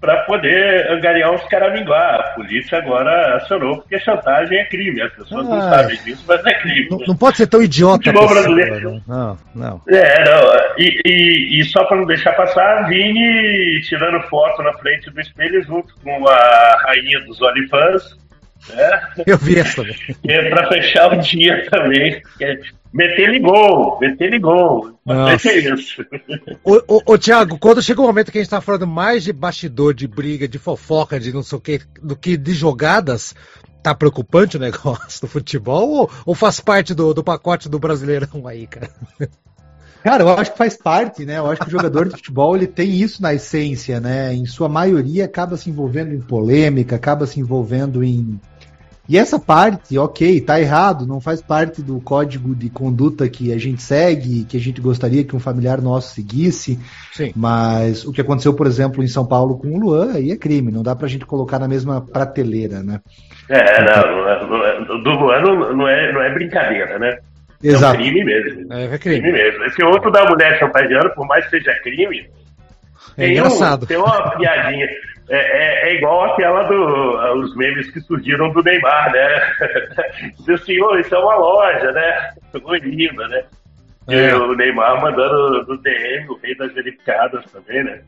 para 0.02 0.24
poder 0.24 0.92
angariar 0.92 1.32
os 1.34 1.44
caraminguá. 1.44 2.16
A 2.16 2.24
polícia 2.34 2.80
agora 2.80 3.38
acionou, 3.38 3.78
porque 3.78 4.00
chantagem 4.00 4.58
é 4.58 4.66
crime. 4.66 5.00
As 5.00 5.14
pessoas 5.14 5.46
ah, 5.46 5.50
não 5.50 5.62
sabem 5.62 5.98
disso, 6.04 6.26
mas 6.28 6.44
é 6.44 6.54
crime. 6.56 6.88
Não, 6.90 6.98
não 7.08 7.16
pode 7.16 7.38
ser 7.38 7.48
tão 7.48 7.62
idiota. 7.62 8.04
Futebol 8.12 8.28
brasileiro. 8.28 8.92
Né? 8.94 9.02
Não, 9.08 9.38
não. 9.54 9.82
É, 9.88 10.24
não. 10.26 10.42
E, 10.80 11.02
e, 11.06 11.62
e 11.62 11.66
só 11.66 11.86
para 11.86 11.98
não 11.98 12.06
deixar 12.08 12.34
passar, 12.34 12.88
Vini 12.90 13.80
tirando 13.82 14.20
foto 14.28 14.64
na 14.64 14.74
frente 14.80 15.12
do 15.12 15.22
espelho 15.22 15.62
junto 15.64 15.94
com 16.04 16.28
a 16.28 16.78
rainha 16.88 17.20
dos 17.22 17.40
OnlyFans. 17.40 18.20
Né? 18.70 19.02
Eu 19.26 19.38
vi 19.38 19.60
essa 19.60 19.84
é 20.28 20.50
para 20.50 20.68
fechar 20.68 21.14
o 21.14 21.20
dia 21.20 21.66
também. 21.70 22.22
É 22.40 22.60
Meter-lhe 22.94 23.40
gol, 23.40 23.98
meter-lhe 24.02 24.38
gol. 24.38 25.00
Nossa. 25.06 25.50
É 25.50 25.60
isso. 25.60 26.06
Ô, 26.62 26.82
ô, 26.88 27.02
ô, 27.14 27.18
Thiago, 27.18 27.58
quando 27.58 27.82
chega 27.82 28.02
o 28.02 28.04
um 28.04 28.08
momento 28.08 28.32
que 28.32 28.38
a 28.38 28.42
gente 28.42 28.50
tá 28.50 28.60
falando 28.60 28.86
mais 28.86 29.24
de 29.24 29.32
bastidor, 29.32 29.94
de 29.94 30.08
briga, 30.08 30.46
de 30.46 30.60
fofoca, 30.60 31.18
de 31.18 31.32
não 31.32 31.42
sei 31.42 31.58
o 31.58 31.62
que, 31.62 31.80
do 32.02 32.18
que 32.18 32.36
de 32.36 32.52
jogadas, 32.54 33.34
tá 33.82 33.96
preocupante 33.96 34.58
o 34.58 34.60
negócio 34.62 35.22
do 35.22 35.28
futebol 35.28 35.90
ou, 35.90 36.12
ou 36.26 36.36
faz 36.36 36.60
parte 36.60 36.94
do, 36.94 37.14
do 37.14 37.24
pacote 37.24 37.70
do 37.70 37.80
Brasileirão 37.80 38.46
aí, 38.46 38.68
cara? 38.68 38.90
Cara, 40.04 40.24
eu 40.24 40.30
acho 40.30 40.52
que 40.52 40.58
faz 40.58 40.76
parte, 40.76 41.26
né? 41.26 41.38
Eu 41.38 41.48
acho 41.48 41.62
que 41.62 41.68
o 41.68 41.72
jogador 41.72 42.06
de 42.06 42.16
futebol 42.16 42.56
ele 42.56 42.68
tem 42.68 42.90
isso 42.90 43.22
na 43.22 43.34
essência, 43.34 44.00
né? 44.00 44.34
Em 44.34 44.46
sua 44.46 44.68
maioria 44.68 45.26
acaba 45.26 45.58
se 45.58 45.70
envolvendo 45.70 46.14
em 46.14 46.22
polêmica, 46.22 46.96
acaba 46.96 47.28
se 47.28 47.40
envolvendo 47.40 48.04
em 48.04 48.40
e 49.12 49.18
essa 49.18 49.38
parte, 49.38 49.98
ok, 49.98 50.40
tá 50.40 50.62
errado, 50.62 51.06
não 51.06 51.20
faz 51.20 51.42
parte 51.42 51.82
do 51.82 52.00
código 52.00 52.56
de 52.56 52.70
conduta 52.70 53.28
que 53.28 53.52
a 53.52 53.58
gente 53.58 53.82
segue, 53.82 54.46
que 54.46 54.56
a 54.56 54.60
gente 54.60 54.80
gostaria 54.80 55.24
que 55.26 55.36
um 55.36 55.40
familiar 55.40 55.82
nosso 55.82 56.14
seguisse. 56.14 56.80
Sim. 57.12 57.34
Mas 57.36 58.06
o 58.06 58.14
que 58.14 58.22
aconteceu, 58.22 58.54
por 58.54 58.68
exemplo, 58.68 59.04
em 59.04 59.08
São 59.08 59.26
Paulo 59.26 59.58
com 59.58 59.68
o 59.68 59.80
Luan, 59.80 60.14
aí 60.14 60.32
é 60.32 60.38
crime, 60.38 60.72
não 60.72 60.82
dá 60.82 60.96
pra 60.96 61.10
gente 61.10 61.26
colocar 61.26 61.60
na 61.60 61.68
mesma 61.68 62.00
prateleira, 62.00 62.84
né? 62.84 63.02
É, 63.50 63.84
não, 63.84 65.04
do 65.04 65.10
Luan 65.10 65.42
não, 65.42 65.76
não, 65.76 65.88
é, 65.90 66.14
não 66.14 66.22
é 66.22 66.34
brincadeira, 66.34 66.98
né? 66.98 67.18
Exato. 67.64 67.96
É 67.96 68.00
um 68.00 68.02
crime 68.02 68.24
mesmo. 68.24 68.74
É, 68.74 68.84
é 68.86 68.98
crime. 68.98 69.22
crime 69.22 69.32
mesmo. 69.32 69.64
Esse 69.66 69.84
outro 69.84 70.12
da 70.12 70.28
mulher 70.30 70.58
chantageando, 70.60 71.10
por 71.12 71.28
mais 71.28 71.44
que 71.46 71.52
seja 71.52 71.74
crime, 71.82 72.30
é 73.18 73.26
tem 73.26 73.32
engraçado. 73.34 73.84
Um, 73.84 73.86
tem 73.88 73.98
uma 73.98 74.32
piadinha. 74.38 74.88
É, 75.30 75.38
é, 75.38 75.90
é, 75.90 75.96
igual 75.96 76.26
aquela 76.26 76.64
do 76.64 77.42
os 77.42 77.56
memes 77.56 77.90
que 77.92 78.02
surgiram 78.02 78.52
do 78.52 78.62
Neymar, 78.62 79.12
né? 79.14 79.54
Diz 80.40 80.50
assim, 80.50 80.82
oh, 80.82 80.98
isso 80.98 81.16
é 81.16 81.20
uma 81.20 81.36
loja, 81.36 81.92
né? 81.92 82.32
Linda, 82.84 83.28
né? 83.30 83.44
É. 84.10 84.30
E 84.30 84.34
o 84.34 84.56
Neymar 84.56 85.02
mandando 85.02 85.66
no 85.68 85.78
DM, 85.78 86.30
o 86.30 86.40
rei 86.44 86.56
das 86.56 86.74
verificadas 86.74 87.46
também, 87.52 87.84
né? 87.84 88.02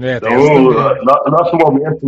É, 0.00 0.16
então, 0.16 0.30
no, 0.32 1.30
nosso 1.30 1.56
momento, 1.56 2.06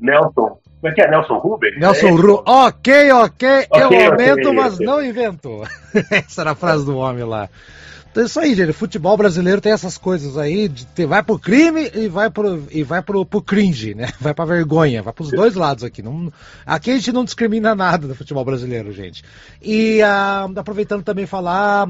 Nelson. 0.00 0.58
Como 0.80 0.92
é 0.92 0.94
que 0.94 1.02
é? 1.02 1.10
Nelson 1.10 1.38
Rubens? 1.38 1.78
Nelson 1.78 2.06
é 2.06 2.10
Rubens. 2.10 2.42
Ok, 2.46 3.12
ok, 3.12 3.48
okay 3.70 3.98
eu 3.98 4.12
aumento, 4.12 4.48
okay, 4.48 4.52
mas 4.52 4.74
okay. 4.74 4.86
não 4.86 5.04
invento. 5.04 5.62
Essa 6.10 6.42
era 6.42 6.52
a 6.52 6.54
frase 6.54 6.84
do 6.84 6.96
homem 6.96 7.24
lá. 7.24 7.48
Então 8.10 8.22
é 8.22 8.26
isso 8.26 8.40
aí, 8.40 8.54
gente. 8.54 8.72
Futebol 8.72 9.16
brasileiro 9.16 9.60
tem 9.60 9.72
essas 9.72 9.98
coisas 9.98 10.38
aí, 10.38 10.68
de 10.68 10.86
ter, 10.86 11.06
vai 11.06 11.22
pro 11.22 11.38
crime 11.38 11.90
e 11.94 12.08
vai 12.08 12.30
pro, 12.30 12.64
e 12.70 12.82
vai 12.82 13.02
pro, 13.02 13.26
pro 13.26 13.42
cringe, 13.42 13.94
né? 13.94 14.08
Vai 14.20 14.34
pra 14.34 14.44
vergonha, 14.44 15.02
vai 15.02 15.12
pros 15.12 15.30
dois 15.30 15.54
lados 15.54 15.84
aqui. 15.84 16.02
Não, 16.02 16.32
aqui 16.64 16.90
a 16.90 16.94
gente 16.94 17.12
não 17.12 17.24
discrimina 17.24 17.74
nada 17.74 18.08
do 18.08 18.14
futebol 18.14 18.44
brasileiro, 18.44 18.92
gente. 18.92 19.22
E 19.62 20.00
uh, 20.02 20.58
aproveitando 20.58 21.02
também 21.02 21.26
falar. 21.26 21.88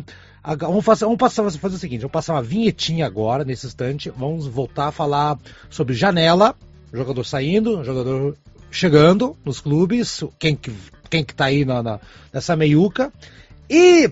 Vamos, 0.60 0.84
fazer, 0.84 1.04
vamos 1.04 1.18
passar, 1.18 1.50
fazer 1.50 1.74
o 1.74 1.78
seguinte, 1.78 2.00
vamos 2.00 2.12
passar 2.12 2.32
uma 2.32 2.42
vinhetinha 2.42 3.04
agora, 3.04 3.44
nesse 3.44 3.66
instante. 3.66 4.10
Vamos 4.16 4.46
voltar 4.46 4.88
a 4.88 4.92
falar 4.92 5.36
sobre 5.68 5.94
janela, 5.94 6.54
jogador 6.92 7.24
saindo, 7.24 7.84
jogador 7.84 8.34
chegando 8.70 9.36
nos 9.44 9.60
clubes, 9.60 10.22
quem 10.38 10.54
que, 10.54 10.72
quem 11.10 11.24
que 11.24 11.34
tá 11.34 11.46
aí 11.46 11.64
na, 11.64 11.82
na, 11.82 12.00
nessa 12.32 12.56
meiuca. 12.56 13.12
E 13.68 14.10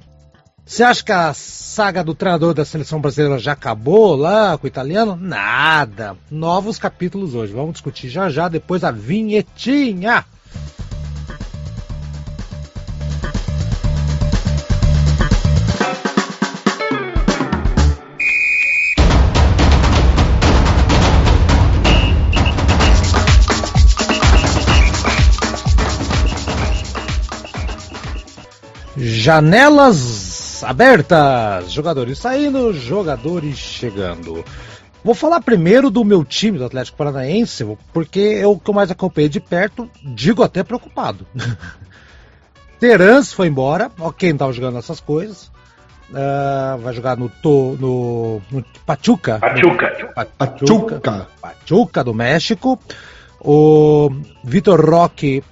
você 0.64 0.82
acha 0.82 1.04
que 1.04 1.12
a 1.12 1.32
saga 1.32 2.02
do 2.02 2.14
treinador 2.14 2.52
da 2.52 2.64
seleção 2.64 3.00
brasileira 3.00 3.38
já 3.38 3.52
acabou 3.52 4.16
lá 4.16 4.58
com 4.58 4.64
o 4.64 4.68
italiano? 4.68 5.16
Nada. 5.16 6.16
Novos 6.30 6.78
capítulos 6.78 7.34
hoje. 7.34 7.52
Vamos 7.52 7.74
discutir 7.74 8.08
já 8.08 8.28
já 8.28 8.48
depois 8.48 8.82
da 8.82 8.90
vinhetinha. 8.90 10.24
Janelas 29.08 30.64
abertas, 30.64 31.70
jogadores 31.70 32.18
saindo, 32.18 32.72
jogadores 32.72 33.56
chegando. 33.56 34.44
Vou 35.04 35.14
falar 35.14 35.40
primeiro 35.40 35.90
do 35.90 36.04
meu 36.04 36.24
time, 36.24 36.58
do 36.58 36.64
Atlético 36.64 36.96
Paranaense, 36.96 37.64
porque 37.92 38.40
é 38.40 38.46
o 38.46 38.58
que 38.58 38.68
eu 38.68 38.74
mais 38.74 38.90
acompanhei 38.90 39.28
de 39.28 39.38
perto, 39.38 39.88
digo 40.02 40.42
até 40.42 40.64
preocupado. 40.64 41.24
Terans 42.80 43.32
foi 43.32 43.46
embora, 43.46 43.92
ok, 44.00 44.30
não 44.30 44.34
estava 44.34 44.52
jogando 44.52 44.78
essas 44.78 44.98
coisas. 44.98 45.52
Uh, 46.10 46.78
vai 46.78 46.92
jogar 46.92 47.16
no, 47.16 47.28
to, 47.28 47.76
no, 47.80 48.42
no 48.50 48.64
Pachuca. 48.84 49.38
Pachuca. 49.38 50.26
Pachuca. 50.36 51.28
Pachuca 51.40 52.02
do 52.02 52.12
México. 52.12 52.76
O 53.40 54.10
Vitor 54.42 54.84
Roque, 54.84 55.44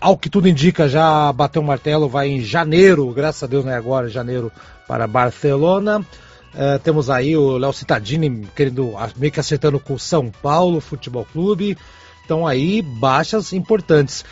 ao 0.00 0.16
que 0.16 0.30
tudo 0.30 0.48
indica, 0.48 0.88
já 0.88 1.32
bateu 1.32 1.62
o 1.62 1.64
martelo, 1.64 2.08
vai 2.08 2.28
em 2.28 2.40
janeiro, 2.40 3.10
graças 3.12 3.42
a 3.42 3.46
Deus, 3.46 3.64
não 3.64 3.72
é 3.72 3.76
agora, 3.76 4.08
janeiro, 4.08 4.50
para 4.86 5.06
Barcelona. 5.06 6.00
Uh, 6.54 6.78
temos 6.84 7.10
aí 7.10 7.36
o 7.36 7.58
Léo 7.58 7.72
Cittadini 7.72 8.46
querendo, 8.54 8.94
meio 9.16 9.32
que 9.32 9.40
acertando 9.40 9.80
com 9.80 9.94
o 9.94 9.98
São 9.98 10.30
Paulo 10.30 10.80
Futebol 10.80 11.26
Clube. 11.32 11.76
Então 12.24 12.46
aí, 12.46 12.80
baixas 12.80 13.52
importantes. 13.52 14.24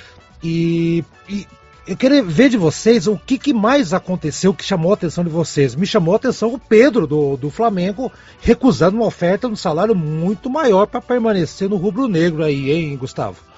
E, 0.42 1.04
e 1.28 1.46
eu 1.86 1.96
queria 1.96 2.22
ver 2.22 2.48
de 2.48 2.56
vocês 2.56 3.08
o 3.08 3.16
que, 3.18 3.36
que, 3.36 3.52
mais 3.52 3.92
aconteceu 3.92 4.54
que 4.54 4.64
chamou 4.64 4.92
a 4.92 4.94
atenção 4.94 5.24
de 5.24 5.30
vocês. 5.30 5.74
Me 5.74 5.84
chamou 5.84 6.14
a 6.14 6.16
atenção 6.16 6.54
o 6.54 6.58
Pedro 6.58 7.06
do, 7.06 7.36
do 7.36 7.50
Flamengo 7.50 8.10
recusando 8.40 8.96
uma 8.96 9.06
oferta 9.06 9.48
de 9.48 9.54
um 9.54 9.56
salário 9.56 9.94
muito 9.94 10.48
maior 10.48 10.86
para 10.86 11.00
permanecer 11.00 11.68
no 11.68 11.76
rubro-negro 11.76 12.44
aí, 12.44 12.70
hein, 12.70 12.96
Gustavo? 12.96 13.51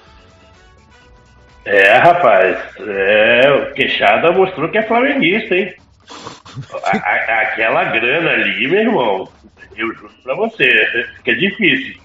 É, 1.65 1.97
rapaz, 1.97 2.57
é, 2.79 3.51
o 3.51 3.73
Queixada 3.73 4.31
mostrou 4.31 4.69
que 4.69 4.77
é 4.77 4.83
flamenguista, 4.83 5.55
hein? 5.55 5.73
a, 6.83 6.97
a, 6.97 7.41
aquela 7.41 7.83
grana 7.85 8.31
ali, 8.31 8.67
meu 8.67 8.79
irmão, 8.79 9.29
eu 9.75 9.93
juro 9.95 10.13
pra 10.23 10.35
você, 10.35 10.67
que 11.23 11.31
é 11.31 11.35
difícil. 11.35 11.95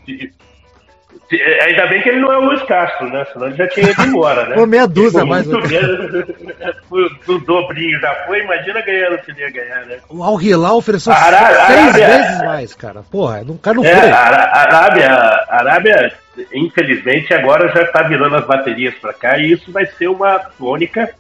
É, 1.33 1.65
ainda 1.65 1.87
bem 1.87 2.03
que 2.03 2.09
ele 2.09 2.21
não 2.21 2.33
é 2.33 2.39
o 2.39 2.45
Luiz 2.45 2.63
Castro, 2.65 3.09
né? 3.09 3.25
Senão 3.33 3.47
ele 3.47 3.57
já 3.57 3.69
tinha 3.69 3.91
ido 3.91 4.03
embora, 4.03 4.49
né? 4.49 4.57
Pô, 4.57 4.67
meia 4.67 4.87
dúzia 4.87 5.25
mais. 5.25 5.47
Muito 5.47 5.61
o, 7.33 7.39
dobrinho 7.39 8.01
já 8.01 8.13
foi, 8.27 8.41
imagina 8.41 8.83
ganhando 8.83 9.15
o 9.15 9.19
que 9.23 9.31
ele 9.31 9.41
ia 9.41 9.51
ganhar, 9.51 9.87
né? 9.87 9.99
O 10.09 10.25
Al 10.25 10.41
Hilal 10.41 10.77
ofereceu 10.77 11.13
Ará 11.13 11.67
seis 11.67 11.95
vezes 11.95 12.39
mais, 12.39 12.75
cara. 12.75 13.03
Porra, 13.03 13.43
o 13.43 13.59
cara 13.59 13.77
não 13.77 13.85
é, 13.85 13.95
foi. 13.95 14.11
A 14.11 14.61
Arábia, 14.61 15.47
Arábia, 15.49 16.13
infelizmente, 16.53 17.33
agora 17.33 17.69
já 17.69 17.87
tá 17.87 18.03
virando 18.03 18.35
as 18.35 18.47
baterias 18.47 18.95
pra 18.95 19.13
cá 19.13 19.39
e 19.39 19.53
isso 19.53 19.71
vai 19.71 19.87
ser 19.87 20.09
uma 20.09 20.37
tônica 20.59 21.15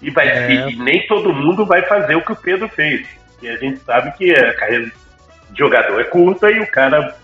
e, 0.00 0.10
vai, 0.10 0.28
é. 0.28 0.70
e 0.70 0.76
nem 0.76 1.04
todo 1.08 1.32
mundo 1.32 1.66
vai 1.66 1.82
fazer 1.82 2.14
o 2.14 2.24
que 2.24 2.32
o 2.32 2.36
Pedro 2.36 2.68
fez. 2.68 3.04
E 3.42 3.48
a 3.48 3.56
gente 3.56 3.80
sabe 3.80 4.12
que 4.12 4.30
a 4.32 4.54
carreira 4.54 4.84
de 4.84 5.58
jogador 5.58 6.00
é 6.00 6.04
curta 6.04 6.50
e 6.50 6.60
o 6.60 6.70
cara 6.70 7.16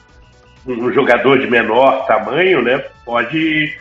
um 0.66 0.92
jogador 0.92 1.38
de 1.38 1.50
menor 1.50 2.06
tamanho, 2.06 2.62
né, 2.62 2.84
pode 3.04 3.76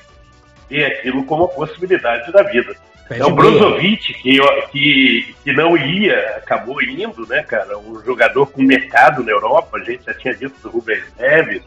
ter 0.67 0.85
aquilo 0.85 1.23
como 1.25 1.47
possibilidade 1.49 2.31
da 2.31 2.43
vida. 2.43 2.75
É 3.09 3.25
o 3.25 3.31
Brozovic, 3.31 4.13
que, 4.13 4.39
que, 4.71 5.35
que 5.43 5.51
não 5.51 5.75
ia, 5.75 6.37
acabou 6.37 6.81
indo, 6.81 7.27
né, 7.27 7.43
cara? 7.43 7.77
Um 7.77 8.01
jogador 8.05 8.45
com 8.47 8.61
mercado 8.61 9.21
na 9.21 9.31
Europa, 9.31 9.77
a 9.77 9.83
gente 9.83 10.05
já 10.05 10.13
tinha 10.13 10.33
dito 10.33 10.55
do 10.63 10.69
Rubens 10.69 11.03
Neves, 11.19 11.61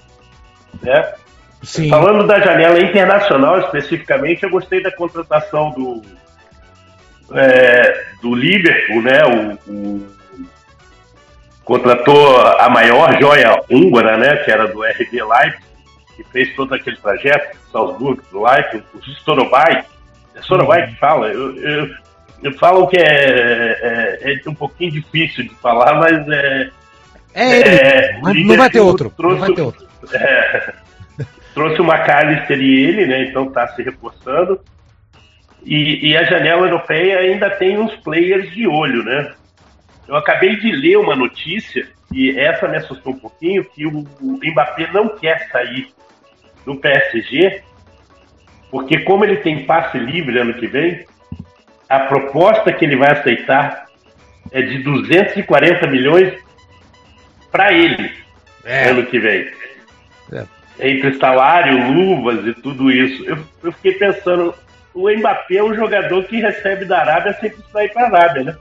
né? 0.83 1.13
Sim. 1.63 1.91
Falando 1.91 2.27
da 2.27 2.41
janela 2.41 2.81
internacional 2.81 3.59
especificamente, 3.61 4.43
eu 4.43 4.51
gostei 4.51 4.83
da 4.83 4.91
contratação 4.91 5.71
do, 5.73 6.03
é, 7.35 8.05
do 8.23 8.35
Liverpool, 8.35 9.03
né? 9.03 9.59
O, 9.67 9.71
o 9.71 10.07
contratou 11.65 12.37
a 12.59 12.69
maior 12.69 13.19
joia 13.19 13.61
húngara, 13.71 14.17
né, 14.19 14.37
que 14.39 14.51
era 14.51 14.69
do 14.69 14.83
RB 14.83 15.23
Leipzig, 15.23 15.65
que 16.17 16.25
fez 16.25 16.55
todo 16.55 16.75
aquele 16.75 16.97
trajeto, 16.97 17.57
Salzburg, 17.73 18.21
do 18.31 18.43
Leipzig, 18.43 18.85
o 18.95 18.99
Storobai, 18.99 19.85
é 20.35 20.41
Storobai 20.41 20.87
que 20.89 20.97
fala, 20.97 21.29
eu, 21.29 21.57
eu, 21.57 21.91
eu 22.43 22.53
falo 22.59 22.87
que 22.87 22.99
é, 22.99 23.03
é, 23.03 24.35
é, 24.35 24.49
um 24.49 24.55
pouquinho 24.55 24.93
difícil 24.93 25.45
de 25.45 25.55
falar, 25.57 25.95
mas 25.95 26.29
é... 26.29 26.71
É, 27.37 28.13
é 28.13 28.21
não 28.21 28.57
vai 28.57 28.71
ter 28.71 28.81
outro, 28.81 29.11
trouxe, 29.11 29.41
não 29.41 29.47
vai 29.47 29.55
ter 29.55 29.63
outro. 29.63 29.85
É, 30.13 30.75
trouxe 31.55 31.81
o 31.81 31.85
McAllister 31.85 32.61
e 32.61 32.85
ele, 32.85 33.07
né, 33.07 33.25
então 33.25 33.47
está 33.47 33.67
se 33.69 33.83
reforçando, 33.83 34.61
e, 35.65 36.11
e 36.11 36.17
a 36.17 36.25
janela 36.25 36.67
europeia 36.67 37.21
ainda 37.21 37.49
tem 37.49 37.79
uns 37.79 37.97
players 37.97 38.51
de 38.53 38.67
olho, 38.67 39.03
né, 39.03 39.33
eu 40.07 40.17
acabei 40.17 40.57
de 40.57 40.71
ler 40.73 40.97
uma 40.97 41.17
notícia, 41.17 41.89
e 42.13 42.39
essa 42.39 42.69
me 42.69 42.77
assustou 42.77 43.13
um 43.13 43.19
pouquinho, 43.19 43.65
que 43.65 43.87
o, 43.87 44.07
o 44.21 44.39
Mbappé 44.43 44.91
não 44.93 45.09
quer 45.09 45.49
sair 45.51 45.89
do 46.65 46.77
PSG, 46.77 47.63
porque 48.71 49.01
como 49.01 49.25
ele 49.25 49.37
tem 49.37 49.65
passe 49.65 49.99
livre 49.99 50.39
ano 50.39 50.55
que 50.55 50.67
vem, 50.67 51.07
a 51.89 52.01
proposta 52.01 52.73
que 52.73 52.85
ele 52.85 52.97
vai 52.97 53.13
aceitar 53.13 53.87
é 54.51 54.63
de 54.63 54.79
240 54.83 55.87
milhões 55.87 56.33
para 57.51 57.73
ele 57.73 58.11
é. 58.65 58.91
ano 58.91 59.07
que 59.07 59.19
vem. 59.19 59.51
É. 60.33 60.45
Entre 60.81 61.15
salário, 61.15 61.93
luvas 61.93 62.47
e 62.47 62.55
tudo 62.55 62.91
isso. 62.91 63.25
Eu, 63.25 63.39
eu, 63.63 63.73
fiquei 63.73 63.93
pensando, 63.95 64.55
o 64.93 65.09
Mbappé 65.09 65.57
é 65.57 65.63
um 65.63 65.75
jogador 65.75 66.25
que 66.25 66.41
recebe 66.41 66.85
da 66.85 67.01
Arábia 67.01 67.37
sem 67.41 67.51
precisar 67.51 67.85
ir 67.85 67.93
para 67.93 68.03
a 68.03 68.07
Arábia, 68.07 68.43
né? 68.45 68.57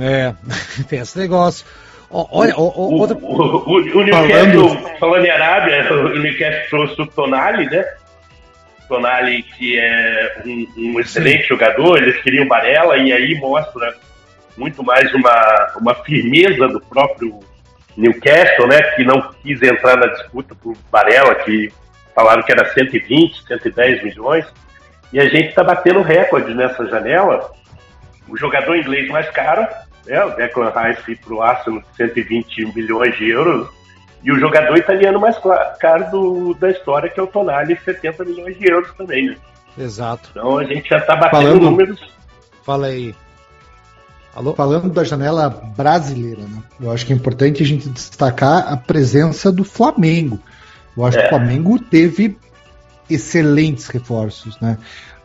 É, 0.00 0.34
tem 0.88 1.00
esse 1.00 1.18
negócio. 1.18 1.66
Olha, 2.10 2.54
o, 2.56 2.64
o, 2.64 3.00
outra... 3.00 3.16
o, 3.16 3.22
o, 3.24 3.76
o 3.76 4.04
Newcastle, 4.04 4.68
falando... 4.68 4.98
falando 4.98 5.24
em 5.24 5.30
Arábia, 5.30 5.88
o 5.92 6.18
Newcastle 6.18 6.68
trouxe 6.68 7.02
o 7.02 7.06
Tonali, 7.06 7.66
né? 7.70 7.84
Tonali, 8.86 9.42
que 9.42 9.78
é 9.78 10.42
um, 10.44 10.66
um 10.76 11.00
excelente 11.00 11.42
Sim. 11.42 11.48
jogador, 11.48 11.96
eles 11.96 12.20
queriam 12.22 12.46
Varela, 12.46 12.98
e 12.98 13.12
aí 13.12 13.34
mostra 13.36 13.94
muito 14.58 14.84
mais 14.84 15.12
uma, 15.14 15.72
uma 15.80 15.94
firmeza 15.94 16.68
do 16.68 16.80
próprio 16.82 17.40
Newcastle, 17.96 18.66
né? 18.66 18.82
Que 18.94 19.04
não 19.04 19.32
quis 19.42 19.62
entrar 19.62 19.96
na 19.96 20.08
disputa 20.08 20.54
por 20.54 20.76
Varela, 20.90 21.34
que 21.36 21.72
falaram 22.14 22.42
que 22.42 22.52
era 22.52 22.70
120, 22.72 23.46
110 23.46 24.04
milhões. 24.04 24.44
E 25.10 25.18
a 25.18 25.24
gente 25.24 25.48
está 25.48 25.64
batendo 25.64 26.02
recorde 26.02 26.54
nessa 26.54 26.86
janela 26.86 27.50
o 28.32 28.36
jogador 28.38 28.74
inglês 28.76 29.10
mais 29.10 29.28
caro, 29.30 29.68
né, 30.06 30.24
o 30.24 30.30
Declan 30.30 30.72
Rice 30.74 31.16
para 31.16 31.34
o 31.34 31.42
Arsenal, 31.42 31.82
120 31.96 32.74
milhões 32.74 33.14
de 33.18 33.28
euros, 33.28 33.68
e 34.24 34.32
o 34.32 34.38
jogador 34.38 34.76
italiano 34.78 35.20
mais 35.20 35.36
caro 35.78 36.10
do, 36.10 36.54
da 36.54 36.70
história, 36.70 37.10
que 37.10 37.20
é 37.20 37.22
o 37.22 37.26
Tonali, 37.26 37.78
70 37.84 38.24
milhões 38.24 38.58
de 38.58 38.70
euros 38.70 38.90
também. 38.94 39.30
Né? 39.30 39.36
Exato. 39.76 40.30
Então 40.30 40.58
a 40.58 40.64
gente 40.64 40.88
já 40.88 40.96
está 40.96 41.14
batendo 41.14 41.42
Falando... 41.42 41.60
números. 41.60 42.00
Fala 42.64 42.86
aí. 42.86 43.14
Alô? 44.34 44.54
Falando 44.54 44.88
da 44.88 45.04
janela 45.04 45.50
brasileira, 45.76 46.40
né? 46.42 46.62
eu 46.80 46.90
acho 46.90 47.04
que 47.04 47.12
é 47.12 47.16
importante 47.16 47.62
a 47.62 47.66
gente 47.66 47.88
destacar 47.90 48.72
a 48.72 48.76
presença 48.78 49.52
do 49.52 49.62
Flamengo. 49.62 50.40
Eu 50.96 51.04
acho 51.04 51.18
é. 51.18 51.22
que 51.22 51.26
o 51.26 51.30
Flamengo 51.30 51.78
teve 51.78 52.38
excelentes 53.10 53.88
reforços, 53.88 54.58
né? 54.58 54.78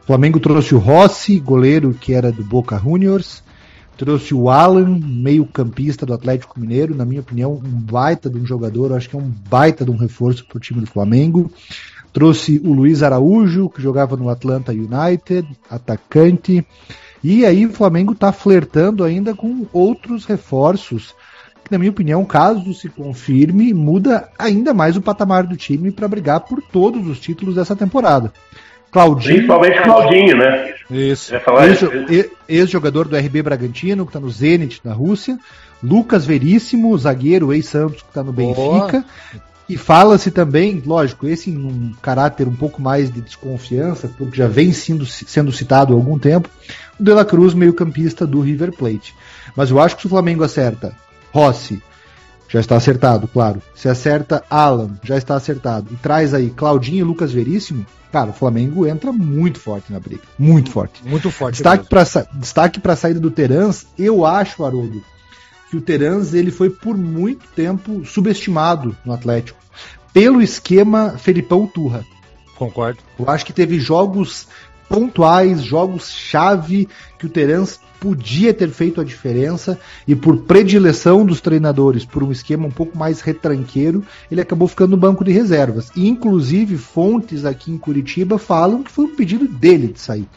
Flamengo 0.08 0.40
trouxe 0.40 0.74
o 0.74 0.78
Rossi, 0.78 1.38
goleiro 1.38 1.94
que 1.94 2.14
era 2.14 2.32
do 2.32 2.42
Boca 2.42 2.80
Juniors. 2.80 3.44
Trouxe 3.98 4.34
o 4.34 4.50
Alan, 4.50 4.98
meio-campista 5.04 6.06
do 6.06 6.14
Atlético 6.14 6.58
Mineiro, 6.58 6.96
na 6.96 7.04
minha 7.04 7.20
opinião, 7.20 7.52
um 7.56 7.82
baita 7.82 8.30
de 8.30 8.40
um 8.40 8.46
jogador, 8.46 8.94
acho 8.94 9.10
que 9.10 9.18
é 9.18 9.20
um 9.20 9.30
baita 9.50 9.84
de 9.84 9.92
um 9.92 9.98
reforço 9.98 10.48
para 10.48 10.56
o 10.56 10.62
time 10.62 10.80
do 10.80 10.88
Flamengo. 10.88 11.52
Trouxe 12.14 12.58
o 12.64 12.72
Luiz 12.72 13.04
Araújo, 13.04 13.70
que 13.70 13.82
jogava 13.82 14.16
no 14.16 14.30
Atlanta 14.30 14.72
United, 14.72 15.46
atacante. 15.70 16.66
E 17.22 17.46
aí 17.46 17.66
o 17.66 17.74
Flamengo 17.74 18.14
está 18.14 18.32
flertando 18.32 19.04
ainda 19.04 19.36
com 19.36 19.68
outros 19.74 20.24
reforços, 20.24 21.14
que 21.66 21.72
na 21.72 21.78
minha 21.78 21.92
opinião, 21.92 22.24
caso 22.24 22.74
se 22.74 22.88
confirme, 22.88 23.74
muda 23.74 24.30
ainda 24.40 24.74
mais 24.74 24.96
o 24.96 25.02
patamar 25.02 25.46
do 25.46 25.58
time 25.58 25.92
para 25.92 26.08
brigar 26.08 26.40
por 26.40 26.62
todos 26.62 27.06
os 27.08 27.20
títulos 27.20 27.56
dessa 27.56 27.76
temporada. 27.76 28.32
Claudinho. 28.98 29.36
Principalmente 29.36 29.82
Claudinho, 29.84 30.38
né? 30.38 30.74
Isso. 30.90 31.32
Ex-jogador 32.50 33.08
do 33.08 33.16
RB 33.16 33.44
Bragantino, 33.44 34.06
que 34.06 34.10
está 34.10 34.20
no 34.20 34.30
Zenit, 34.32 34.82
na 34.84 34.94
Rússia. 34.94 35.38
Lucas 35.84 36.26
Veríssimo, 36.26 36.98
zagueiro 36.98 37.54
ex-Santos, 37.54 38.02
que 38.02 38.08
está 38.08 38.24
no 38.24 38.34
Benfica. 38.34 39.06
E 39.70 39.78
fala-se 39.78 40.32
também, 40.32 40.82
lógico, 40.84 41.28
esse 41.28 41.52
em 41.52 41.58
um 41.58 41.94
caráter 42.02 42.48
um 42.48 42.56
pouco 42.56 42.82
mais 42.82 43.12
de 43.12 43.22
desconfiança, 43.22 44.10
porque 44.18 44.38
já 44.38 44.48
vem 44.48 44.74
sendo, 44.74 45.06
sendo 45.06 45.52
citado 45.52 45.94
há 45.94 45.96
algum 45.96 46.18
tempo, 46.18 46.50
o 47.00 47.04
De 47.04 47.14
La 47.14 47.26
Cruz, 47.26 47.54
meio-campista 47.54 48.26
do 48.26 48.40
River 48.40 48.72
Plate. 48.72 49.14
Mas 49.56 49.70
eu 49.70 49.80
acho 49.80 49.96
que 49.96 50.02
se 50.02 50.08
o 50.08 50.10
Flamengo 50.10 50.44
acerta 50.44 50.96
Rossi, 51.32 51.84
já 52.48 52.60
está 52.60 52.76
acertado, 52.76 53.28
claro. 53.28 53.62
Se 53.76 53.90
acerta 53.90 54.44
Alan, 54.50 54.92
já 55.04 55.18
está 55.18 55.36
acertado. 55.36 55.88
E 55.92 55.96
traz 55.98 56.34
aí 56.34 56.50
Claudinho 56.50 57.00
e 57.00 57.04
Lucas 57.04 57.32
Veríssimo, 57.32 57.86
cara, 58.12 58.30
o 58.30 58.34
Flamengo 58.34 58.86
entra 58.86 59.12
muito 59.12 59.60
forte 59.60 59.92
na 59.92 60.00
briga. 60.00 60.24
Muito 60.38 60.72
forte. 60.72 61.02
Muito 61.06 61.30
forte. 61.30 61.56
Destaque 61.56 61.88
para 61.88 62.04
destaque 62.34 62.82
a 62.84 62.96
saída 62.96 63.20
do 63.20 63.32
Terans, 63.32 63.86
eu 63.98 64.26
acho, 64.26 64.64
Haroldo, 64.64 65.04
que 65.70 65.78
o 65.78 65.82
Terans 65.82 66.34
ele 66.34 66.52
foi 66.52 66.70
por 66.70 66.98
muito 66.98 67.46
tempo 67.56 68.06
subestimado 68.06 68.96
no 69.06 69.14
Atlético 69.14 69.60
pelo 70.14 70.42
esquema 70.42 71.12
Felipão 71.18 71.68
Turra. 71.68 72.04
Concordo. 72.56 73.00
Eu 73.20 73.30
acho 73.30 73.46
que 73.46 73.54
teve 73.54 73.80
jogos 73.80 74.48
pontuais, 74.90 75.62
jogos 75.62 76.10
chave 76.10 76.88
que 77.20 77.26
o 77.26 77.30
Terence 77.30 77.80
podia 78.00 78.54
ter 78.54 78.70
feito 78.70 79.02
a 79.02 79.04
diferença 79.04 79.80
e 80.08 80.16
por 80.16 80.38
predileção 80.44 81.26
dos 81.26 81.42
treinadores 81.42 82.06
por 82.06 82.24
um 82.24 82.32
esquema 82.32 82.68
um 82.68 82.72
pouco 82.72 82.98
mais 82.98 83.22
retranqueiro, 83.22 84.04
ele 84.32 84.42
acabou 84.42 84.68
ficando 84.68 84.92
no 84.92 84.98
banco 84.98 85.24
de 85.24 85.32
reservas. 85.32 85.92
E 85.96 86.08
inclusive 86.08 86.78
fontes 86.78 87.46
aqui 87.46 87.72
em 87.72 87.78
Curitiba 87.78 88.38
falam 88.38 88.84
que 88.84 88.92
foi 88.92 89.06
um 89.06 89.16
pedido 89.16 89.48
dele 89.48 89.88
de 89.88 90.00
sair. 90.00 90.28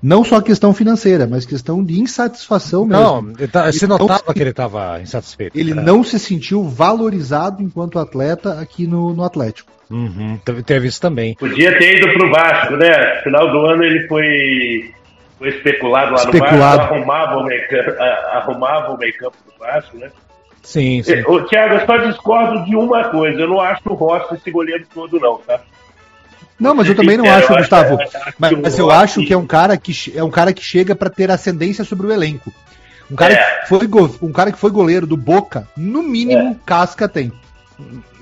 Não 0.00 0.22
só 0.22 0.40
questão 0.40 0.72
financeira, 0.72 1.26
mas 1.26 1.44
questão 1.44 1.84
de 1.84 2.00
insatisfação 2.00 2.86
mesmo. 2.86 3.02
Não, 3.02 3.48
tá, 3.48 3.70
você 3.70 3.86
notava 3.86 4.32
que 4.32 4.40
ele 4.40 4.50
estava 4.50 5.00
insatisfeito. 5.02 5.58
Ele 5.58 5.74
não 5.74 6.04
se 6.04 6.18
sentiu 6.20 6.62
valorizado 6.62 7.62
enquanto 7.62 7.98
atleta 7.98 8.60
aqui 8.60 8.86
no, 8.86 9.12
no 9.12 9.24
Atlético. 9.24 9.72
Uhum, 9.90 10.38
teve 10.64 10.86
isso 10.86 11.00
também. 11.00 11.34
Podia 11.34 11.76
ter 11.78 11.96
ido 11.96 12.12
pro 12.12 12.30
Vasco, 12.30 12.76
né? 12.76 13.22
Final 13.24 13.50
do 13.50 13.66
ano 13.66 13.82
ele 13.82 14.06
foi, 14.06 14.90
foi 15.38 15.48
especulado 15.50 16.12
lá 16.12 16.18
especulado. 16.18 16.52
no 16.52 16.58
Vasco, 16.58 16.94
arrumava 16.94 17.36
o 17.36 17.44
meio 17.44 17.62
arrumava 18.32 18.92
o 18.92 18.98
meio 18.98 19.16
campo 19.16 19.36
do 19.46 19.58
Vasco, 19.58 19.96
né? 19.96 20.10
Sim, 20.62 21.02
sim. 21.02 21.22
O 21.26 21.42
Thiago, 21.44 21.74
eu 21.74 21.86
só 21.86 21.96
discordo 21.96 22.64
de 22.64 22.76
uma 22.76 23.04
coisa. 23.08 23.40
Eu 23.40 23.48
não 23.48 23.60
acho 23.60 23.80
o 23.86 23.94
Rossi 23.94 24.34
esse 24.34 24.50
goleiro 24.50 24.84
todo, 24.92 25.18
não, 25.18 25.38
tá? 25.38 25.60
Não, 26.60 26.74
mas 26.74 26.88
eu 26.88 26.96
também 26.96 27.16
não 27.16 27.24
acho, 27.24 27.54
Gustavo. 27.54 27.96
Mas, 28.38 28.52
mas 28.52 28.78
eu 28.78 28.90
acho 28.90 29.24
que 29.24 29.32
é 29.32 29.36
um 29.36 29.46
cara 29.46 29.76
que 29.76 30.12
é 30.14 30.22
um 30.22 30.30
cara 30.30 30.52
que 30.52 30.62
chega 30.62 30.94
para 30.94 31.08
ter 31.08 31.30
ascendência 31.30 31.84
sobre 31.84 32.08
o 32.08 32.12
elenco. 32.12 32.52
Um 33.10 33.16
cara, 33.16 33.32
é. 33.32 33.60
que 33.60 33.68
foi, 33.68 33.88
um 34.20 34.32
cara 34.32 34.52
que 34.52 34.58
foi 34.58 34.70
goleiro 34.70 35.06
do 35.06 35.16
Boca, 35.16 35.66
no 35.76 36.02
mínimo, 36.02 36.50
é. 36.50 36.56
casca 36.66 37.08
tem. 37.08 37.32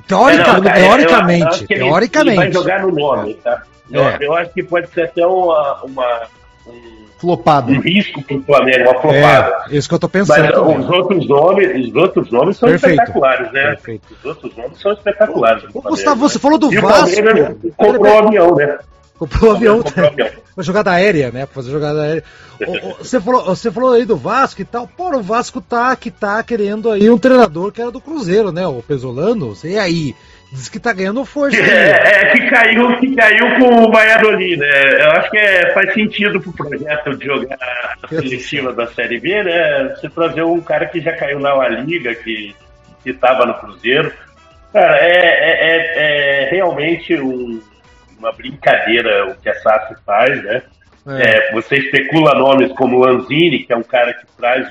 Teorica, 0.07 0.43
é, 0.43 0.47
não, 0.53 0.63
cara, 0.63 0.81
teoricamente. 0.81 1.67
Eu, 1.69 1.77
eu 1.77 1.85
teoricamente. 1.85 2.31
Ele, 2.31 2.37
vai 2.37 2.53
jogar 2.53 2.83
no 2.83 2.93
nome, 2.93 3.35
tá? 3.35 3.63
Eu, 3.91 4.03
é. 4.05 4.19
eu, 4.21 4.35
acho 4.35 4.53
que 4.53 4.63
pode 4.63 4.89
ser 4.91 5.05
até 5.05 5.27
uma, 5.27 5.83
uma 5.83 6.23
um, 6.23 6.36
Flopado. 7.19 7.73
um 7.73 7.81
risco 7.81 8.23
para 8.23 8.37
o 8.37 8.43
Flamengo, 8.43 8.91
uma 8.91 9.01
flopada. 9.01 9.65
É, 9.71 9.77
isso 9.77 9.89
que 9.89 9.95
eu 9.95 9.99
tô 9.99 10.09
pensando. 10.09 10.39
Mas 10.39 10.85
os 10.85 10.91
outros 10.91 11.29
nomes, 11.29 11.89
os 11.89 11.95
outros 11.95 12.31
nomes 12.31 12.57
são 12.59 12.69
Perfeito. 12.69 13.01
espetaculares, 13.01 13.53
né? 13.53 13.67
Perfeito. 13.69 14.03
Os 14.19 14.25
outros 14.25 14.57
nomes 14.57 14.81
são 14.81 14.93
espetaculares. 14.93 15.65
Gustavo, 15.73 16.29
você 16.29 16.39
falou 16.39 16.59
do 16.59 16.73
e 16.73 16.79
Vasco. 16.79 17.21
O 17.65 17.73
comprou 17.73 18.15
o 18.15 18.19
avião, 18.19 18.55
né? 18.55 18.79
Comprou 19.19 19.51
o 19.51 19.57
avião, 19.57 19.83
uma 20.55 20.63
jogada 20.63 20.91
aérea, 20.91 21.31
né? 21.33 21.47
Pra 21.47 21.55
fazer 21.55 21.71
jogada 21.71 22.03
aérea. 22.03 22.25
Você 22.99 23.19
falou, 23.19 23.45
você 23.47 23.71
falou 23.71 23.93
aí 23.93 24.05
do 24.05 24.17
Vasco 24.17 24.61
e 24.61 24.65
tal. 24.65 24.87
Pô, 24.87 25.17
o 25.17 25.23
Vasco 25.23 25.61
tá 25.63 25.97
que 25.97 26.11
tá 26.11 26.43
querendo 26.43 26.91
aí 26.91 27.09
um 27.09 27.17
treinador 27.17 27.73
que 27.73 27.81
era 27.81 27.91
do 27.91 28.01
Cruzeiro, 28.01 28.53
né? 28.53 28.67
O 28.67 28.83
Pesolano. 28.83 29.55
E 29.65 29.79
aí? 29.79 30.15
Diz 30.53 30.69
que 30.69 30.79
tá 30.79 30.93
ganhando 30.93 31.25
força. 31.25 31.57
É, 31.61 32.31
é, 32.31 32.33
que 32.33 32.51
caiu, 32.51 32.97
que 32.99 33.15
caiu 33.15 33.57
com 33.57 33.85
o 33.85 33.91
Valladolid, 33.91 34.57
né? 34.57 35.03
Eu 35.05 35.11
acho 35.13 35.31
que 35.31 35.39
é, 35.39 35.73
faz 35.73 35.93
sentido 35.93 36.41
pro 36.41 36.53
projeto 36.53 37.17
de 37.17 37.27
jogar 37.27 37.59
a 38.03 38.09
seletiva 38.09 38.73
da 38.73 38.87
Série 38.89 39.19
B, 39.19 39.43
né? 39.43 39.95
Você 39.95 40.09
trazer 40.09 40.43
um 40.43 40.61
cara 40.61 40.87
que 40.87 41.01
já 41.01 41.13
caiu 41.17 41.41
na 41.41 41.55
La 41.55 41.69
Liga, 41.69 42.15
que, 42.15 42.55
que 43.03 43.13
tava 43.13 43.47
no 43.47 43.55
Cruzeiro. 43.55 44.13
Cara, 44.73 44.99
é, 44.99 45.11
é, 45.11 45.69
é, 45.69 46.45
é 46.45 46.51
realmente 46.51 47.15
um, 47.17 47.61
uma 48.19 48.33
brincadeira 48.33 49.31
o 49.31 49.35
que 49.37 49.49
a 49.49 49.55
SAF 49.55 49.95
faz, 50.05 50.43
né? 50.45 50.63
É. 51.09 51.53
você 51.53 51.77
especula 51.77 52.35
nomes 52.35 52.73
como 52.73 52.99
Lanzini, 52.99 53.61
que 53.61 53.73
é 53.73 53.77
um 53.77 53.83
cara 53.83 54.13
que 54.13 54.27
traz 54.37 54.69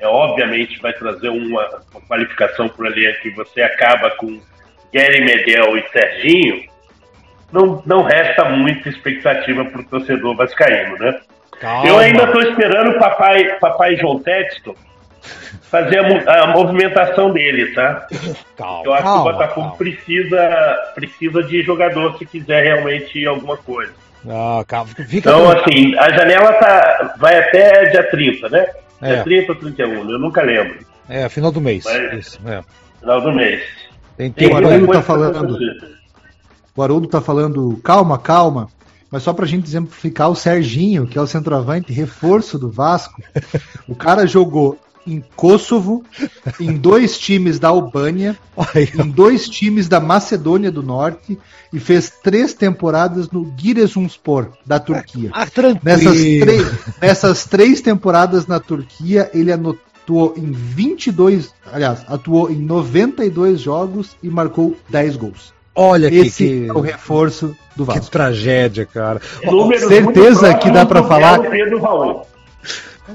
é, 0.00 0.06
obviamente 0.06 0.80
vai 0.80 0.92
trazer 0.94 1.28
uma, 1.28 1.82
uma 1.92 2.00
qualificação 2.08 2.68
por 2.68 2.86
ali 2.86 3.12
que 3.20 3.30
você 3.30 3.60
acaba 3.60 4.10
com 4.12 4.40
Gary 4.92 5.24
Medel 5.24 5.76
e 5.76 5.88
Serginho, 5.90 6.64
não, 7.52 7.82
não 7.84 8.02
resta 8.02 8.44
muita 8.44 8.88
expectativa 8.88 9.64
para 9.64 9.80
o 9.80 9.84
torcedor 9.84 10.36
vascaíno, 10.36 10.96
né? 10.98 11.20
Calma. 11.60 11.86
Eu 11.86 11.98
ainda 11.98 12.24
estou 12.24 12.42
esperando 12.42 12.92
o 12.92 12.98
papai, 12.98 13.58
papai 13.58 13.96
João 13.96 14.18
Texto 14.20 14.74
fazer 15.70 15.98
a, 15.98 16.44
a, 16.44 16.46
movimentação 16.48 17.32
dele, 17.32 17.72
tá? 17.74 18.06
Calma, 18.56 18.82
Eu 18.84 18.94
acho 18.94 19.02
calma, 19.02 19.22
que 19.22 19.28
o 19.28 19.32
Botafogo 19.32 19.60
calma. 19.60 19.76
precisa, 19.76 20.92
precisa 20.94 21.42
de 21.42 21.62
jogador 21.62 22.18
se 22.18 22.26
quiser 22.26 22.62
realmente 22.64 23.26
alguma 23.26 23.56
coisa. 23.56 23.92
Ah, 24.28 24.64
calma, 24.66 24.90
fica 24.94 25.30
então, 25.30 25.50
assim, 25.50 25.96
a 25.96 26.10
janela 26.10 26.52
tá, 26.54 27.14
vai 27.18 27.38
até 27.38 27.90
dia 27.90 28.10
30, 28.10 28.48
né? 28.48 28.66
É. 29.02 29.14
Dia 29.14 29.24
30 29.24 29.52
ou 29.52 29.58
31, 29.58 30.10
eu 30.10 30.18
nunca 30.18 30.42
lembro. 30.42 30.78
É, 31.08 31.28
final 31.28 31.50
do 31.50 31.60
mês. 31.60 31.84
Mas, 31.84 32.26
Isso, 32.26 32.40
é. 32.46 32.62
Final 33.00 33.20
do 33.20 33.32
mês. 33.32 33.62
Tem, 34.16 34.30
tem 34.30 34.52
o 34.52 34.56
Haroldo 34.56 34.86
tá 34.88 35.02
falando. 35.02 35.58
O 36.76 36.82
Haroldo 36.82 37.08
tá 37.08 37.20
falando, 37.20 37.80
calma, 37.82 38.18
calma. 38.18 38.68
Mas 39.10 39.24
só 39.24 39.32
pra 39.32 39.46
gente 39.46 39.66
exemplificar 39.66 40.30
o 40.30 40.36
Serginho, 40.36 41.06
que 41.06 41.18
é 41.18 41.20
o 41.20 41.26
centroavante 41.26 41.92
reforço 41.92 42.58
do 42.58 42.70
Vasco, 42.70 43.20
o 43.88 43.94
cara 43.94 44.26
jogou 44.26 44.78
em 45.06 45.24
Kosovo, 45.34 46.04
em 46.60 46.76
dois 46.76 47.18
times 47.18 47.58
da 47.58 47.68
Albânia, 47.68 48.38
em 48.98 49.10
dois 49.10 49.48
times 49.48 49.88
da 49.88 49.98
Macedônia 49.98 50.70
do 50.70 50.82
Norte 50.82 51.38
e 51.72 51.80
fez 51.80 52.12
três 52.22 52.52
temporadas 52.52 53.30
no 53.30 53.52
Giresunspor 53.56 54.50
da 54.64 54.78
Turquia. 54.78 55.30
Ah, 55.32 55.46
nessas, 55.82 56.16
nessas 57.00 57.44
três 57.44 57.80
temporadas 57.80 58.46
na 58.46 58.60
Turquia, 58.60 59.30
ele 59.34 59.50
anotou 59.50 59.89
atuou 60.10 60.34
em 60.36 60.50
22, 60.50 61.54
aliás, 61.72 62.04
atuou 62.08 62.50
em 62.50 62.56
92 62.56 63.60
jogos 63.60 64.16
e 64.22 64.28
marcou 64.28 64.76
10 64.88 65.16
gols. 65.16 65.54
Olha 65.74 66.12
Esse 66.12 66.46
que, 66.46 66.68
é 66.68 66.72
o 66.72 66.80
reforço 66.80 67.56
do 67.76 67.84
Vasco. 67.84 68.04
Que 68.04 68.10
tragédia, 68.10 68.84
cara. 68.84 69.20
Números 69.44 69.84
Certeza 69.84 70.52
que 70.54 70.70
dá 70.70 70.84
para 70.84 71.02
falar. 71.04 71.40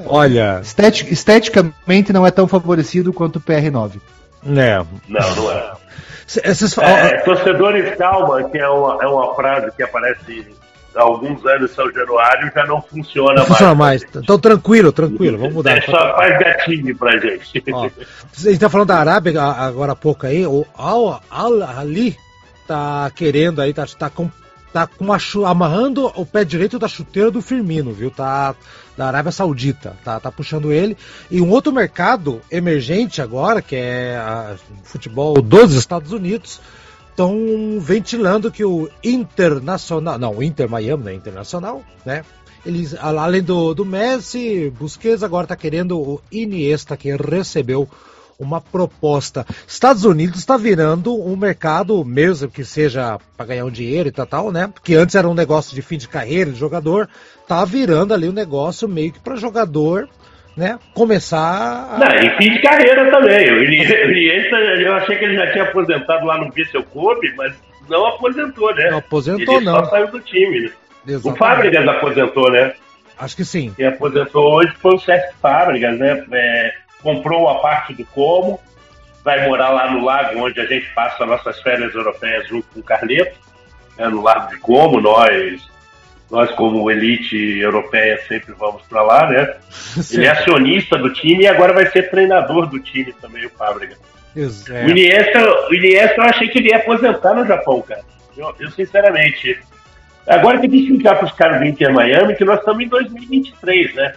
Olha, 0.08 0.62
Estetic, 0.62 1.12
esteticamente 1.12 2.14
não 2.14 2.26
é 2.26 2.32
tão 2.32 2.48
favorecido 2.48 3.12
quanto 3.12 3.38
o 3.38 3.42
PR9. 3.42 4.00
É. 4.46 4.78
Não, 5.08 5.36
não 5.36 5.52
é. 5.52 5.74
Esses... 6.44 6.78
É, 6.78 7.18
torcedores 7.20 7.96
calma, 7.98 8.44
que 8.50 8.58
é 8.58 8.68
uma, 8.68 9.04
é 9.04 9.06
uma 9.06 9.36
frase 9.36 9.72
que 9.76 9.84
aparece 9.84 10.48
alguns 10.96 11.46
anos 11.46 11.72
São 11.72 11.92
Januário 11.92 12.52
já 12.54 12.66
não 12.66 12.82
funciona 12.82 13.34
não 13.34 13.38
mais. 13.38 13.48
Funciona 13.48 13.76
mais. 13.76 14.06
Então 14.16 14.40
tranquilo, 14.40 14.92
tranquilo, 14.92 15.38
vamos 15.38 15.54
mudar. 15.54 15.78
É 15.78 15.82
só 15.82 16.16
faz 16.16 16.40
gatinho 16.40 16.96
pra 16.98 17.18
gente. 17.18 17.64
Ó, 17.72 17.86
a 17.86 17.90
gente 18.40 18.60
tá 18.60 18.70
falando 18.70 18.88
da 18.88 19.00
Arábia 19.00 19.42
agora 19.42 19.92
há 19.92 19.96
pouco 19.96 20.26
aí, 20.26 20.46
o 20.46 20.66
Al, 20.76 21.22
Al 21.30 21.64
Ali 21.64 22.18
tá 22.68 23.12
querendo 23.16 23.62
aí, 23.62 23.74
tá, 23.74 23.86
tá 23.86 24.10
com 24.10 24.30
tá 24.76 24.86
com 24.86 25.06
uma, 25.06 25.18
amarrando 25.50 26.12
o 26.16 26.26
pé 26.26 26.44
direito 26.44 26.78
da 26.78 26.90
chuteira 26.90 27.32
do 27.32 27.42
Firmino, 27.42 27.94
viu? 27.94 28.12
Tá 28.12 28.54
da 28.98 29.08
Arábia 29.08 29.32
Saudita, 29.32 29.96
tá, 30.04 30.20
tá 30.20 30.30
puxando 30.30 30.72
ele. 30.72 30.98
E 31.32 31.40
um 31.40 31.50
outro 31.50 31.72
mercado 31.72 32.42
emergente 32.52 33.22
agora, 33.22 33.62
que 33.62 33.76
é 33.76 34.20
o 34.70 34.86
futebol 34.86 35.42
dos 35.42 35.74
Estados 35.74 36.12
Unidos, 36.12 36.60
estão 37.16 37.80
ventilando 37.80 38.52
que 38.52 38.66
o 38.66 38.90
Internacional, 39.02 40.20
não, 40.20 40.36
o 40.36 40.44
Inter 40.44 40.70
Miami, 40.70 41.06
né, 41.06 41.14
Internacional, 41.14 41.82
né? 42.06 42.26
Eles, 42.66 42.94
além 43.00 43.42
do, 43.42 43.74
do 43.74 43.86
Messi, 43.86 44.74
Busquets 44.78 45.24
agora 45.24 45.46
está 45.46 45.56
querendo 45.56 45.98
o 45.98 46.22
Iniesta, 46.32 46.98
que 46.98 47.16
recebeu 47.16 47.88
uma 48.40 48.60
proposta. 48.60 49.46
Estados 49.68 50.04
Unidos 50.04 50.40
está 50.40 50.58
virando 50.58 51.16
um 51.16 51.38
mercado, 51.38 52.04
mesmo 52.04 52.50
que 52.50 52.66
seja 52.66 53.18
para 53.38 53.46
ganhar 53.46 53.66
um 53.66 53.72
dinheiro 53.72 54.10
e 54.10 54.12
tal, 54.12 54.26
tal, 54.26 54.52
né? 54.52 54.68
Porque 54.68 54.96
antes 54.96 55.16
era 55.16 55.30
um 55.30 55.34
negócio 55.34 55.74
de 55.74 55.82
fim 55.82 55.98
de 55.98 56.10
carreira 56.10 56.52
de 56.52 56.60
jogador, 56.60 57.08
tá 57.48 57.64
virando 57.64 58.14
ali 58.14 58.28
um 58.28 58.34
negócio 58.34 58.90
meio 58.90 59.14
que 59.14 59.20
para 59.20 59.38
jogador 59.38 60.10
né, 60.56 60.80
começar 60.94 61.96
a... 61.96 61.98
Não, 61.98 62.08
e 62.08 62.30
fim 62.38 62.54
de 62.54 62.62
carreira 62.62 63.12
também. 63.12 63.52
O 63.52 63.64
Iniesta, 63.64 64.56
eu 64.56 64.94
achei 64.96 65.18
que 65.18 65.26
ele 65.26 65.36
já 65.36 65.52
tinha 65.52 65.64
aposentado 65.66 66.26
lá 66.26 66.38
no 66.38 66.52
Vissel 66.52 66.84
Kobe, 66.84 67.34
mas 67.36 67.54
não 67.90 68.06
aposentou, 68.08 68.74
né? 68.74 68.90
Não 68.90 68.98
aposentou, 69.00 69.56
ele 69.56 69.66
não. 69.66 69.76
só 69.84 69.86
saiu 69.92 70.08
do 70.08 70.20
time. 70.22 70.72
Né? 71.06 71.20
O 71.24 71.36
Fábricas 71.36 71.88
aposentou, 71.88 72.52
né? 72.52 72.74
Acho 73.18 73.36
que 73.36 73.46
sim. 73.46 73.74
Quem 73.76 73.88
aposentou 73.88 74.54
hoje 74.56 74.74
foi 74.80 74.96
o 74.96 75.00
Sérgio 75.00 75.30
Fábricas, 75.42 75.98
né? 75.98 76.26
É, 76.32 76.74
comprou 77.02 77.48
a 77.50 77.60
parte 77.60 77.94
do 77.94 78.06
Como, 78.08 78.60
vai 79.24 79.48
morar 79.48 79.70
lá 79.70 79.92
no 79.92 80.04
lago 80.04 80.40
onde 80.40 80.60
a 80.60 80.66
gente 80.66 80.88
passa 80.94 81.26
nossas 81.26 81.62
férias 81.62 81.94
europeias 81.94 82.48
junto 82.48 82.68
com 82.74 82.80
o 82.80 82.84
Carleto, 82.84 83.38
né? 83.98 84.08
no 84.08 84.22
Lago 84.22 84.50
de 84.50 84.60
Como, 84.60 85.00
nós 85.00 85.75
nós 86.30 86.52
como 86.52 86.90
elite 86.90 87.60
europeia 87.60 88.20
sempre 88.28 88.54
vamos 88.54 88.82
para 88.84 89.02
lá, 89.04 89.30
né? 89.30 89.54
Sim. 89.70 90.18
Ele 90.18 90.26
é 90.26 90.32
acionista 90.32 90.98
do 90.98 91.14
time 91.14 91.44
e 91.44 91.48
agora 91.48 91.74
vai 91.74 91.86
ser 91.88 92.10
treinador 92.10 92.68
do 92.68 92.80
time 92.80 93.14
também, 93.22 93.46
o 93.46 93.50
Fábrica. 93.50 93.96
O 94.86 94.90
Iniesta, 94.90 95.70
o 95.70 95.74
Iniesta 95.74 96.22
eu 96.22 96.26
achei 96.26 96.50
que 96.50 96.60
ele 96.60 96.70
ia 96.70 96.78
aposentar 96.78 97.34
no 97.34 97.46
Japão, 97.46 97.82
cara. 97.82 98.02
Eu, 98.36 98.54
eu 98.60 98.70
sinceramente. 98.72 99.58
Agora 100.28 100.60
tem 100.60 100.70
que 100.70 100.78
explicar 100.78 101.16
para 101.16 101.26
os 101.26 101.32
caras 101.34 101.60
do 101.60 101.66
Inter 101.66 101.94
Miami 101.94 102.36
que 102.36 102.44
nós 102.44 102.60
estamos 102.60 102.84
em 102.84 102.88
2023, 102.90 103.96
né? 103.96 104.14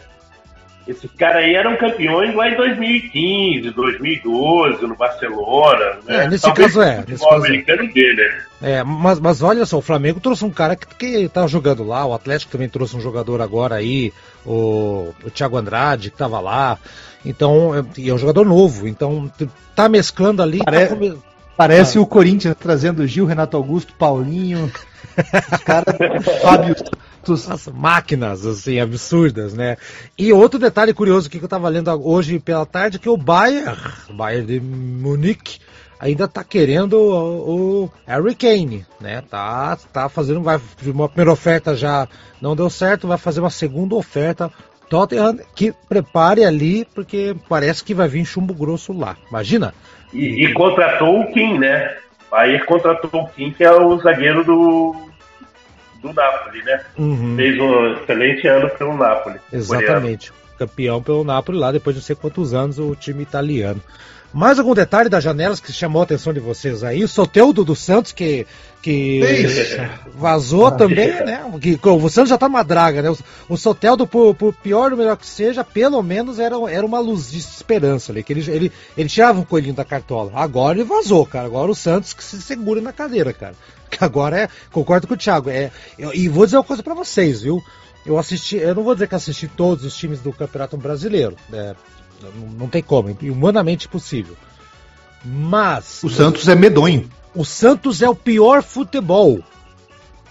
Esses 0.89 1.11
caras 1.19 1.45
aí 1.45 1.55
eram 1.55 1.77
campeões 1.77 2.35
lá 2.35 2.49
em 2.49 2.57
2015, 2.57 3.71
2012, 3.73 4.87
no 4.87 4.97
Barcelona. 4.97 5.99
Né? 6.07 6.25
É, 6.25 6.29
nesse 6.29 6.45
Talvez 6.45 6.69
caso 6.69 6.83
é. 6.83 7.05
Nesse 7.07 7.23
caso 7.23 7.45
é. 7.45 7.49
americano 7.49 7.83
é. 7.83 7.87
dele, 7.89 8.17
né? 8.17 8.43
É, 8.63 8.83
mas, 8.83 9.21
mas 9.21 9.43
olha 9.43 9.67
só, 9.67 9.77
o 9.77 9.83
Flamengo 9.83 10.19
trouxe 10.19 10.47
um 10.47 10.51
cara 10.51 10.75
que, 10.75 10.87
que 10.87 11.29
tá 11.29 11.47
jogando 11.47 11.85
lá, 11.85 12.07
o 12.07 12.15
Atlético 12.15 12.53
também 12.53 12.71
trouxe 12.71 12.97
um 12.97 13.03
jogador 13.03 13.43
agora 13.43 13.75
aí, 13.75 14.15
o, 14.47 15.13
o 15.23 15.31
Thiago 15.31 15.59
Andrade, 15.59 16.11
que 16.11 16.17
tava 16.17 16.41
lá. 16.41 16.79
Então, 17.23 17.75
é, 17.77 17.85
e 18.01 18.09
é 18.09 18.15
um 18.15 18.19
jogador 18.19 18.47
novo, 18.47 18.89
então 18.89 19.31
tá 19.77 19.91
mesclando 19.91 20.43
ali. 20.43 20.59
Tá 20.61 20.73
Pare... 20.73 20.87
Tá 20.87 21.17
Parece 21.55 21.99
ah. 21.99 22.01
o 22.01 22.07
Corinthians 22.07 22.57
trazendo 22.59 23.07
Gil, 23.07 23.27
Renato 23.27 23.59
Augusto, 23.59 23.93
Paulinho, 23.93 24.73
os 25.53 25.63
caras, 25.65 25.95
Fábio 26.41 26.75
Santos. 27.37 27.69
máquinas, 27.69 28.47
assim, 28.47 28.81
absurdas, 28.81 29.55
né? 29.55 29.77
E 30.17 30.33
outro 30.33 30.59
detalhe 30.59 30.95
curioso 30.95 31.29
que 31.29 31.39
eu 31.39 31.45
estava 31.45 31.69
lendo 31.69 31.91
hoje 32.09 32.39
pela 32.39 32.65
tarde, 32.65 32.99
que 32.99 33.09
o 33.09 33.17
Bayern, 33.17 33.77
Bayern 34.11 34.47
de 34.47 34.61
Munique, 34.61 35.59
ainda 36.01 36.29
tá 36.29 36.45
querendo 36.45 36.95
o, 36.95 37.85
o, 37.85 37.93
Harry 38.07 38.35
Kane, 38.35 38.87
né? 39.01 39.23
Tá, 39.29 39.77
tá 39.93 40.09
fazendo, 40.09 40.43
vai, 40.43 40.61
uma 40.87 41.09
primeira 41.09 41.33
oferta 41.33 41.75
já 41.75 42.09
não 42.41 42.55
deu 42.55 42.71
certo, 42.71 43.09
vai 43.09 43.19
fazer 43.19 43.41
uma 43.41 43.51
segunda 43.51 43.95
oferta 43.95 44.51
Tottenham 44.89 45.39
que 45.55 45.73
prepare 45.89 46.45
ali, 46.45 46.87
porque 46.95 47.37
parece 47.49 47.85
que 47.85 47.95
vai 47.95 48.09
vir 48.09 48.25
chumbo 48.25 48.55
grosso 48.55 48.93
lá. 48.93 49.17
Imagina? 49.29 49.75
E, 50.13 50.45
e 50.45 50.53
contratou 50.55 51.21
o 51.21 51.33
Kim, 51.33 51.59
né? 51.59 51.97
Aí 52.33 52.59
contratou 52.65 53.23
o 53.23 53.29
Kim, 53.29 53.53
que 53.53 53.65
é 53.65 53.71
o 53.71 53.99
zagueiro 53.99 54.45
do, 54.45 54.97
do 56.01 56.13
Napoli, 56.13 56.63
né? 56.63 56.85
Uhum. 56.97 57.37
Fez 57.37 57.61
um 57.61 57.93
excelente 57.95 58.47
ano 58.47 58.71
pelo 58.71 58.97
Napoli. 58.97 59.39
Exatamente. 59.53 60.33
Campeão 60.59 61.03
pelo 61.03 61.25
Napoli 61.25 61.59
lá, 61.59 61.71
depois 61.71 61.95
de 61.95 62.01
não 62.01 62.07
sei 62.07 62.17
quantos 62.17 62.53
anos, 62.53 62.79
o 62.79 62.95
time 62.95 63.23
italiano. 63.23 63.81
Mais 64.33 64.59
algum 64.59 64.75
detalhe 64.75 65.09
das 65.09 65.25
janelas 65.25 65.59
que 65.59 65.73
chamou 65.73 66.03
a 66.03 66.05
atenção 66.05 66.35
de 66.35 66.41
vocês 66.41 66.85
aí? 66.85 67.03
O 67.03 67.09
Soteudo 67.09 67.65
do 67.65 67.75
Santos, 67.75 68.13
que, 68.13 68.47
que 68.83 69.23
vazou 70.15 70.67
ah, 70.67 70.73
também, 70.73 71.09
né? 71.25 71.43
Que, 71.59 71.79
o 71.83 72.09
Santos 72.11 72.29
já 72.29 72.37
tá 72.37 72.47
uma 72.47 72.63
draga, 72.63 73.01
né? 73.01 73.11
O, 73.11 73.17
o 73.49 73.57
Soteldo, 73.57 74.07
por, 74.07 74.35
por 74.35 74.53
pior 74.53 74.93
ou 74.93 74.99
melhor 74.99 75.17
que 75.17 75.27
seja, 75.27 75.65
pelo 75.65 76.03
menos 76.03 76.39
era, 76.39 76.57
era 76.71 76.85
uma 76.85 77.01
luz 77.01 77.31
de 77.31 77.39
esperança 77.39 78.13
ali. 78.13 78.23
Que 78.23 78.35
ele, 78.35 78.51
ele, 78.51 78.73
ele 78.99 79.09
tirava 79.09 79.41
um 79.41 79.45
coelhinho 79.45 79.75
da 79.75 79.85
cartola. 79.85 80.31
Agora 80.35 80.77
ele 80.77 80.85
vazou, 80.85 81.25
cara. 81.25 81.47
Agora 81.47 81.71
o 81.71 81.75
Santos 81.75 82.13
que 82.13 82.23
se 82.23 82.43
segura 82.43 82.83
na 82.83 82.93
cadeira, 82.93 83.33
cara. 83.33 83.55
Agora 84.01 84.43
é. 84.43 84.49
Concordo 84.71 85.07
com 85.07 85.15
o 85.15 85.17
Thiago. 85.17 85.51
É, 85.51 85.71
eu, 85.99 86.13
e 86.15 86.29
vou 86.29 86.45
dizer 86.45 86.57
uma 86.57 86.65
coisa 86.65 86.83
para 86.83 86.95
vocês, 86.95 87.43
viu? 87.43 87.63
Eu 88.05 88.19
assisti, 88.19 88.57
eu 88.57 88.75
não 88.75 88.83
vou 88.83 88.95
dizer 88.95 89.09
que 89.09 89.15
assisti 89.15 89.49
todos 89.49 89.85
os 89.85 89.97
times 89.97 90.21
do 90.21 90.33
Campeonato 90.33 90.77
Brasileiro. 90.77 91.37
Né? 91.49 91.75
Não, 92.23 92.49
não 92.61 92.69
tem 92.69 92.83
como, 92.83 93.11
é 93.11 93.31
humanamente 93.31 93.89
possível. 93.89 94.37
Mas. 95.25 96.03
O 96.03 96.09
Santos 96.09 96.49
é 96.49 96.55
medonho. 96.55 97.09
O 97.35 97.45
Santos 97.45 98.03
é 98.03 98.09
o 98.09 98.15
pior 98.15 98.63
futebol. 98.63 99.41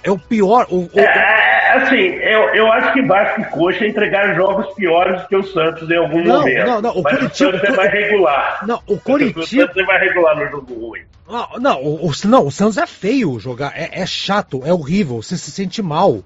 É 0.08 0.12
o 0.12 0.18
pior. 0.18 0.66
O, 0.70 0.84
o... 0.84 0.90
É, 0.98 1.74
assim, 1.74 1.98
eu, 1.98 2.56
eu 2.56 2.72
acho 2.72 2.94
que 2.94 3.02
Vasco 3.02 3.42
e 3.42 3.46
Coxa 3.46 3.86
entregaram 3.86 4.36
jogos 4.36 4.74
piores 4.74 5.22
que 5.28 5.36
o 5.36 5.44
Santos 5.44 5.90
em 5.92 5.98
algum 5.98 6.24
não, 6.24 6.40
momento. 6.40 6.66
Não, 6.66 6.82
não, 6.82 6.92
o 6.92 7.04
Mas 7.04 7.18
Curitiba, 7.18 7.50
o 7.50 7.52
Santos 7.52 7.70
é 7.70 7.76
mais 7.76 7.92
regular. 7.92 8.66
Não, 8.66 8.82
o 8.88 8.98
Curitiba. 8.98 9.40
O 9.42 9.46
Santos 9.46 9.78
é 9.78 9.84
mais 9.84 10.02
regular 10.02 10.38
no 10.38 10.48
jogo 10.50 10.74
ruim. 10.74 11.02
Não, 11.28 11.50
não, 11.60 11.84
o, 11.84 12.12
não, 12.24 12.48
o 12.48 12.52
Santos 12.52 12.78
é 12.78 12.88
feio 12.88 13.38
jogar. 13.38 13.74
É, 13.76 14.02
é 14.02 14.06
chato, 14.06 14.62
é 14.64 14.72
horrível. 14.72 15.22
Você 15.22 15.36
se 15.36 15.52
sente 15.52 15.82
mal. 15.82 16.24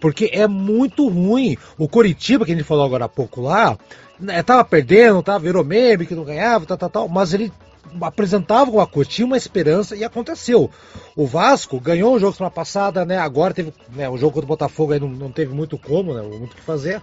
Porque 0.00 0.30
é 0.32 0.46
muito 0.46 1.08
ruim. 1.08 1.56
O 1.76 1.88
Curitiba, 1.88 2.44
que 2.44 2.52
a 2.52 2.54
gente 2.54 2.64
falou 2.64 2.84
agora 2.84 3.06
há 3.06 3.08
pouco 3.08 3.40
lá, 3.40 3.76
né, 4.20 4.44
tava 4.44 4.64
perdendo, 4.64 5.24
tava, 5.24 5.40
virou 5.40 5.64
meme, 5.64 6.06
que 6.06 6.14
não 6.14 6.24
ganhava, 6.24 6.66
tal, 6.66 6.76
tal, 6.76 6.90
tal, 6.90 7.08
mas 7.08 7.34
ele 7.34 7.50
apresentava 8.00 8.70
uma 8.70 8.86
coisa, 8.86 9.10
tinha 9.10 9.26
uma 9.26 9.36
esperança 9.36 9.96
e 9.96 10.04
aconteceu. 10.04 10.70
O 11.16 11.26
Vasco 11.26 11.80
ganhou 11.80 12.14
o 12.14 12.18
jogo 12.18 12.36
semana 12.36 12.50
passada, 12.50 13.04
né? 13.04 13.18
Agora 13.18 13.54
teve 13.54 13.72
né, 13.94 14.08
o 14.08 14.16
jogo 14.16 14.32
contra 14.32 14.46
o 14.46 14.48
Botafogo 14.48 14.92
aí 14.92 15.00
não, 15.00 15.08
não 15.08 15.30
teve 15.30 15.54
muito 15.54 15.78
como, 15.78 16.14
né? 16.14 16.22
Muito 16.22 16.52
o 16.52 16.56
que 16.56 16.62
fazer. 16.62 17.00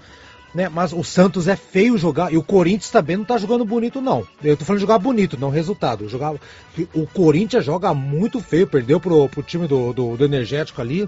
Né, 0.54 0.68
mas 0.68 0.92
o 0.92 1.02
Santos 1.02 1.48
é 1.48 1.56
feio 1.56 1.98
jogar 1.98 2.34
e 2.34 2.38
o 2.38 2.44
Corinthians 2.44 2.90
também 2.90 3.16
não 3.16 3.24
tá 3.24 3.38
jogando 3.38 3.64
bonito, 3.64 4.02
não. 4.02 4.28
Eu 4.44 4.58
tô 4.58 4.66
falando 4.66 4.80
de 4.80 4.86
jogar 4.86 5.00
bonito, 5.00 5.40
não 5.40 5.50
resultado. 5.50 6.10
Jogar, 6.10 6.34
o 6.94 7.08
Corinthians 7.08 7.64
joga 7.64 7.94
muito 7.94 8.42
feio, 8.42 8.68
perdeu 8.68 9.00
pro, 9.00 9.30
pro 9.30 9.42
time 9.42 9.66
do, 9.66 9.94
do, 9.94 10.18
do 10.18 10.26
Energético 10.26 10.82
ali. 10.82 11.08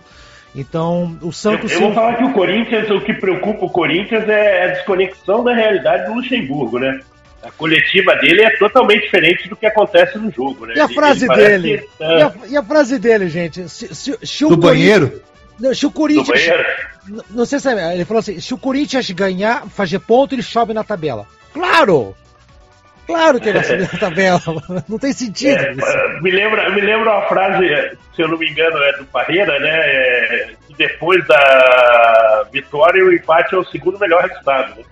Então, 0.55 1.17
o 1.21 1.31
Santos. 1.33 1.71
Eu, 1.71 1.79
eu 1.79 1.85
vou 1.87 1.93
falar 1.93 2.15
que 2.15 2.23
o 2.23 2.31
Corinthians, 2.31 2.89
o 2.89 3.01
que 3.01 3.13
preocupa 3.13 3.65
o 3.65 3.69
Corinthians 3.69 4.27
é 4.29 4.63
a 4.63 4.67
desconexão 4.67 5.43
da 5.43 5.53
realidade 5.53 6.05
do 6.05 6.13
Luxemburgo, 6.13 6.79
né? 6.79 7.01
A 7.43 7.51
coletiva 7.51 8.15
dele 8.15 8.41
é 8.41 8.57
totalmente 8.57 9.03
diferente 9.03 9.49
do 9.49 9.55
que 9.55 9.65
acontece 9.65 10.17
no 10.17 10.31
jogo, 10.31 10.65
né? 10.65 10.75
E 10.77 10.79
a 10.79 10.87
frase 10.87 11.25
ele 11.25 11.35
dele? 11.35 11.77
Que... 11.97 12.03
E, 12.03 12.21
a, 12.21 12.33
e, 12.49 12.57
a, 12.57 12.63
frase 12.63 12.97
dele, 12.97 13.27
gente? 13.27 13.67
Se, 13.67 13.93
se, 13.93 14.17
se 14.21 14.47
do 14.47 14.55
banheiro? 14.55 15.21
Não, 15.59 15.73
se 15.73 15.85
o 15.85 15.91
Corinthians. 15.91 16.41
Não, 17.07 17.23
não 17.29 17.45
sei 17.45 17.59
se 17.59 17.69
é, 17.69 17.93
ele 17.93 18.05
falou 18.05 18.19
assim: 18.19 18.39
se 18.39 18.53
o 18.53 18.57
Corinthians 18.57 19.09
ganhar, 19.11 19.67
fazer 19.67 19.99
ponto, 19.99 20.33
ele 20.33 20.41
chove 20.41 20.73
na 20.73 20.83
tabela. 20.83 21.27
Claro! 21.53 22.15
Claro 23.05 23.39
que 23.39 23.49
ele 23.49 23.59
vai 23.59 23.67
subir 23.67 23.91
na 23.91 23.99
tabela, 23.99 24.41
não 24.87 24.97
tem 24.97 25.11
sentido. 25.11 25.61
É, 25.61 26.21
me, 26.21 26.31
lembra, 26.31 26.69
me 26.69 26.81
lembra 26.81 27.11
uma 27.11 27.27
frase, 27.27 27.97
se 28.15 28.21
eu 28.21 28.29
não 28.29 28.37
me 28.37 28.49
engano, 28.49 28.77
é 28.77 28.97
do 28.97 29.05
Parreira, 29.05 29.59
né? 29.59 29.69
É, 29.69 30.53
que 30.67 30.73
depois 30.75 31.25
da 31.27 32.47
vitória, 32.51 33.03
o 33.03 33.13
empate 33.13 33.55
é 33.55 33.57
o 33.57 33.65
segundo 33.65 33.99
melhor 33.99 34.23
resultado. 34.23 34.75
Né? 34.77 34.85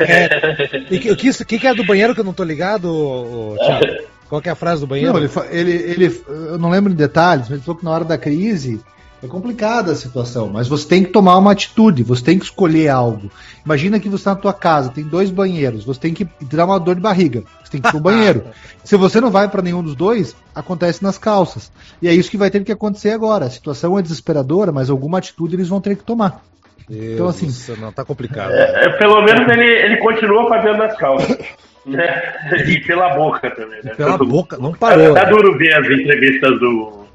É, 0.00 1.12
o 1.12 1.16
que, 1.16 1.44
que, 1.44 1.58
que 1.58 1.66
é 1.66 1.74
do 1.74 1.84
banheiro 1.84 2.14
que 2.14 2.20
eu 2.20 2.24
não 2.24 2.32
tô 2.32 2.44
ligado, 2.44 3.56
Thiago? 3.58 4.06
Qual 4.28 4.42
é 4.44 4.50
a 4.50 4.54
frase 4.54 4.80
do 4.80 4.86
banheiro? 4.86 5.12
Não, 5.12 5.20
ele, 5.20 5.30
ele, 5.50 5.72
ele, 5.72 6.22
eu 6.26 6.58
não 6.58 6.68
lembro 6.68 6.90
de 6.90 6.96
detalhes, 6.96 7.48
mas 7.48 7.52
ele 7.52 7.62
falou 7.62 7.78
que 7.78 7.84
na 7.84 7.92
hora 7.92 8.04
da 8.04 8.18
crise 8.18 8.80
é 9.22 9.26
complicada 9.26 9.92
a 9.92 9.96
situação, 9.96 10.48
mas 10.48 10.68
você 10.68 10.86
tem 10.86 11.02
que 11.02 11.10
tomar 11.10 11.38
uma 11.38 11.52
atitude, 11.52 12.02
você 12.02 12.22
tem 12.22 12.38
que 12.38 12.44
escolher 12.44 12.88
algo. 12.88 13.30
Imagina 13.64 13.98
que 13.98 14.08
você 14.08 14.16
está 14.16 14.34
na 14.34 14.40
tua 14.40 14.52
casa, 14.52 14.90
tem 14.90 15.04
dois 15.04 15.30
banheiros, 15.30 15.84
você 15.84 16.00
tem 16.00 16.12
que 16.12 16.28
dar 16.42 16.66
uma 16.66 16.78
dor 16.78 16.96
de 16.96 17.00
barriga, 17.00 17.42
você 17.64 17.70
tem 17.70 17.80
que 17.80 17.88
ir 17.88 17.90
pro 17.90 18.00
banheiro. 18.00 18.44
Se 18.84 18.96
você 18.96 19.20
não 19.20 19.30
vai 19.30 19.48
para 19.48 19.62
nenhum 19.62 19.82
dos 19.82 19.94
dois, 19.94 20.36
acontece 20.54 21.02
nas 21.02 21.18
calças. 21.18 21.72
E 22.00 22.08
é 22.08 22.14
isso 22.14 22.30
que 22.30 22.36
vai 22.36 22.50
ter 22.50 22.62
que 22.62 22.70
acontecer 22.70 23.10
agora. 23.10 23.46
A 23.46 23.50
situação 23.50 23.98
é 23.98 24.02
desesperadora, 24.02 24.70
mas 24.70 24.90
alguma 24.90 25.18
atitude 25.18 25.56
eles 25.56 25.68
vão 25.68 25.80
ter 25.80 25.96
que 25.96 26.04
tomar. 26.04 26.42
Deus 26.88 27.14
então 27.14 27.28
assim, 27.28 27.80
não 27.80 27.92
tá 27.92 28.04
complicado. 28.04 28.52
É, 28.52 28.84
é, 28.84 28.88
pelo 28.98 29.22
menos 29.22 29.48
ele, 29.48 29.64
ele 29.64 29.96
continua 29.98 30.48
fazendo 30.48 30.78
nas 30.78 30.96
calças. 30.96 31.38
Né? 31.86 32.34
E 32.66 32.80
pela 32.80 33.14
boca 33.14 33.48
também. 33.48 33.80
Né? 33.80 33.94
Pela 33.94 34.18
Tudo, 34.18 34.28
boca, 34.28 34.58
não 34.58 34.72
parou. 34.72 35.14
Tá, 35.14 35.20
tá 35.20 35.30
duro 35.30 35.56
ver 35.56 35.72
as 35.72 35.86
entrevistas 35.86 36.58
do, 36.58 37.06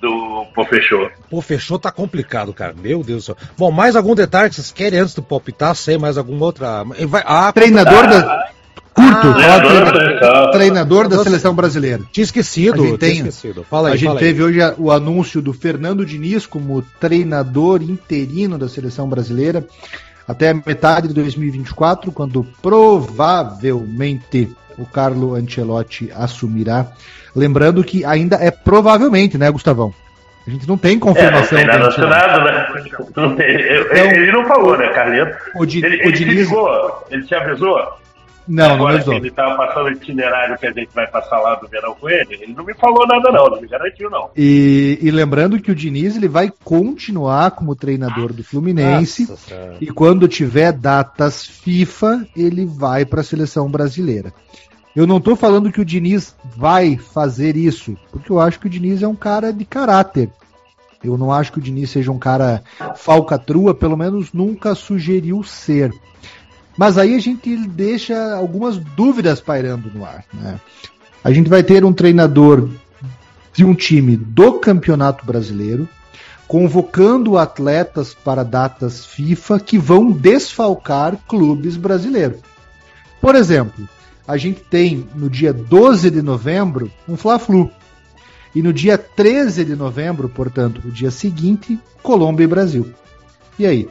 do 0.00 0.44
Pô 0.52 0.64
Fechou. 0.64 1.08
Pô 1.30 1.40
Fechou 1.40 1.78
tá 1.78 1.92
complicado, 1.92 2.52
cara. 2.52 2.74
Meu 2.76 3.04
Deus 3.04 3.22
do 3.22 3.26
céu. 3.26 3.36
Bom, 3.56 3.70
mais 3.70 3.94
algum 3.94 4.16
detalhe 4.16 4.48
que 4.48 4.56
vocês 4.56 4.72
querem 4.72 4.98
antes 4.98 5.14
do 5.14 5.22
palpitar? 5.22 5.72
Sei, 5.76 5.96
mais 5.96 6.18
alguma 6.18 6.46
outra. 6.46 6.82
Vai... 7.06 7.22
Ah, 7.24 7.52
treinador 7.52 8.06
ah, 8.06 8.06
da. 8.06 8.50
Curto, 8.94 9.28
ah, 9.28 9.60
treinador, 9.60 10.50
treinador 10.50 11.08
da 11.08 11.22
seleção 11.22 11.54
brasileira. 11.54 12.02
Tinha 12.12 12.24
esquecido, 12.24 12.82
a 12.82 12.86
gente, 12.86 12.98
tem, 12.98 13.16
esquecido. 13.18 13.64
Fala 13.68 13.88
aí, 13.88 13.94
a 13.94 13.96
gente 13.96 14.08
fala 14.08 14.20
teve 14.20 14.42
aí. 14.42 14.48
hoje 14.48 14.74
o 14.78 14.90
anúncio 14.90 15.40
do 15.40 15.52
Fernando 15.52 16.04
Diniz 16.04 16.46
como 16.46 16.82
treinador 17.00 17.82
interino 17.82 18.58
da 18.58 18.68
seleção 18.68 19.08
brasileira 19.08 19.64
até 20.26 20.50
a 20.50 20.54
metade 20.54 21.08
de 21.08 21.14
2024, 21.14 22.12
quando 22.12 22.46
provavelmente 22.60 24.50
o 24.76 24.84
Carlo 24.84 25.34
Ancelotti 25.34 26.10
assumirá 26.14 26.92
Lembrando 27.38 27.84
que 27.84 28.04
ainda 28.04 28.36
é 28.36 28.50
provavelmente, 28.50 29.38
né, 29.38 29.50
Gustavão? 29.50 29.94
A 30.46 30.50
gente 30.50 30.66
não 30.66 30.78
tem 30.78 30.98
confirmação. 30.98 31.58
É, 31.58 31.64
não 31.64 31.72
tem 31.72 31.80
nada 31.80 31.88
assinado, 31.88 32.44
né? 32.44 33.44
ele 34.16 34.32
não 34.32 34.44
falou, 34.46 34.76
né, 34.76 34.88
Carlinhos? 34.88 35.28
O, 35.54 35.66
Di, 35.66 35.84
ele, 35.84 35.96
o 35.98 36.08
ele, 36.08 36.12
Diniz... 36.12 36.48
ligou, 36.48 37.04
ele 37.10 37.22
te 37.22 37.34
avisou? 37.34 37.78
Não, 38.48 38.64
Agora, 38.64 38.78
não 38.78 38.88
avisou. 38.96 39.14
Ele 39.14 39.28
estava 39.28 39.56
passando 39.56 39.86
o 39.86 39.90
itinerário 39.90 40.58
que 40.58 40.66
a 40.66 40.72
gente 40.72 40.88
vai 40.94 41.06
passar 41.06 41.38
lá 41.38 41.54
do 41.56 41.68
verão 41.68 41.94
com 41.94 42.08
ele. 42.08 42.34
Ele 42.40 42.54
não 42.54 42.64
me 42.64 42.74
falou 42.74 43.06
nada, 43.06 43.30
não, 43.30 43.50
não 43.50 43.60
me 43.60 43.68
garantiu, 43.68 44.08
não. 44.08 44.30
E, 44.34 44.98
e 45.02 45.10
lembrando 45.10 45.60
que 45.60 45.70
o 45.70 45.74
Diniz 45.74 46.16
ele 46.16 46.28
vai 46.28 46.50
continuar 46.64 47.50
como 47.50 47.76
treinador 47.76 48.32
do 48.32 48.42
Fluminense. 48.42 49.28
Nossa, 49.28 49.76
e 49.80 49.88
quando 49.88 50.26
tiver 50.26 50.72
datas 50.72 51.44
FIFA, 51.44 52.26
ele 52.34 52.64
vai 52.64 53.04
para 53.04 53.20
a 53.20 53.24
seleção 53.24 53.70
brasileira. 53.70 54.32
Eu 54.96 55.06
não 55.06 55.18
estou 55.18 55.36
falando 55.36 55.70
que 55.70 55.80
o 55.80 55.84
Diniz 55.84 56.34
vai 56.56 56.96
fazer 56.96 57.56
isso, 57.56 57.96
porque 58.10 58.32
eu 58.32 58.40
acho 58.40 58.58
que 58.58 58.66
o 58.66 58.70
Diniz 58.70 59.02
é 59.02 59.06
um 59.06 59.14
cara 59.14 59.52
de 59.52 59.64
caráter. 59.64 60.30
Eu 61.04 61.16
não 61.16 61.32
acho 61.32 61.52
que 61.52 61.58
o 61.58 61.62
Diniz 61.62 61.90
seja 61.90 62.10
um 62.10 62.18
cara 62.18 62.62
falcatrua, 62.96 63.74
pelo 63.74 63.96
menos 63.96 64.32
nunca 64.32 64.74
sugeriu 64.74 65.42
ser. 65.44 65.92
Mas 66.78 66.96
aí 66.96 67.16
a 67.16 67.18
gente 67.18 67.56
deixa 67.66 68.36
algumas 68.36 68.78
dúvidas 68.78 69.40
pairando 69.40 69.90
no 69.92 70.04
ar. 70.04 70.24
Né? 70.32 70.60
A 71.24 71.32
gente 71.32 71.50
vai 71.50 71.64
ter 71.64 71.84
um 71.84 71.92
treinador 71.92 72.68
de 73.52 73.64
um 73.64 73.74
time 73.74 74.16
do 74.16 74.60
Campeonato 74.60 75.26
Brasileiro, 75.26 75.88
convocando 76.46 77.36
atletas 77.36 78.14
para 78.14 78.44
datas 78.44 79.04
FIFA 79.04 79.58
que 79.58 79.76
vão 79.76 80.12
desfalcar 80.12 81.18
clubes 81.26 81.76
brasileiros. 81.76 82.38
Por 83.20 83.34
exemplo, 83.34 83.88
a 84.26 84.36
gente 84.36 84.60
tem 84.60 85.08
no 85.16 85.28
dia 85.28 85.52
12 85.52 86.12
de 86.12 86.22
novembro 86.22 86.92
um 87.08 87.16
Fla-Flu. 87.16 87.68
E 88.54 88.62
no 88.62 88.72
dia 88.72 88.96
13 88.96 89.64
de 89.64 89.74
novembro, 89.74 90.28
portanto, 90.28 90.80
o 90.84 90.92
dia 90.92 91.10
seguinte, 91.10 91.76
Colômbia 92.04 92.44
e 92.44 92.46
Brasil. 92.46 92.88
E 93.58 93.66
aí? 93.66 93.88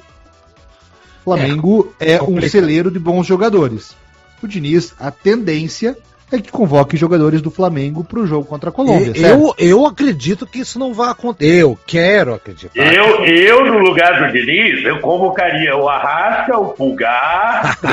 Flamengo 1.28 1.94
é, 2.00 2.14
é 2.14 2.24
um 2.24 2.42
celeiro 2.42 2.90
de 2.90 2.98
bons 2.98 3.28
jogadores. 3.28 3.94
O 4.42 4.48
Diniz, 4.48 4.96
a 4.98 5.12
tendência 5.12 5.98
é 6.32 6.40
que 6.40 6.50
convoque 6.50 6.96
jogadores 6.96 7.42
do 7.42 7.52
Flamengo 7.52 8.02
para 8.02 8.20
o 8.20 8.26
jogo 8.26 8.46
contra 8.46 8.70
a 8.70 8.72
Colômbia. 8.72 9.12
Eu, 9.14 9.54
eu 9.58 9.86
acredito 9.86 10.48
que 10.48 10.60
isso 10.60 10.80
não 10.80 10.94
vai 10.94 11.10
acontecer. 11.10 11.64
Eu 11.64 11.78
quero 11.86 12.34
acreditar. 12.34 12.82
Eu, 12.82 13.26
eu, 13.26 13.66
no 13.66 13.80
lugar 13.80 14.26
do 14.26 14.32
Diniz, 14.32 14.86
eu 14.86 15.02
convocaria 15.02 15.76
o 15.76 15.90
Arrasca, 15.90 16.58
o 16.58 16.70
Pulgar. 16.70 17.78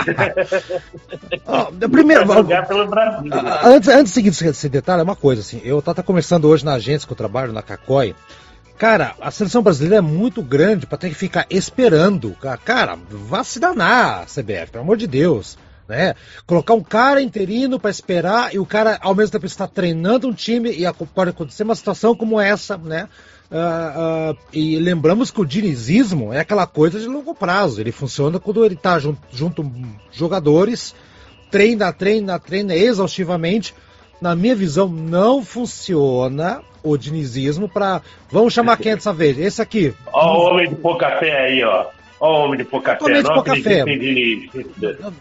primeiro, 1.90 2.24
pelo 2.68 2.86
Brasil. 2.86 3.32
Antes, 3.64 3.88
antes 3.88 4.04
de 4.04 4.10
seguir 4.10 4.28
esse 4.28 4.68
detalhe, 4.68 5.00
é 5.00 5.04
uma 5.04 5.16
coisa 5.16 5.40
assim. 5.40 5.60
Eu 5.64 5.80
estava 5.80 6.04
conversando 6.04 6.48
hoje 6.48 6.64
na 6.64 6.74
agência 6.74 7.06
que 7.06 7.12
eu 7.12 7.16
trabalho, 7.16 7.52
na 7.52 7.62
Cacói. 7.62 8.14
Cara, 8.78 9.14
a 9.20 9.30
seleção 9.30 9.62
brasileira 9.62 9.96
é 9.96 10.00
muito 10.00 10.42
grande 10.42 10.86
para 10.86 10.98
ter 10.98 11.08
que 11.08 11.14
ficar 11.14 11.46
esperando. 11.48 12.36
Cara, 12.64 12.98
vá 13.08 13.44
se 13.44 13.60
danar, 13.60 14.26
CBF, 14.26 14.72
pelo 14.72 14.84
amor 14.84 14.96
de 14.96 15.06
Deus 15.06 15.56
né? 15.88 16.14
Colocar 16.46 16.74
um 16.74 16.82
cara 16.82 17.20
interino 17.20 17.78
para 17.78 17.90
esperar 17.90 18.54
e 18.54 18.58
o 18.58 18.66
cara 18.66 18.98
ao 19.00 19.14
mesmo 19.14 19.32
tempo 19.32 19.46
está 19.46 19.66
treinando 19.66 20.28
um 20.28 20.32
time 20.32 20.70
e 20.70 20.84
pode 21.14 21.30
acontecer 21.30 21.62
uma 21.62 21.74
situação 21.74 22.14
como 22.14 22.40
essa, 22.40 22.76
né? 22.76 23.08
Uh, 23.50 24.32
uh, 24.32 24.38
e 24.52 24.78
lembramos 24.78 25.30
que 25.30 25.40
o 25.40 25.44
dinizismo 25.44 26.32
é 26.32 26.40
aquela 26.40 26.66
coisa 26.66 26.98
de 26.98 27.06
longo 27.06 27.34
prazo. 27.34 27.80
Ele 27.80 27.92
funciona 27.92 28.40
quando 28.40 28.64
ele 28.64 28.74
está 28.74 28.98
junto, 28.98 29.20
junto 29.30 29.70
jogadores, 30.10 30.94
treina, 31.50 31.92
treina, 31.92 32.38
treina 32.38 32.74
exaustivamente. 32.74 33.74
Na 34.20 34.34
minha 34.34 34.56
visão, 34.56 34.88
não 34.88 35.44
funciona 35.44 36.62
o 36.84 36.96
dinizismo 36.96 37.68
para. 37.68 38.02
Vamos 38.30 38.52
chamar 38.52 38.76
quem 38.76 38.94
dessa 38.94 39.12
vez? 39.12 39.38
Esse 39.38 39.62
aqui. 39.62 39.94
Ó, 40.12 40.36
o 40.36 40.50
homem 40.50 40.68
de 40.68 40.76
pouca 40.76 41.18
fé 41.18 41.46
aí, 41.46 41.64
ó. 41.64 41.86
Ó, 42.20 42.44
homem 42.44 42.58
de 42.58 42.64
pouca 42.64 42.96
fé. 42.96 43.22
Não 43.22 43.34
pouca 43.34 43.56
fé. 43.56 43.84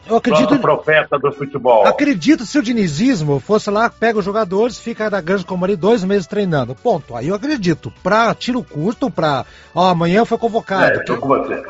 Eu 0.08 0.18
acredito. 0.18 0.60
profeta 0.60 1.18
do 1.18 1.32
futebol. 1.32 1.88
Acredito 1.88 2.46
se 2.46 2.60
o 2.60 2.62
dinizismo 2.62 3.40
fosse 3.40 3.70
lá, 3.70 3.90
pega 3.90 4.20
os 4.20 4.26
jogadores, 4.26 4.78
fica 4.78 5.10
da 5.10 5.20
grande 5.20 5.46
como 5.46 5.66
ali 5.66 5.76
dois 5.76 6.04
meses 6.04 6.28
treinando. 6.28 6.76
Ponto. 6.76 7.16
Aí 7.16 7.30
eu 7.30 7.36
acredito. 7.36 7.92
Pra 8.04 8.36
tiro 8.36 8.64
curto, 8.64 9.10
pra. 9.10 9.46
Ó, 9.74 9.88
amanhã 9.88 10.26
foi 10.26 10.38
convocado. 10.38 11.00
É, 11.00 11.04
tô 11.04 11.18
com 11.18 11.28
você. 11.28 11.64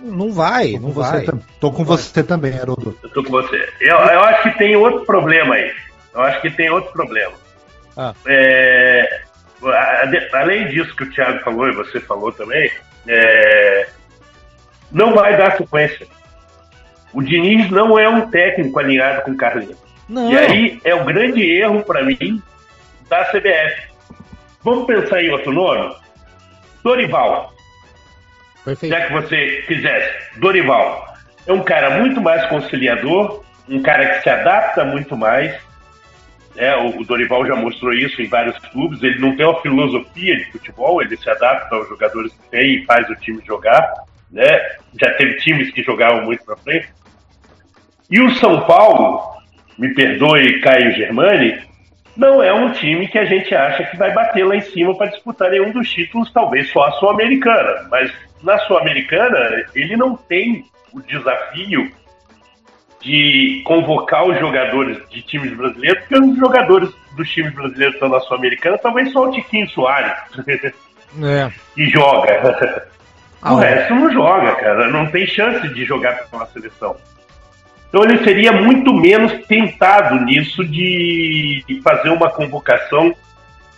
Não 0.00 0.32
vai, 0.32 0.72
não 0.72 0.90
vai. 0.90 1.24
Tô 1.58 1.70
com 1.70 1.84
você 1.84 2.22
também, 2.22 2.58
Haroldo. 2.58 2.94
Eu 3.02 3.08
tô 3.10 3.22
com 3.22 3.30
você. 3.30 3.56
Eu, 3.80 3.96
eu 3.96 4.20
acho 4.20 4.42
que 4.42 4.58
tem 4.58 4.76
outro 4.76 5.06
problema 5.06 5.54
aí. 5.54 5.72
Eu 6.14 6.20
acho 6.20 6.42
que 6.42 6.50
tem 6.50 6.68
outro 6.68 6.92
problema. 6.92 7.32
Ah. 7.96 8.12
É, 8.26 9.22
além 10.32 10.68
disso 10.68 10.94
que 10.96 11.04
o 11.04 11.10
Thiago 11.10 11.42
falou 11.44 11.68
e 11.68 11.74
você 11.74 12.00
falou 12.00 12.32
também, 12.32 12.70
é, 13.06 13.88
não 14.90 15.14
vai 15.14 15.36
dar 15.36 15.56
sequência. 15.56 16.06
O 17.12 17.22
Diniz 17.22 17.70
não 17.70 17.98
é 17.98 18.08
um 18.08 18.28
técnico 18.28 18.78
alinhado 18.78 19.22
com 19.22 19.32
o 19.32 19.36
Carlinhos. 19.36 19.78
Não. 20.08 20.30
E 20.30 20.36
aí 20.36 20.80
é 20.84 20.94
o 20.94 21.04
grande 21.04 21.42
erro 21.42 21.82
para 21.82 22.02
mim 22.02 22.42
da 23.08 23.24
CBF. 23.26 23.94
Vamos 24.62 24.86
pensar 24.86 25.22
em 25.22 25.30
outro 25.30 25.52
nome? 25.52 25.94
Dorival. 26.82 27.54
Perfeito. 28.64 28.94
Já 28.94 29.06
que 29.06 29.12
você 29.12 29.64
quisesse. 29.66 30.38
Dorival. 30.40 31.14
É 31.46 31.52
um 31.52 31.62
cara 31.62 31.98
muito 31.98 32.20
mais 32.20 32.44
conciliador, 32.46 33.44
um 33.68 33.82
cara 33.82 34.06
que 34.06 34.22
se 34.22 34.30
adapta 34.30 34.84
muito 34.84 35.16
mais. 35.16 35.54
É, 36.56 36.76
o 36.76 37.04
Dorival 37.04 37.46
já 37.46 37.56
mostrou 37.56 37.92
isso 37.92 38.22
em 38.22 38.28
vários 38.28 38.58
clubes. 38.70 39.02
Ele 39.02 39.18
não 39.18 39.36
tem 39.36 39.44
uma 39.44 39.60
filosofia 39.60 40.36
de 40.36 40.52
futebol, 40.52 41.02
ele 41.02 41.16
se 41.16 41.28
adapta 41.28 41.74
aos 41.74 41.88
jogadores 41.88 42.32
que 42.32 42.50
tem 42.50 42.76
e 42.76 42.84
faz 42.84 43.08
o 43.10 43.16
time 43.16 43.42
jogar 43.44 43.92
né? 44.34 44.60
Já 45.00 45.14
teve 45.14 45.36
times 45.36 45.70
que 45.70 45.82
jogavam 45.82 46.24
muito 46.24 46.44
para 46.44 46.56
frente. 46.56 46.88
E 48.10 48.20
o 48.20 48.34
São 48.34 48.66
Paulo, 48.66 49.22
me 49.78 49.94
perdoe 49.94 50.60
Caio 50.60 50.92
Germani, 50.92 51.62
não 52.16 52.42
é 52.42 52.52
um 52.52 52.72
time 52.72 53.08
que 53.08 53.18
a 53.18 53.24
gente 53.24 53.54
acha 53.54 53.84
que 53.84 53.96
vai 53.96 54.12
bater 54.12 54.44
lá 54.44 54.56
em 54.56 54.60
cima 54.60 54.96
para 54.96 55.10
disputar 55.10 55.50
nenhum 55.50 55.72
dos 55.72 55.88
títulos, 55.90 56.32
talvez 56.32 56.70
só 56.70 56.84
a 56.84 56.92
Sul-Americana. 56.92 57.88
Mas 57.90 58.12
na 58.42 58.58
Sul-Americana, 58.58 59.64
ele 59.74 59.96
não 59.96 60.16
tem 60.16 60.64
o 60.92 61.00
desafio 61.00 61.90
de 63.04 63.62
convocar 63.64 64.26
os 64.26 64.38
jogadores 64.40 64.98
de 65.10 65.22
times 65.22 65.54
brasileiros, 65.54 66.00
porque 66.00 66.24
os 66.24 66.38
jogadores 66.38 66.90
dos 67.14 67.30
times 67.30 67.54
brasileiros 67.54 68.00
na 68.00 68.18
Sul-Americana 68.20 68.78
talvez 68.78 69.12
só 69.12 69.28
o 69.28 69.30
Tiquinho 69.30 69.68
Soares, 69.68 70.12
é. 70.48 71.50
que 71.74 71.90
joga. 71.90 72.88
O 73.42 73.56
resto 73.56 73.94
não 73.94 74.10
joga, 74.10 74.54
cara. 74.56 74.88
Não 74.88 75.06
tem 75.10 75.26
chance 75.26 75.68
de 75.74 75.84
jogar 75.84 76.24
com 76.30 76.40
a 76.40 76.46
seleção. 76.46 76.96
Então 77.88 78.02
ele 78.02 78.24
seria 78.24 78.50
muito 78.50 78.92
menos 78.92 79.32
tentado 79.46 80.24
nisso 80.24 80.64
de, 80.64 81.62
de 81.68 81.80
fazer 81.82 82.08
uma 82.08 82.30
convocação 82.30 83.14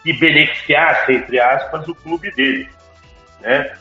que 0.04 0.12
beneficiasse, 0.12 1.12
entre 1.12 1.40
aspas, 1.40 1.86
o 1.88 1.94
clube 1.96 2.30
dele. 2.30 2.68
Né? 3.42 3.72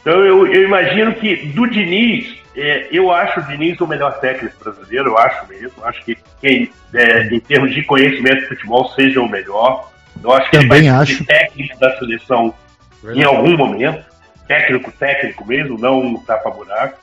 Então 0.00 0.24
eu, 0.24 0.46
eu 0.46 0.62
imagino 0.62 1.12
que 1.14 1.36
do 1.48 1.66
Diniz, 1.66 2.36
é, 2.56 2.88
eu 2.90 3.12
acho 3.12 3.40
o 3.40 3.42
Diniz 3.44 3.80
o 3.80 3.86
melhor 3.86 4.18
técnico 4.20 4.56
brasileiro, 4.62 5.10
eu 5.10 5.18
acho 5.18 5.46
mesmo. 5.46 5.84
Acho 5.84 6.02
que 6.04 6.16
quem, 6.40 6.70
é, 6.94 7.26
em 7.26 7.40
termos 7.40 7.74
de 7.74 7.82
conhecimento 7.84 8.40
de 8.40 8.48
futebol, 8.48 8.88
seja 8.90 9.20
o 9.20 9.28
melhor. 9.28 9.90
Eu 10.22 10.32
acho 10.32 10.50
que 10.50 10.58
Também 10.58 10.78
ele 10.78 10.90
vai 10.90 11.02
acho. 11.02 11.18
ser 11.18 11.24
técnico 11.24 11.78
da 11.78 11.98
seleção 11.98 12.54
Verdade. 13.02 13.20
em 13.20 13.24
algum 13.24 13.56
momento 13.56 14.04
técnico, 14.48 14.90
técnico 14.92 15.46
mesmo, 15.46 15.78
não 15.78 16.00
um 16.00 16.18
tapa-buraco. 16.20 16.98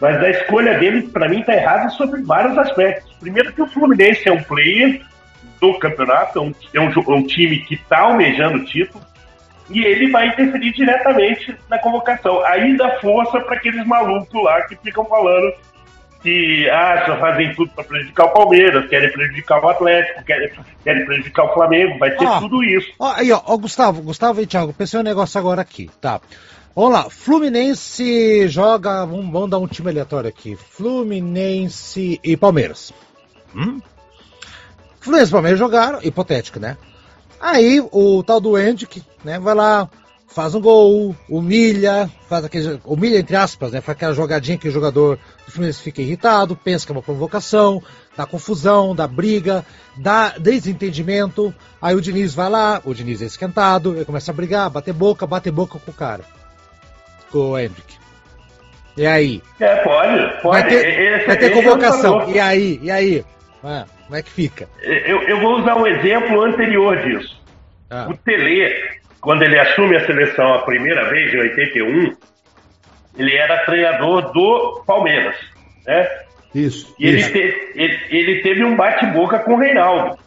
Mas 0.00 0.16
a 0.22 0.30
escolha 0.30 0.78
dele, 0.78 1.02
para 1.02 1.28
mim, 1.28 1.40
está 1.40 1.54
errada 1.54 1.90
sobre 1.90 2.22
vários 2.22 2.56
aspectos. 2.56 3.12
Primeiro 3.20 3.52
que 3.52 3.60
o 3.60 3.66
Fluminense 3.68 4.28
é 4.28 4.32
um 4.32 4.42
player 4.42 5.02
do 5.60 5.78
campeonato, 5.78 6.38
é 6.38 6.42
um, 6.42 6.54
é 6.72 6.80
um, 6.80 6.90
é 6.90 7.16
um 7.18 7.26
time 7.26 7.58
que 7.60 7.74
está 7.74 8.00
almejando 8.00 8.58
o 8.58 8.64
título, 8.64 9.04
e 9.70 9.84
ele 9.84 10.10
vai 10.10 10.28
interferir 10.28 10.72
diretamente 10.72 11.56
na 11.68 11.78
convocação. 11.78 12.44
Aí 12.44 12.76
dá 12.76 12.98
força 13.00 13.40
para 13.40 13.56
aqueles 13.56 13.86
malucos 13.86 14.42
lá 14.42 14.62
que 14.62 14.76
ficam 14.76 15.04
falando 15.04 15.52
que 16.22 16.68
ah, 16.68 17.04
só 17.06 17.16
fazem 17.18 17.54
tudo 17.54 17.70
para 17.70 17.84
prejudicar 17.84 18.26
o 18.26 18.32
Palmeiras, 18.32 18.88
querem 18.88 19.10
prejudicar 19.10 19.64
o 19.64 19.68
Atlético, 19.68 20.22
querem, 20.24 20.50
querem 20.84 21.06
prejudicar 21.06 21.44
o 21.44 21.54
Flamengo, 21.54 21.98
vai 21.98 22.10
ter 22.10 22.26
ah, 22.26 22.40
tudo 22.40 22.62
isso. 22.62 22.92
Ó, 22.98 23.12
aí, 23.12 23.32
ó, 23.32 23.40
ó, 23.46 23.56
Gustavo, 23.56 24.02
Gustavo 24.02 24.40
e 24.42 24.46
Thiago, 24.46 24.74
pensei 24.74 25.00
um 25.00 25.04
negócio 25.04 25.38
agora 25.38 25.62
aqui, 25.62 25.90
tá? 26.00 26.20
Vamos 26.74 26.92
lá, 26.92 27.08
Fluminense 27.08 28.46
joga, 28.48 29.04
vamos, 29.06 29.32
vamos 29.32 29.50
dar 29.50 29.58
um 29.58 29.66
time 29.66 29.90
aleatório 29.90 30.28
aqui, 30.28 30.56
Fluminense 30.56 32.20
e 32.22 32.36
Palmeiras. 32.36 32.92
Hum? 33.54 33.80
Fluminense 35.00 35.30
e 35.30 35.32
Palmeiras 35.32 35.58
jogaram, 35.58 36.00
hipotético, 36.02 36.60
né? 36.60 36.76
Aí 37.40 37.80
o 37.90 38.22
tal 38.22 38.40
do 38.40 38.54
Andy, 38.54 38.86
que 38.86 39.02
né, 39.24 39.38
vai 39.38 39.54
lá, 39.54 39.88
faz 40.30 40.54
um 40.54 40.60
gol, 40.60 41.16
humilha, 41.28 42.08
faz 42.28 42.44
aquele, 42.44 42.80
humilha 42.84 43.18
entre 43.18 43.34
aspas, 43.34 43.72
né? 43.72 43.80
Faz 43.80 43.96
aquela 43.96 44.12
jogadinha 44.12 44.58
que 44.58 44.68
o 44.68 44.70
jogador 44.70 45.18
do 45.46 45.52
Fluminense 45.52 45.82
fica 45.82 46.02
irritado, 46.02 46.54
pensa 46.54 46.86
que 46.86 46.92
é 46.92 46.94
uma 46.94 47.02
provocação, 47.02 47.82
dá 48.16 48.26
confusão, 48.26 48.94
dá 48.94 49.06
briga, 49.08 49.64
dá 49.96 50.34
desentendimento. 50.38 51.52
Aí 51.80 51.94
o 51.94 52.00
Diniz 52.00 52.34
vai 52.34 52.48
lá, 52.48 52.80
o 52.84 52.94
Diniz 52.94 53.22
é 53.22 53.26
esquentado, 53.26 53.94
ele 53.96 54.04
começa 54.04 54.30
a 54.30 54.34
brigar, 54.34 54.70
bater 54.70 54.92
boca, 54.92 55.26
bater 55.26 55.50
boca 55.50 55.78
com 55.78 55.90
o 55.90 55.94
cara. 55.94 56.24
Com 57.32 57.38
o 57.38 57.58
Hendrick. 57.58 57.98
E 58.96 59.06
aí? 59.06 59.42
É, 59.58 59.76
pode, 59.76 60.42
pode. 60.42 60.60
Vai 60.60 60.68
ter, 60.68 61.16
esse, 61.16 61.26
vai 61.26 61.36
ter 61.38 61.50
convocação. 61.50 62.30
E 62.30 62.38
aí? 62.38 62.78
E 62.82 62.90
aí? 62.90 63.24
Ah, 63.64 63.86
como 64.10 64.18
é 64.18 64.22
que 64.24 64.30
fica? 64.30 64.68
Eu, 64.82 65.22
eu 65.22 65.40
vou 65.40 65.60
usar 65.60 65.76
um 65.76 65.86
exemplo 65.86 66.42
anterior 66.42 66.96
disso. 67.04 67.40
Ah. 67.88 68.08
O 68.10 68.16
Tele 68.16 68.98
quando 69.20 69.42
ele 69.44 69.56
assume 69.56 69.96
a 69.96 70.04
seleção 70.04 70.52
a 70.52 70.62
primeira 70.62 71.08
vez, 71.10 71.32
em 71.32 71.38
81, 71.38 72.16
ele 73.16 73.36
era 73.36 73.64
treinador 73.64 74.32
do 74.32 74.82
Palmeiras, 74.84 75.36
né? 75.86 76.08
Isso. 76.52 76.92
E 76.98 77.08
isso. 77.08 77.36
Ele, 77.36 77.52
te, 77.52 77.72
ele, 77.76 78.00
ele 78.08 78.42
teve 78.42 78.64
um 78.64 78.74
bate-boca 78.74 79.38
com 79.38 79.54
o 79.54 79.58
Reinaldo. 79.58 80.18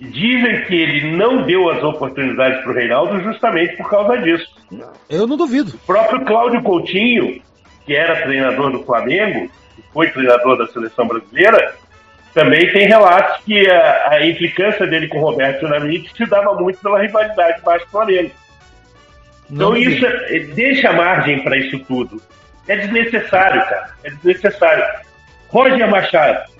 Dizem 0.00 0.62
que 0.62 0.74
ele 0.74 1.14
não 1.14 1.42
deu 1.42 1.68
as 1.68 1.82
oportunidades 1.82 2.62
para 2.62 2.72
o 2.72 2.74
Reinaldo 2.74 3.20
justamente 3.20 3.76
por 3.76 3.90
causa 3.90 4.16
disso. 4.16 4.46
Eu 5.10 5.26
não 5.26 5.36
duvido. 5.36 5.72
O 5.74 5.86
próprio 5.86 6.24
Cláudio 6.24 6.62
Coutinho, 6.62 7.42
que 7.84 7.94
era 7.94 8.22
treinador 8.22 8.72
do 8.72 8.82
Flamengo, 8.82 9.50
foi 9.92 10.10
treinador 10.10 10.56
da 10.56 10.66
seleção 10.68 11.06
brasileira, 11.06 11.74
também 12.34 12.72
tem 12.72 12.86
relatos 12.86 13.44
que 13.44 13.68
a, 13.68 14.08
a 14.10 14.26
implicância 14.26 14.86
dele 14.86 15.08
com 15.08 15.18
o 15.18 15.22
Roberto 15.22 15.64
Dinamite 15.64 16.12
se 16.16 16.26
dava 16.26 16.54
muito 16.54 16.78
pela 16.80 17.00
rivalidade 17.00 17.60
baixo 17.62 17.86
Flamengo. 17.90 18.30
Então 19.50 19.76
isso 19.76 20.06
é, 20.06 20.38
deixa 20.54 20.92
margem 20.92 21.42
para 21.42 21.56
isso 21.56 21.78
tudo. 21.80 22.22
É 22.68 22.76
desnecessário, 22.76 23.60
cara. 23.62 23.90
É 24.04 24.10
desnecessário. 24.10 24.84
Roger 25.48 25.90
Machado 25.90 26.50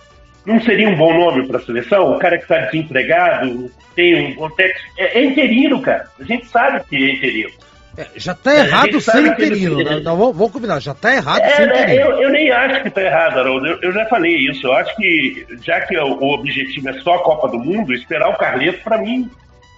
não 0.45 0.61
seria 0.61 0.89
um 0.89 0.97
bom 0.97 1.13
nome 1.17 1.47
para 1.47 1.59
a 1.59 1.63
seleção? 1.63 2.17
O 2.17 2.19
cara 2.19 2.37
que 2.37 2.45
está 2.45 2.59
desempregado, 2.67 3.71
tem 3.95 4.33
um 4.33 4.35
contexto. 4.35 4.83
É, 4.99 5.19
é 5.19 5.25
interino, 5.25 5.81
cara. 5.81 6.09
A 6.19 6.25
gente 6.25 6.47
sabe 6.47 6.83
que 6.89 6.97
é 6.97 7.15
interino. 7.15 7.51
É, 7.97 8.07
já 8.17 8.33
está 8.33 8.55
errado 8.55 9.01
ser 9.01 9.27
interino. 9.27 9.83
Né? 9.83 10.01
Não, 10.01 10.17
vamos, 10.17 10.37
vamos 10.37 10.53
combinar, 10.53 10.81
já 10.81 10.93
está 10.93 11.13
errado 11.15 11.41
é, 11.41 11.67
né, 11.67 11.83
interino. 11.83 12.11
Eu, 12.11 12.23
eu, 12.23 12.31
nem 12.31 12.51
acho 12.51 12.83
que 12.83 12.89
está 12.89 13.03
errado, 13.03 13.39
Haroldo. 13.39 13.67
Eu, 13.67 13.79
eu, 13.83 13.93
já 13.93 14.07
falei 14.07 14.37
isso. 14.37 14.67
Eu 14.67 14.73
acho 14.75 14.95
que, 14.97 15.47
já 15.63 15.81
que 15.81 15.97
o, 15.99 16.07
o 16.07 16.35
objetivo 16.35 16.89
é 16.89 16.93
só 17.01 17.15
a 17.15 17.23
Copa 17.23 17.49
do 17.49 17.59
Mundo, 17.59 17.93
esperar 17.93 18.29
o 18.29 18.39
Carleto, 18.39 18.83
para 18.85 18.99
mim, 18.99 19.29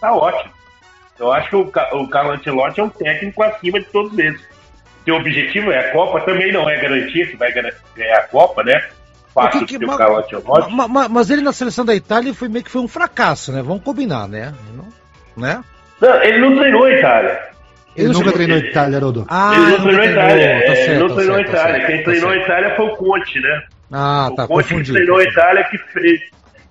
tá 0.01 0.15
ótimo. 0.15 0.53
Eu 1.19 1.33
acho 1.33 1.49
que 1.49 1.57
o, 1.57 1.73
o 2.01 2.09
Carlo 2.09 2.33
Ancelotti 2.33 2.81
é 2.81 2.85
um 2.85 2.89
técnico 2.89 3.43
acima 3.43 3.81
de 3.81 3.87
todos 3.87 4.19
eles. 4.19 4.41
Se 5.05 5.11
o 5.11 5.17
objetivo 5.17 5.71
é 5.73 5.79
a 5.79 5.93
Copa, 5.93 6.21
também 6.21 6.53
não 6.53 6.69
é 6.69 6.81
garantia 6.81 7.27
que 7.27 7.37
vai 7.37 7.53
ganhar 7.53 8.19
a 8.19 8.23
Copa, 8.29 8.63
né? 8.63 8.89
Fácil 9.35 9.67
que, 9.67 9.79
que, 9.79 9.85
o 9.85 9.97
Carlo 9.97 10.19
Ancelotti. 10.19 10.75
Mas, 10.75 11.09
mas, 11.09 11.31
ele 11.31 11.43
na 11.43 11.53
seleção 11.53 11.85
da 11.85 11.95
Itália 11.95 12.35
foi 12.35 12.49
meio 12.49 12.65
que 12.65 12.71
foi 12.71 12.83
um 12.83 12.89
fracasso, 12.89 13.53
né? 13.53 13.63
Vamos 13.63 13.83
combinar, 13.83 14.29
né? 14.29 14.53
Não, 14.75 14.89
né? 15.43 15.65
Não, 16.01 16.23
ele 16.23 16.39
não 16.39 16.57
treinou 16.57 16.85
a 16.85 16.93
Itália. 16.93 17.52
Ele, 17.95 18.07
ele 18.07 18.13
nunca 18.15 18.33
treinou 18.33 18.57
a 18.57 18.61
Itália, 18.61 18.99
Rodolfo. 18.99 19.29
Ah, 19.31 19.53
ele 19.55 19.71
não 19.71 19.83
treinou 19.83 20.01
a 20.01 20.07
Itália. 20.07 20.67
Tá 20.67 20.75
certo, 20.75 20.91
ele 20.91 20.99
não 20.99 21.09
tá 21.09 21.15
treinou 21.15 21.37
a 21.37 21.41
Itália. 21.41 21.81
Tá 21.81 21.87
Quem 21.87 21.99
tá 21.99 22.05
treinou 22.05 22.31
a 22.31 22.37
Itália 22.37 22.77
foi 22.77 22.87
o 22.87 22.97
Conte, 22.97 23.41
né? 23.41 23.63
Ah, 23.93 24.31
tá. 24.35 24.45
O 24.45 24.49
Conte 24.49 24.75
que 24.75 24.93
treinou 24.93 25.19
a 25.19 25.25
Itália 25.25 25.65
que 25.65 25.79
fez 25.79 26.21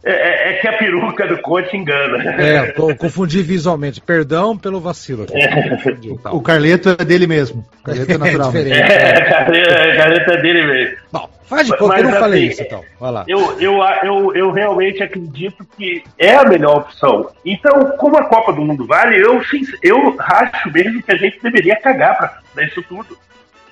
é, 0.03 0.11
é, 0.11 0.49
é, 0.49 0.53
que 0.55 0.67
a 0.67 0.73
peruca 0.77 1.27
do 1.27 1.37
Conte 1.41 1.77
engana. 1.77 2.23
É, 2.41 2.71
confundi 2.95 3.43
visualmente. 3.43 4.01
Perdão 4.01 4.57
pelo 4.57 4.79
vacilo. 4.79 5.27
É. 5.31 6.29
O 6.31 6.41
Carleto 6.41 6.89
é 6.89 7.05
dele 7.05 7.27
mesmo. 7.27 7.63
O 7.81 7.83
Carleto 7.83 8.11
é 8.11 8.17
natural. 8.17 8.51
É, 8.55 8.69
é, 8.69 9.97
Carleto 9.97 10.31
é 10.31 10.41
dele 10.41 10.65
mesmo. 10.65 10.97
Bom, 11.11 11.29
faz 11.45 11.67
de 11.67 11.77
conta, 11.77 11.97
eu 11.97 12.03
não 12.03 12.09
assim, 12.09 12.19
falei 12.19 12.47
isso 12.47 12.63
então. 12.63 12.83
Vai 12.99 13.11
lá. 13.11 13.25
Eu, 13.27 13.61
eu, 13.61 13.79
eu, 14.03 14.35
eu 14.35 14.51
realmente 14.51 15.03
acredito 15.03 15.63
que 15.77 16.03
é 16.17 16.33
a 16.33 16.45
melhor 16.45 16.77
opção. 16.77 17.29
Então, 17.45 17.91
como 17.97 18.17
a 18.17 18.25
Copa 18.25 18.53
do 18.53 18.61
Mundo 18.61 18.87
vale, 18.87 19.21
eu, 19.21 19.39
eu 19.83 20.15
acho 20.19 20.71
mesmo 20.71 21.03
que 21.03 21.11
a 21.11 21.17
gente 21.17 21.39
deveria 21.43 21.75
cagar 21.75 22.41
para 22.53 22.63
isso 22.63 22.81
tudo. 22.89 23.15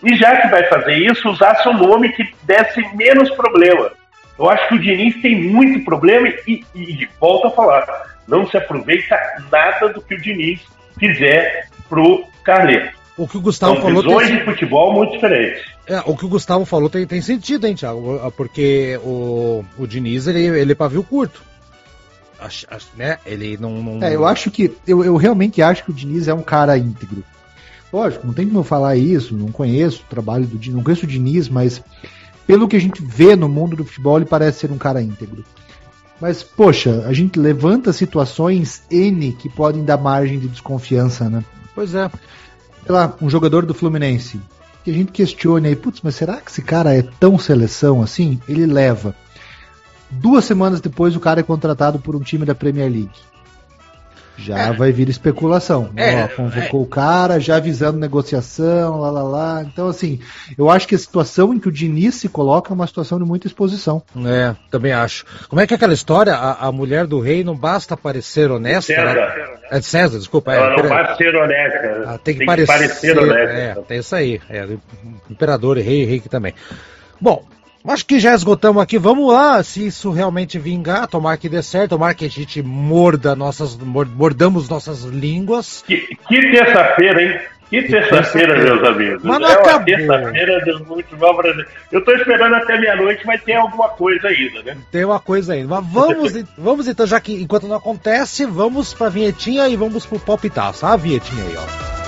E 0.03 0.15
já 0.15 0.37
que 0.37 0.47
vai 0.47 0.63
fazer 0.65 0.93
isso, 0.93 1.27
usasse 1.27 1.67
um 1.67 1.73
nome 1.73 2.09
que 2.09 2.23
desse 2.43 2.81
menos 2.95 3.29
problema. 3.31 3.91
Eu 4.39 4.49
acho 4.49 4.69
que 4.69 4.75
o 4.75 4.79
Diniz 4.79 5.21
tem 5.21 5.51
muito 5.51 5.83
problema 5.83 6.29
e, 6.47 6.63
e 6.73 7.07
volta 7.19 7.49
a 7.49 7.51
falar, 7.51 8.15
não 8.25 8.47
se 8.49 8.55
aproveita 8.55 9.17
nada 9.51 9.89
do 9.89 10.01
que 10.01 10.15
o 10.15 10.21
Diniz 10.21 10.61
fizer 10.97 11.67
pro 11.89 12.23
Carleto. 12.43 12.97
O 13.17 13.27
que 13.27 13.37
o 13.37 13.41
Gustavo 13.41 13.73
São 13.73 13.83
falou. 13.83 14.01
Visões 14.01 14.29
tem... 14.29 14.37
de 14.37 14.45
futebol 14.45 14.93
muito 14.93 15.11
diferentes. 15.11 15.65
É, 15.85 15.99
o 16.05 16.15
que 16.15 16.25
o 16.25 16.29
Gustavo 16.29 16.63
falou 16.63 16.89
tem, 16.89 17.05
tem 17.05 17.21
sentido, 17.21 17.67
hein, 17.67 17.75
Thiago? 17.75 18.31
Porque 18.37 18.97
o, 19.03 19.65
o 19.77 19.85
Diniz, 19.85 20.25
ele, 20.25 20.45
ele 20.45 20.71
é 20.71 20.75
pavio 20.75 21.03
curto. 21.03 21.43
Acho, 22.39 22.65
acho, 22.71 22.87
né? 22.95 23.17
Ele 23.25 23.57
não. 23.59 23.71
não... 23.71 24.07
É, 24.07 24.15
eu 24.15 24.25
acho 24.25 24.49
que. 24.49 24.73
Eu, 24.87 25.03
eu 25.03 25.17
realmente 25.17 25.61
acho 25.61 25.83
que 25.83 25.91
o 25.91 25.93
Diniz 25.93 26.29
é 26.29 26.33
um 26.33 26.41
cara 26.41 26.77
íntegro. 26.77 27.25
Lógico, 27.91 28.25
não 28.25 28.33
tem 28.33 28.47
como 28.47 28.59
eu 28.59 28.63
falar 28.63 28.95
isso, 28.95 29.35
não 29.35 29.51
conheço 29.51 30.03
o 30.03 30.09
trabalho 30.09 30.45
do 30.45 30.57
Diniz, 30.57 30.77
não 30.77 30.83
conheço 30.83 31.05
o 31.05 31.09
Diniz, 31.09 31.49
mas 31.49 31.83
pelo 32.49 32.67
que 32.67 32.75
a 32.75 32.81
gente 32.81 32.99
vê 32.99 33.35
no 33.35 33.47
mundo 33.47 33.75
do 33.75 33.85
futebol, 33.85 34.17
ele 34.17 34.25
parece 34.25 34.61
ser 34.61 34.71
um 34.71 34.77
cara 34.79 35.03
íntegro. 35.03 35.45
Mas, 36.19 36.41
poxa, 36.41 37.05
a 37.05 37.13
gente 37.13 37.39
levanta 37.39 37.93
situações 37.93 38.81
N 38.89 39.33
que 39.33 39.47
podem 39.47 39.85
dar 39.85 39.97
margem 39.97 40.39
de 40.39 40.47
desconfiança, 40.47 41.29
né? 41.29 41.45
Pois 41.75 41.93
é. 41.93 42.09
Sei 42.83 42.91
lá, 42.91 43.15
um 43.21 43.29
jogador 43.29 43.67
do 43.67 43.75
Fluminense. 43.75 44.41
Que 44.83 44.89
a 44.89 44.93
gente 44.95 45.11
questione 45.11 45.67
aí, 45.67 45.75
putz, 45.75 46.01
mas 46.01 46.15
será 46.15 46.37
que 46.37 46.49
esse 46.49 46.63
cara 46.63 46.91
é 46.91 47.03
tão 47.03 47.37
seleção 47.37 48.01
assim? 48.01 48.41
Ele 48.49 48.65
leva. 48.65 49.13
Duas 50.09 50.43
semanas 50.43 50.81
depois 50.81 51.15
o 51.15 51.19
cara 51.19 51.41
é 51.41 51.43
contratado 51.43 51.99
por 51.99 52.15
um 52.15 52.21
time 52.21 52.47
da 52.47 52.55
Premier 52.55 52.91
League 52.91 53.28
já 54.39 54.57
é. 54.57 54.73
vai 54.73 54.91
vir 54.91 55.09
especulação. 55.09 55.91
É, 55.95 56.23
Ó, 56.23 56.27
convocou 56.29 56.81
é. 56.81 56.83
o 56.83 56.85
cara, 56.85 57.39
já 57.39 57.57
avisando 57.57 57.99
negociação, 57.99 58.99
lá 58.99 59.11
lá 59.11 59.23
lá. 59.23 59.63
Então, 59.63 59.87
assim, 59.87 60.19
eu 60.57 60.69
acho 60.69 60.87
que 60.87 60.95
a 60.95 60.97
situação 60.97 61.53
em 61.53 61.59
que 61.59 61.67
o 61.67 61.71
Diniz 61.71 62.15
se 62.15 62.29
coloca 62.29 62.71
é 62.71 62.73
uma 62.73 62.87
situação 62.87 63.19
de 63.19 63.25
muita 63.25 63.47
exposição. 63.47 64.01
É, 64.25 64.55
também 64.71 64.93
acho. 64.93 65.25
Como 65.47 65.61
é 65.61 65.67
que 65.67 65.73
é 65.73 65.77
aquela 65.77 65.93
história? 65.93 66.33
A, 66.33 66.67
a 66.67 66.71
mulher 66.71 67.05
do 67.05 67.19
rei 67.19 67.43
não 67.43 67.55
basta 67.55 67.97
parecer 67.97 68.49
honesta. 68.51 68.93
César. 68.93 69.09
Ela, 69.09 69.59
é 69.71 69.79
de 69.79 69.85
César, 69.85 70.17
desculpa. 70.17 70.53
Ela 70.53 70.73
é, 70.73 70.81
não 70.81 70.89
basta 70.89 71.15
ser 71.15 71.35
honesta. 71.35 72.03
Ah, 72.07 72.17
tem 72.17 72.33
que, 72.33 72.39
tem 72.39 72.47
parecer, 72.47 72.73
que 72.73 72.79
parecer 72.79 73.19
honesta. 73.19 73.53
É, 73.53 73.75
tem 73.87 73.99
isso 73.99 74.15
aí. 74.15 74.41
É, 74.49 74.67
imperador 75.29 75.77
e 75.77 75.81
rei, 75.81 76.05
rei 76.05 76.19
que 76.19 76.29
também. 76.29 76.53
Bom, 77.19 77.43
Acho 77.85 78.05
que 78.05 78.19
já 78.19 78.33
esgotamos 78.33 78.81
aqui. 78.81 78.97
Vamos 78.97 79.31
lá, 79.31 79.61
se 79.63 79.87
isso 79.87 80.11
realmente 80.11 80.59
vingar, 80.59 81.07
tomar 81.07 81.37
que 81.37 81.49
dê 81.49 81.61
certo, 81.63 81.91
tomar 81.91 82.13
que 82.13 82.25
a 82.25 82.29
gente 82.29 82.61
morda 82.61 83.35
nossas, 83.35 83.77
mordamos 83.77 84.67
nossas 84.67 85.03
línguas. 85.03 85.83
Que, 85.87 85.97
que 86.27 86.51
terça-feira, 86.51 87.21
hein? 87.21 87.39
Que 87.69 87.83
terça-feira, 87.83 88.57
meus 88.57 88.83
amigos. 88.83 89.23
Mas 89.23 89.39
não 89.39 89.47
é 89.47 89.53
acabou. 89.53 89.85
terça-feira 89.85 90.65
do 90.65 90.85
futebol 90.85 91.37
brasileiro. 91.37 91.71
Eu 91.91 92.03
tô 92.03 92.11
esperando 92.13 92.55
até 92.55 92.79
meia-noite, 92.79 93.25
mas 93.25 93.43
tem 93.43 93.55
alguma 93.55 93.89
coisa 93.89 94.27
ainda, 94.27 94.63
né? 94.63 94.77
Tem 94.91 95.05
uma 95.05 95.19
coisa 95.19 95.53
ainda. 95.53 95.67
Mas 95.67 95.85
vamos, 95.87 96.33
vamos 96.57 96.87
então, 96.87 97.05
já 97.05 97.19
que 97.19 97.33
enquanto 97.33 97.67
não 97.67 97.75
acontece, 97.75 98.45
vamos 98.45 98.93
pra 98.93 99.09
vinhetinha 99.09 99.67
e 99.67 99.75
vamos 99.75 100.05
pro 100.05 100.19
palpitaço. 100.19 100.85
Ah, 100.85 100.93
a 100.93 100.97
vinhetinha 100.97 101.43
aí, 101.43 101.55
ó. 101.55 101.98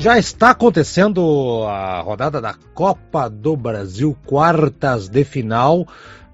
Já 0.00 0.18
está 0.18 0.52
acontecendo 0.52 1.62
a 1.68 2.00
rodada 2.00 2.40
da 2.40 2.54
Copa 2.72 3.28
do 3.28 3.54
Brasil, 3.54 4.16
quartas 4.24 5.10
de 5.10 5.24
final. 5.24 5.86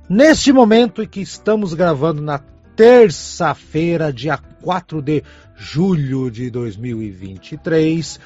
Neste 0.08 0.52
momento 0.52 1.02
em 1.02 1.06
que 1.08 1.20
estamos 1.20 1.74
gravando 1.74 2.22
na 2.22 2.38
terça-feira, 2.76 4.12
dia 4.12 4.38
4 4.62 5.02
de 5.02 5.24
julho 5.56 6.30
de 6.30 6.48
2023, 6.48 8.20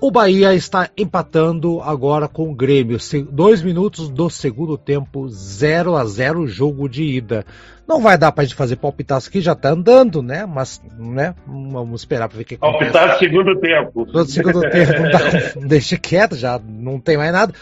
o 0.00 0.10
Bahia 0.10 0.54
está 0.54 0.88
empatando 0.96 1.80
agora 1.82 2.26
com 2.26 2.50
o 2.50 2.54
Grêmio. 2.54 2.96
Dois 3.30 3.62
minutos 3.62 4.08
do 4.08 4.30
segundo 4.30 4.78
tempo, 4.78 5.28
0 5.28 5.94
a 5.94 6.04
0 6.04 6.46
jogo 6.46 6.88
de 6.88 7.02
ida. 7.04 7.44
Não 7.86 8.00
vai 8.00 8.16
dar 8.16 8.32
para 8.32 8.42
a 8.42 8.44
gente 8.46 8.56
fazer 8.56 8.76
palpitaço 8.76 9.28
aqui, 9.28 9.40
já 9.40 9.52
está 9.52 9.70
andando, 9.70 10.22
né? 10.22 10.46
Mas, 10.46 10.80
né? 10.98 11.34
Vamos 11.46 12.02
esperar 12.02 12.28
para 12.28 12.38
ver 12.38 12.44
o 12.44 12.46
que 12.46 12.54
acontece. 12.54 12.92
Palpitar 12.92 13.18
segundo 13.18 13.60
tempo. 13.60 14.06
No 14.06 14.24
segundo 14.24 14.60
tempo, 14.60 14.92
dá, 15.10 15.60
deixa 15.66 15.96
quieto, 15.98 16.36
já 16.36 16.58
não 16.64 16.98
tem 16.98 17.16
mais 17.16 17.32
nada. 17.32 17.52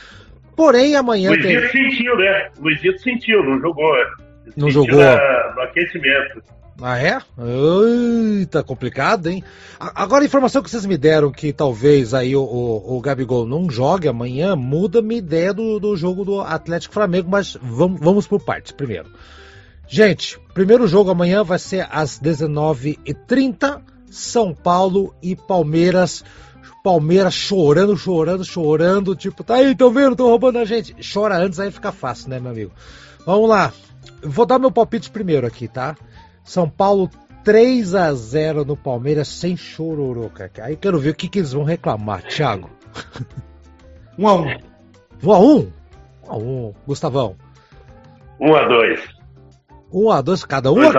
Porém, 0.54 0.94
amanhã 0.96 1.30
Luizito 1.30 1.72
tem... 1.72 1.90
sentiu, 1.90 2.16
né? 2.16 2.50
Luizito 2.60 3.00
sentiu, 3.00 3.42
não 3.42 3.60
jogou. 3.60 3.92
Não 4.56 4.70
sentiu 4.70 4.84
jogou. 4.84 5.02
No 5.56 5.62
aquecimento. 5.62 6.42
Ah, 6.80 6.96
é? 6.96 7.20
Eita, 8.38 8.62
complicado, 8.62 9.26
hein? 9.26 9.42
Agora, 9.80 10.22
a 10.22 10.26
informação 10.26 10.62
que 10.62 10.70
vocês 10.70 10.86
me 10.86 10.96
deram 10.96 11.32
que 11.32 11.52
talvez 11.52 12.14
aí 12.14 12.36
o, 12.36 12.42
o, 12.42 12.96
o 12.96 13.00
Gabigol 13.00 13.44
não 13.46 13.68
jogue 13.68 14.06
amanhã, 14.06 14.54
muda 14.54 15.02
minha 15.02 15.18
ideia 15.18 15.52
do, 15.52 15.80
do 15.80 15.96
jogo 15.96 16.24
do 16.24 16.40
Atlético 16.40 16.94
Flamengo, 16.94 17.28
mas 17.28 17.56
vamos, 17.60 18.00
vamos 18.00 18.26
por 18.28 18.40
partes 18.40 18.70
primeiro. 18.70 19.10
Gente, 19.88 20.38
primeiro 20.54 20.86
jogo 20.86 21.10
amanhã 21.10 21.42
vai 21.42 21.58
ser 21.58 21.88
às 21.90 22.20
19h30, 22.20 23.82
São 24.08 24.54
Paulo 24.54 25.12
e 25.20 25.34
Palmeiras. 25.34 26.24
Palmeiras 26.84 27.34
chorando, 27.34 27.96
chorando, 27.96 28.44
chorando, 28.44 29.16
tipo, 29.16 29.42
tá 29.42 29.56
aí, 29.56 29.74
tão 29.74 29.90
vendo, 29.90 30.14
tão 30.14 30.26
roubando 30.26 30.58
a 30.58 30.64
gente. 30.64 30.94
Chora 31.12 31.36
antes, 31.36 31.58
aí 31.58 31.72
fica 31.72 31.90
fácil, 31.90 32.30
né, 32.30 32.38
meu 32.38 32.52
amigo? 32.52 32.72
Vamos 33.26 33.48
lá. 33.48 33.72
Vou 34.22 34.46
dar 34.46 34.60
meu 34.60 34.70
palpite 34.70 35.10
primeiro 35.10 35.46
aqui, 35.46 35.66
tá? 35.66 35.96
São 36.48 36.66
Paulo 36.66 37.10
3 37.44 37.94
a 37.94 38.10
0 38.14 38.64
no 38.64 38.74
Palmeiras 38.74 39.28
sem 39.28 39.54
chororô, 39.54 40.30
cara. 40.30 40.50
Aí 40.62 40.76
quero 40.76 40.98
ver 40.98 41.10
o 41.10 41.14
que, 41.14 41.28
que 41.28 41.40
eles 41.40 41.52
vão 41.52 41.62
reclamar, 41.62 42.22
Thiago. 42.22 42.70
1 44.18 44.24
um 44.24 44.28
a 44.28 44.34
1 44.34 44.40
um. 44.40 44.56
1 45.22 45.32
a 45.32 45.38
1 45.38 45.58
1 45.58 45.72
a 46.26 46.36
1 46.36 46.74
Gustavão. 46.86 47.36
1 48.40 48.54
a 48.54 48.66
2 48.66 49.00
Um 49.92 50.10
a 50.10 50.22
dois, 50.22 50.42
cada 50.42 50.72
um 50.72 50.80
aqui. 50.80 50.98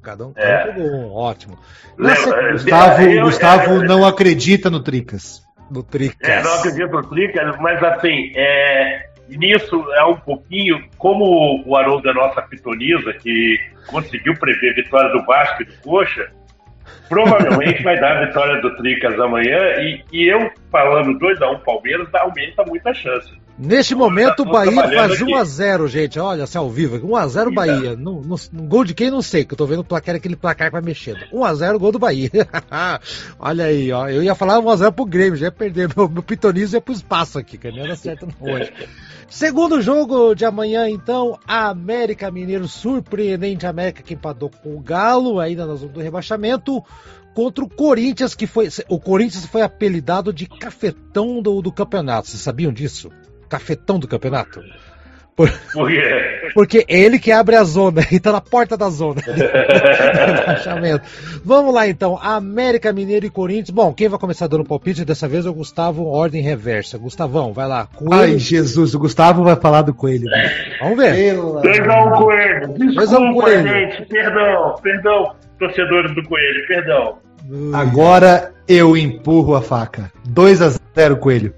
Cada 0.00 0.26
um, 0.26 0.32
é. 0.36 0.64
cada 0.66 0.80
um, 0.80 1.12
ótimo. 1.12 1.58
Lembra, 1.98 2.52
Gustavo, 2.52 3.02
eu, 3.02 3.24
Gustavo 3.24 3.70
eu, 3.70 3.76
eu, 3.76 3.88
não 3.88 4.06
acredita 4.06 4.70
no 4.70 4.80
Tricas. 4.80 5.42
No 5.68 5.82
Tricas. 5.82 6.28
É, 6.28 6.42
não 6.42 6.54
acredito 6.54 6.92
no 6.92 7.08
Tricas, 7.08 7.56
mas 7.58 7.82
assim, 7.82 8.30
é, 8.36 9.08
nisso 9.28 9.84
é 9.94 10.04
um 10.04 10.16
pouquinho 10.16 10.82
como 10.98 11.62
o 11.66 11.76
Haroldo 11.76 12.02
da 12.02 12.14
nossa 12.14 12.42
pitonisa, 12.42 13.12
que 13.14 13.58
conseguiu 13.86 14.34
prever 14.34 14.72
a 14.72 14.74
vitória 14.74 15.10
do 15.12 15.24
Vasco 15.24 15.62
e 15.62 15.66
do 15.66 15.74
Coxa, 15.82 16.30
provavelmente 17.08 17.82
vai 17.82 17.98
dar 17.98 18.16
a 18.16 18.26
vitória 18.26 18.60
do 18.60 18.76
Tricas 18.76 19.18
amanhã, 19.18 19.80
e, 19.80 20.02
e 20.12 20.28
eu 20.28 20.50
falando 20.70 21.18
2x1 21.18 21.54
um 21.54 21.58
Palmeiras, 21.60 22.14
aumenta 22.14 22.64
muita 22.64 22.92
chance. 22.94 23.43
Neste 23.56 23.94
momento, 23.94 24.40
o 24.40 24.44
Bahia 24.50 24.82
faz 24.82 25.20
1x0, 25.20 25.86
gente. 25.86 26.18
Olha, 26.18 26.44
assim, 26.44 26.58
ao 26.58 26.68
vivo. 26.68 26.98
1x0 26.98 27.54
Bahia. 27.54 27.96
No, 27.96 28.20
no, 28.20 28.36
no, 28.52 28.62
gol 28.64 28.84
de 28.84 28.94
quem 28.94 29.10
não 29.10 29.22
sei, 29.22 29.44
que 29.44 29.54
eu 29.54 29.58
tô 29.58 29.64
vendo 29.64 29.80
o 29.80 29.84
placar, 29.84 30.16
aquele 30.16 30.34
placar 30.34 30.68
que 30.68 30.72
vai 30.72 30.82
mexendo. 30.82 31.20
1x0 31.32 31.78
gol 31.78 31.92
do 31.92 31.98
Bahia. 31.98 32.30
Olha 33.38 33.66
aí, 33.66 33.92
ó. 33.92 34.08
Eu 34.08 34.22
ia 34.24 34.34
falar 34.34 34.60
1x0 34.60 34.92
pro 34.92 35.04
Grêmio, 35.04 35.36
já 35.36 35.46
ia 35.46 35.52
perder. 35.52 35.88
Meu, 35.96 36.08
meu 36.08 36.22
pitonismo 36.22 36.76
ia 36.76 36.80
pro 36.80 36.92
espaço 36.92 37.38
aqui, 37.38 37.56
que 37.56 37.70
não 37.70 37.84
era 37.84 37.94
certo 37.94 38.26
hoje. 38.40 38.72
Segundo 39.30 39.80
jogo 39.80 40.34
de 40.34 40.44
amanhã, 40.44 40.88
então, 40.88 41.38
América 41.46 42.30
Mineiro, 42.30 42.68
surpreendente 42.68 43.66
América 43.66 44.02
que 44.02 44.14
empatou 44.14 44.50
com 44.50 44.76
o 44.76 44.80
Galo, 44.80 45.40
ainda 45.40 45.64
na 45.64 45.74
zona 45.76 45.92
do 45.92 46.00
rebaixamento 46.00 46.82
contra 47.34 47.64
o 47.64 47.68
Corinthians, 47.68 48.34
que 48.34 48.46
foi. 48.46 48.68
O 48.88 48.98
Corinthians 48.98 49.46
foi 49.46 49.62
apelidado 49.62 50.32
de 50.32 50.46
cafetão 50.46 51.40
do, 51.40 51.62
do 51.62 51.72
campeonato. 51.72 52.28
Vocês 52.28 52.42
sabiam 52.42 52.72
disso? 52.72 53.10
Cafetão 53.54 53.98
do 53.98 54.08
campeonato. 54.08 54.60
Por... 55.36 55.50
Por 55.72 55.88
quê? 55.88 56.50
Porque 56.54 56.84
é 56.88 57.00
ele 57.00 57.18
que 57.18 57.32
abre 57.32 57.56
a 57.56 57.64
zona 57.64 58.02
e 58.10 58.20
tá 58.20 58.32
na 58.32 58.40
porta 58.40 58.76
da 58.76 58.88
zona. 58.88 59.20
Vamos 61.44 61.74
lá 61.74 61.88
então, 61.88 62.18
América 62.20 62.92
Mineiro 62.92 63.26
e 63.26 63.30
Corinthians. 63.30 63.70
Bom, 63.70 63.92
quem 63.92 64.08
vai 64.08 64.18
começar 64.18 64.46
dando 64.46 64.64
palpite 64.64 65.04
dessa 65.04 65.26
vez 65.26 65.46
é 65.46 65.50
o 65.50 65.54
Gustavo, 65.54 66.06
ordem 66.06 66.40
reversa. 66.40 66.98
Gustavão, 66.98 67.52
vai 67.52 67.66
lá. 67.66 67.86
Coelho. 67.86 68.14
Ai, 68.14 68.38
Jesus, 68.38 68.94
o 68.94 68.98
Gustavo 68.98 69.42
vai 69.42 69.56
falar 69.56 69.82
do 69.82 69.94
Coelho. 69.94 70.28
Vamos 70.80 70.98
ver. 70.98 71.36
Perdão, 71.62 72.10
Coelho. 72.12 72.74
Desculpa, 72.74 73.42
coelho. 73.42 73.68
gente. 73.68 74.06
Perdão, 74.06 74.76
perdão, 74.82 75.34
torcedores 75.58 76.14
do 76.14 76.22
Coelho, 76.24 76.66
perdão. 76.68 77.18
Agora 77.72 78.52
eu 78.68 78.96
empurro 78.96 79.56
a 79.56 79.62
faca. 79.62 80.12
2 80.28 80.62
a 80.62 80.72
0 80.94 81.16
Coelho. 81.16 81.52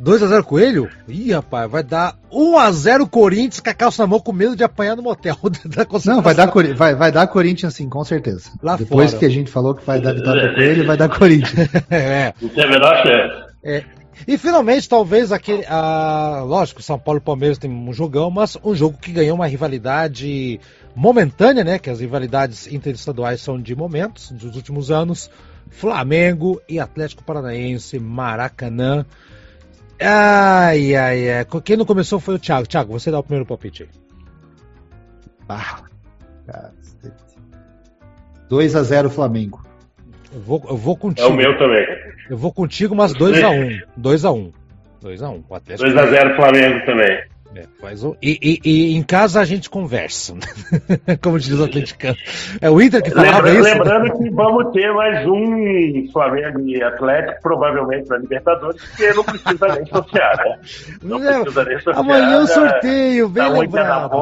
2x0 0.00 0.42
Coelho? 0.44 0.88
Ih, 1.08 1.32
rapaz, 1.32 1.70
vai 1.70 1.82
dar 1.82 2.16
1x0 2.32 3.08
Corinthians 3.08 3.60
com 3.60 3.70
a 3.70 3.74
calça 3.74 4.02
na 4.02 4.06
mão 4.06 4.20
com 4.20 4.32
medo 4.32 4.54
de 4.54 4.62
apanhar 4.62 4.96
no 4.96 5.02
motel. 5.02 5.36
Não, 6.06 6.22
vai 6.22 6.34
dar, 6.34 6.50
vai, 6.76 6.94
vai 6.94 7.10
dar 7.10 7.26
Corinthians 7.26 7.74
sim, 7.74 7.88
com 7.88 8.04
certeza. 8.04 8.50
Lá 8.62 8.76
Depois 8.76 9.10
fora. 9.10 9.18
que 9.18 9.26
a 9.26 9.28
gente 9.28 9.50
falou 9.50 9.74
que 9.74 9.84
vai 9.84 10.00
dar 10.00 10.14
vitória 10.14 10.46
pro 10.48 10.54
Coelho, 10.54 10.86
vai 10.86 10.96
dar 10.96 11.08
Corinthians. 11.08 11.68
é. 11.90 12.32
A 12.40 12.66
menor 12.66 13.02
chance. 13.02 13.48
É. 13.64 13.84
E 14.26 14.36
finalmente, 14.36 14.88
talvez 14.88 15.32
aquele. 15.32 15.64
Ah, 15.68 16.42
lógico, 16.44 16.82
São 16.82 16.98
Paulo 16.98 17.18
e 17.18 17.22
Palmeiras 17.22 17.58
tem 17.58 17.70
um 17.70 17.92
jogão, 17.92 18.30
mas 18.30 18.56
um 18.64 18.74
jogo 18.74 18.98
que 18.98 19.12
ganhou 19.12 19.36
uma 19.36 19.46
rivalidade 19.46 20.60
momentânea, 20.94 21.62
né? 21.62 21.78
Que 21.78 21.90
as 21.90 22.00
rivalidades 22.00 22.66
interestaduais 22.66 23.40
são 23.40 23.60
de 23.60 23.74
momentos, 23.74 24.30
dos 24.32 24.56
últimos 24.56 24.90
anos. 24.90 25.30
Flamengo 25.70 26.60
e 26.68 26.80
Atlético 26.80 27.22
Paranaense, 27.22 27.98
Maracanã. 27.98 29.04
Ai, 30.00 30.94
ai, 30.94 31.30
ai. 31.30 31.46
Quem 31.64 31.76
não 31.76 31.84
começou 31.84 32.20
foi 32.20 32.36
o 32.36 32.38
Thiago. 32.38 32.66
Thiago, 32.66 32.92
você 32.92 33.10
dá 33.10 33.18
o 33.18 33.22
primeiro 33.22 33.46
palpite 33.46 33.82
aí. 33.84 33.88
Ah, 35.48 35.80
2x0 38.50 39.10
Flamengo. 39.10 39.62
Eu 40.32 40.40
vou, 40.40 40.62
eu 40.68 40.76
vou 40.76 40.96
contigo. 40.96 41.26
É 41.26 41.30
o 41.30 41.34
meu 41.34 41.56
também. 41.58 41.86
Eu 42.28 42.36
vou 42.36 42.52
contigo, 42.52 42.94
mas 42.94 43.14
2x1. 43.14 43.82
2x1. 43.98 44.52
2x1. 45.02 45.42
2x0 45.48 46.36
Flamengo 46.36 46.86
também. 46.86 47.22
É, 47.54 47.64
faz 47.80 48.04
o... 48.04 48.14
e, 48.22 48.38
e, 48.42 48.60
e, 48.70 48.96
em 48.96 49.02
casa 49.02 49.40
a 49.40 49.44
gente 49.44 49.70
conversa, 49.70 50.34
como 51.22 51.38
diz 51.38 51.58
o 51.58 51.64
atleticano. 51.64 52.16
É 52.60 52.68
o 52.68 52.80
Inter 52.80 53.02
que 53.02 53.10
falava 53.10 53.40
Lembra, 53.40 53.54
isso. 53.54 53.62
Lembrando 53.62 54.18
que 54.18 54.30
vamos 54.30 54.72
ter 54.72 54.92
mais 54.92 55.26
um 55.26 56.12
Flamengo 56.12 56.60
e 56.60 56.82
Atlético, 56.82 57.40
provavelmente 57.42 58.08
na 58.10 58.18
Libertadores, 58.18 58.82
porque 58.84 59.12
não 59.14 59.24
precisa 59.24 59.66
nem 59.68 59.86
sortear, 59.86 60.36
né? 60.36 60.58
Não 61.02 61.26
é, 61.26 61.40
precisa 61.40 61.64
nem 61.64 61.80
sortear. 61.80 62.04
Amanhã 62.04 62.38
o 62.38 62.46
sorteio, 62.46 63.28
bem 63.30 63.44
tá 63.44 63.48
lembrado. 63.48 64.14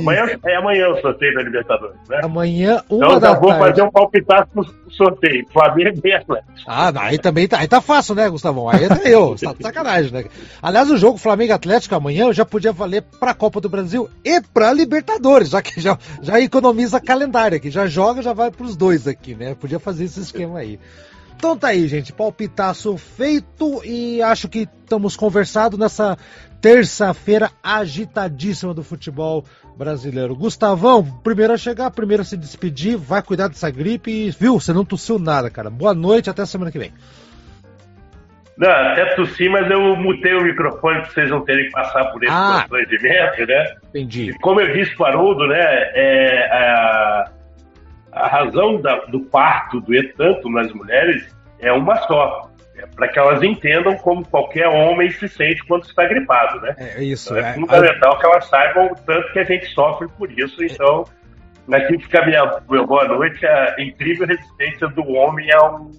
Amanhã, 0.00 0.26
é 0.44 0.56
amanhã 0.56 0.88
o 0.88 1.00
sorteio 1.00 1.34
da 1.34 1.42
Libertadores, 1.42 1.96
né? 2.08 2.20
Amanhã, 2.24 2.82
uma 2.90 3.06
então, 3.06 3.20
da 3.20 3.34
vou 3.34 3.50
tarde. 3.50 3.68
fazer 3.68 3.82
um 3.82 3.90
palpitaço 3.92 4.48
pro 4.52 4.64
sorteio, 4.90 5.46
Flamengo 5.52 6.00
e 6.04 6.12
Atlético. 6.12 6.52
Ah, 6.66 6.92
aí 6.96 7.18
também 7.18 7.46
tá, 7.46 7.58
aí 7.58 7.68
tá 7.68 7.80
fácil, 7.80 8.14
né, 8.14 8.28
Gustavão? 8.28 8.68
Aí 8.68 8.84
é 8.84 9.14
eu, 9.14 9.36
tá 9.36 9.54
sacanagem, 9.60 10.12
né? 10.12 10.24
Aliás, 10.60 10.90
o 10.90 10.96
jogo 10.96 11.18
Flamengo 11.18 11.52
Atlético 11.52 11.94
amanhã 11.94 12.23
já 12.32 12.44
podia 12.44 12.72
valer 12.72 13.02
para 13.02 13.32
a 13.32 13.34
Copa 13.34 13.60
do 13.60 13.68
Brasil 13.68 14.08
e 14.24 14.40
para 14.40 14.72
Libertadores, 14.72 15.50
já 15.50 15.62
que 15.62 15.80
já, 15.80 15.98
já 16.22 16.40
economiza 16.40 17.00
calendário 17.00 17.56
aqui, 17.56 17.70
já 17.70 17.86
joga, 17.86 18.22
já 18.22 18.32
vai 18.32 18.50
para 18.50 18.64
os 18.64 18.76
dois 18.76 19.06
aqui, 19.06 19.34
né? 19.34 19.54
Podia 19.54 19.78
fazer 19.78 20.04
esse 20.04 20.20
esquema 20.20 20.58
aí. 20.58 20.78
Então 21.36 21.56
tá 21.56 21.68
aí, 21.68 21.86
gente, 21.88 22.12
palpitaço 22.12 22.96
feito 22.96 23.82
e 23.84 24.22
acho 24.22 24.48
que 24.48 24.68
estamos 24.82 25.16
conversados 25.16 25.78
nessa 25.78 26.16
terça-feira 26.60 27.50
agitadíssima 27.62 28.72
do 28.72 28.82
futebol 28.82 29.44
brasileiro. 29.76 30.34
Gustavão, 30.34 31.04
primeiro 31.22 31.52
a 31.52 31.58
chegar, 31.58 31.90
primeiro 31.90 32.22
a 32.22 32.24
se 32.24 32.36
despedir, 32.36 32.96
vai 32.96 33.22
cuidar 33.22 33.48
dessa 33.48 33.68
gripe 33.70 34.30
viu, 34.30 34.58
você 34.58 34.72
não 34.72 34.84
tossiu 34.84 35.18
nada, 35.18 35.50
cara. 35.50 35.68
Boa 35.68 35.92
noite, 35.92 36.30
até 36.30 36.46
semana 36.46 36.72
que 36.72 36.78
vem. 36.78 36.92
Não, 38.56 38.70
até 38.70 39.04
tossi, 39.16 39.48
mas 39.48 39.68
eu 39.68 39.96
mutei 39.96 40.32
o 40.34 40.42
microfone 40.42 41.00
para 41.00 41.10
vocês 41.10 41.30
não 41.30 41.44
terem 41.44 41.66
que 41.66 41.72
passar 41.72 42.04
por 42.12 42.22
esse 42.22 42.32
ah, 42.32 42.64
constrangimento, 42.68 43.46
né? 43.46 43.74
Entendi. 43.88 44.30
E 44.30 44.38
como 44.38 44.60
eu 44.60 44.72
disse 44.72 44.94
para 44.96 45.04
o 45.04 45.06
Haroldo, 45.06 45.46
né, 45.48 45.60
é, 45.60 46.48
a, 46.52 47.30
a 48.12 48.28
razão 48.28 48.80
da, 48.80 48.96
do 49.06 49.20
parto 49.20 49.80
doer 49.80 50.14
tanto 50.16 50.48
nas 50.48 50.72
mulheres 50.72 51.34
é 51.58 51.72
uma 51.72 51.96
só. 51.96 52.50
É 52.76 52.86
para 52.86 53.08
que 53.08 53.18
elas 53.18 53.42
entendam 53.42 53.96
como 53.98 54.26
qualquer 54.26 54.66
homem 54.66 55.08
se 55.10 55.28
sente 55.28 55.64
quando 55.66 55.84
está 55.84 56.06
gripado, 56.06 56.60
né? 56.60 56.74
É, 56.76 57.00
é 57.00 57.04
isso. 57.04 57.32
Então 57.32 57.46
é, 57.46 57.50
é 57.50 57.54
fundamental 57.54 58.18
que 58.18 58.26
elas 58.26 58.48
saibam 58.48 58.86
o 58.86 58.94
tanto 58.94 59.32
que 59.32 59.38
a 59.38 59.44
gente 59.44 59.66
sofre 59.66 60.08
por 60.18 60.30
isso. 60.30 60.62
Então, 60.62 61.04
aqui 61.72 61.98
fica 61.98 62.20
a 62.20 62.26
minha, 62.26 62.60
minha 62.68 62.84
boa 62.84 63.04
noite, 63.04 63.46
a 63.46 63.76
incrível 63.78 64.26
resistência 64.26 64.88
do 64.88 65.08
homem 65.08 65.52
a 65.52 65.70
um 65.70 65.90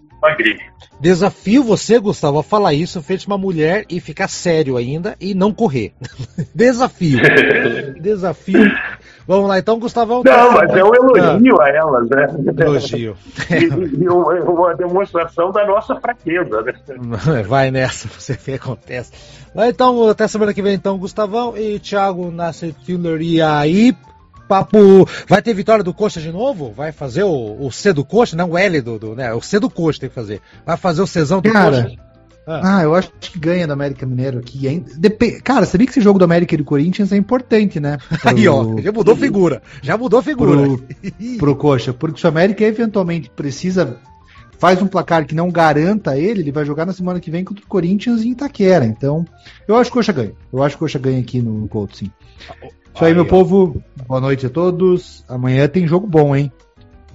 Desafio 1.00 1.64
você, 1.64 2.00
Gustavo, 2.00 2.40
a 2.40 2.44
falar 2.44 2.74
isso 2.74 3.02
feito 3.02 3.26
uma 3.26 3.38
mulher 3.38 3.86
e 3.90 4.00
ficar 4.00 4.28
sério 4.28 4.78
ainda 4.78 5.16
e 5.20 5.34
não 5.34 5.54
correr. 5.54 5.94
Desafio. 6.56 7.20
Desafio. 8.00 8.72
Vamos 9.28 9.50
lá, 9.50 9.58
então, 9.58 9.80
Gustavão. 9.80 10.24
Tá 10.24 10.38
não, 10.38 10.52
mas 10.54 10.72
é 10.72 10.84
um 10.84 10.94
elogio 10.94 11.60
ah. 11.60 11.66
a 11.66 11.70
elas, 11.70 12.10
né? 12.10 12.28
Elogio. 12.60 13.18
e, 13.50 14.04
e 14.04 14.08
uma 14.08 14.76
demonstração 14.76 15.52
da 15.52 15.66
nossa 15.66 15.96
fraqueza, 15.96 16.62
né? 16.62 17.44
Vai 17.48 17.72
nessa, 17.72 18.08
você 18.20 18.34
vê 18.34 18.58
que 18.58 18.64
acontece. 18.64 19.12
Então, 19.56 20.10
até 20.10 20.28
semana 20.28 20.54
que 20.54 20.62
vem, 20.62 20.76
então, 20.76 20.98
Gustavão 20.98 21.58
e 21.58 21.80
Thiago 21.80 22.32
Tiller. 22.86 23.22
E 23.22 23.42
aí, 23.42 23.96
papo. 24.48 25.08
Vai 25.28 25.42
ter 25.42 25.54
vitória 25.54 25.84
do 25.84 25.94
Coxa 25.94 26.22
de 26.22 26.32
novo? 26.32 26.72
Vai 26.72 26.92
fazer 26.92 27.24
o, 27.24 27.58
o 27.60 27.72
C 27.72 27.94
do 27.94 28.04
Coxa, 28.04 28.36
não 28.36 28.52
o 28.52 28.58
L 28.58 28.82
do, 28.82 29.00
do, 29.00 29.16
né? 29.16 29.34
O 29.34 29.42
C 29.42 29.60
do 29.60 29.70
Coxa 29.70 30.02
tem 30.02 30.10
que 30.10 30.16
fazer. 30.16 30.42
Vai 30.66 30.78
fazer 30.78 31.02
o 31.02 31.08
Czão 31.08 31.42
do 31.42 31.52
Cara, 31.52 31.84
Coxa? 31.84 31.98
Ah. 32.48 32.78
ah. 32.78 32.84
eu 32.84 32.94
acho 32.94 33.12
que 33.20 33.40
ganha 33.40 33.66
do 33.66 33.74
América 33.74 34.06
Mineiro 34.06 34.40
aqui. 34.40 34.84
Dep... 34.98 35.42
Cara, 35.42 35.66
sabia 35.66 35.88
que 35.88 35.92
esse 35.92 36.02
jogo 36.02 36.20
do 36.20 36.26
América 36.26 36.54
e 36.54 36.58
do 36.58 36.64
Corinthians 36.64 37.12
é 37.12 37.18
importante, 37.18 37.80
né? 37.80 37.98
Pro... 37.98 38.30
Aí, 38.30 38.48
ó, 38.48 38.78
já 38.80 38.92
mudou 38.92 39.16
figura. 39.16 39.62
Já 39.82 39.98
mudou 39.98 40.22
figura. 40.22 40.52
Pro, 40.52 41.38
pro 41.38 41.56
Coxa. 41.56 41.94
Porque 41.94 42.20
se 42.20 42.26
o 42.26 42.30
América 42.30 42.64
eventualmente 42.64 43.30
precisa. 43.30 43.98
Faz 44.58 44.82
um 44.82 44.88
placar 44.88 45.26
que 45.26 45.36
não 45.36 45.52
garanta 45.52 46.18
ele, 46.18 46.40
ele 46.40 46.52
vai 46.52 46.64
jogar 46.64 46.86
na 46.86 46.94
semana 46.94 47.20
que 47.20 47.30
vem 47.30 47.44
contra 47.44 47.62
o 47.62 47.68
Corinthians 47.68 48.24
em 48.24 48.32
Itaquera. 48.32 48.86
Então, 48.86 49.26
eu 49.68 49.76
acho 49.76 49.92
que 49.92 49.98
o 49.98 50.00
Coxa 50.00 50.14
ganha. 50.14 50.32
Eu 50.52 50.64
acho 50.64 50.78
que 50.78 50.84
o 50.84 50.86
Coxa 50.86 50.98
ganha 50.98 51.20
aqui 51.20 51.42
no 51.42 51.68
Couto, 51.68 51.98
sim. 51.98 52.10
Isso 52.96 53.04
aí, 53.04 53.14
meu 53.14 53.26
povo. 53.26 53.84
Boa 54.08 54.22
noite 54.22 54.46
a 54.46 54.50
todos. 54.50 55.26
Amanhã 55.28 55.68
tem 55.68 55.86
jogo 55.86 56.08
bom, 56.08 56.34
hein? 56.34 56.50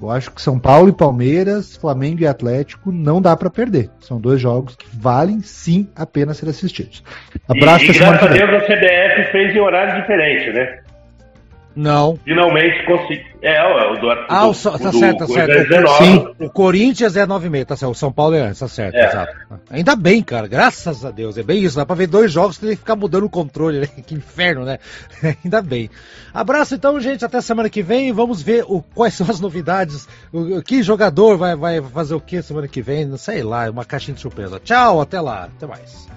Eu 0.00 0.10
acho 0.10 0.30
que 0.30 0.40
São 0.40 0.58
Paulo 0.58 0.90
e 0.90 0.92
Palmeiras, 0.92 1.74
Flamengo 1.74 2.20
e 2.20 2.26
Atlético 2.26 2.92
não 2.92 3.20
dá 3.20 3.34
para 3.34 3.48
perder. 3.48 3.88
São 3.98 4.20
dois 4.20 4.38
jogos 4.40 4.76
que 4.76 4.86
valem 4.92 5.40
sim 5.40 5.88
a 5.96 6.04
pena 6.04 6.34
ser 6.34 6.50
assistidos. 6.50 7.02
Abraço 7.48 7.86
e, 7.86 7.90
e 7.90 7.98
graças 7.98 8.22
a 8.22 8.26
Deus 8.26 8.50
a 8.50 8.60
CBF 8.60 9.32
fez 9.32 9.54
em 9.54 9.60
horário 9.60 10.00
diferente, 10.00 10.50
né? 10.52 10.80
Não. 11.74 12.18
Finalmente 12.24 12.84
consegui. 12.84 13.30
É, 13.42 13.56
é, 13.56 13.92
o 13.92 13.96
do 13.96 14.10
Ah, 14.28 14.46
o, 14.46 14.50
o 14.50 14.54
tá 14.54 14.90
do, 14.90 14.98
certo, 14.98 15.18
tá 15.18 15.26
certo. 15.26 15.50
É 15.50 15.64
19. 15.64 16.04
Sim, 16.04 16.34
o 16.40 16.50
Corinthians 16.50 17.16
é 17.16 17.26
9,5, 17.26 17.64
tá 17.64 17.76
certo. 17.76 17.92
O 17.92 17.94
São 17.94 18.12
Paulo 18.12 18.34
é 18.34 18.40
antes, 18.40 18.58
tá 18.58 18.68
certo, 18.68 18.96
é. 18.96 19.06
exato. 19.06 19.32
Ainda 19.70 19.96
bem, 19.96 20.22
cara, 20.22 20.46
graças 20.46 21.04
a 21.04 21.10
Deus. 21.10 21.38
É 21.38 21.42
bem 21.42 21.62
isso, 21.62 21.76
dá 21.76 21.86
pra 21.86 21.94
ver 21.94 22.06
dois 22.06 22.30
jogos 22.30 22.58
que 22.58 22.66
tem 22.66 22.74
que 22.74 22.80
ficar 22.82 22.96
mudando 22.96 23.24
o 23.24 23.30
controle, 23.30 23.80
né? 23.80 23.86
Que 24.06 24.14
inferno, 24.14 24.64
né? 24.64 24.78
Ainda 25.44 25.62
bem. 25.62 25.88
Abraço 26.34 26.74
então, 26.74 27.00
gente, 27.00 27.24
até 27.24 27.40
semana 27.40 27.70
que 27.70 27.82
vem. 27.82 28.12
Vamos 28.12 28.42
ver 28.42 28.64
o, 28.66 28.82
quais 28.82 29.14
são 29.14 29.26
as 29.30 29.40
novidades. 29.40 30.08
O, 30.32 30.60
que 30.62 30.82
jogador 30.82 31.36
vai, 31.36 31.54
vai 31.56 31.80
fazer 31.80 32.14
o 32.14 32.20
que 32.20 32.42
semana 32.42 32.68
que 32.68 32.82
vem? 32.82 33.06
Não 33.06 33.16
sei 33.16 33.42
lá, 33.42 33.70
uma 33.70 33.84
caixinha 33.84 34.14
de 34.14 34.20
surpresa. 34.20 34.60
Tchau, 34.62 35.00
até 35.00 35.20
lá, 35.20 35.44
até 35.44 35.66
mais. 35.66 36.10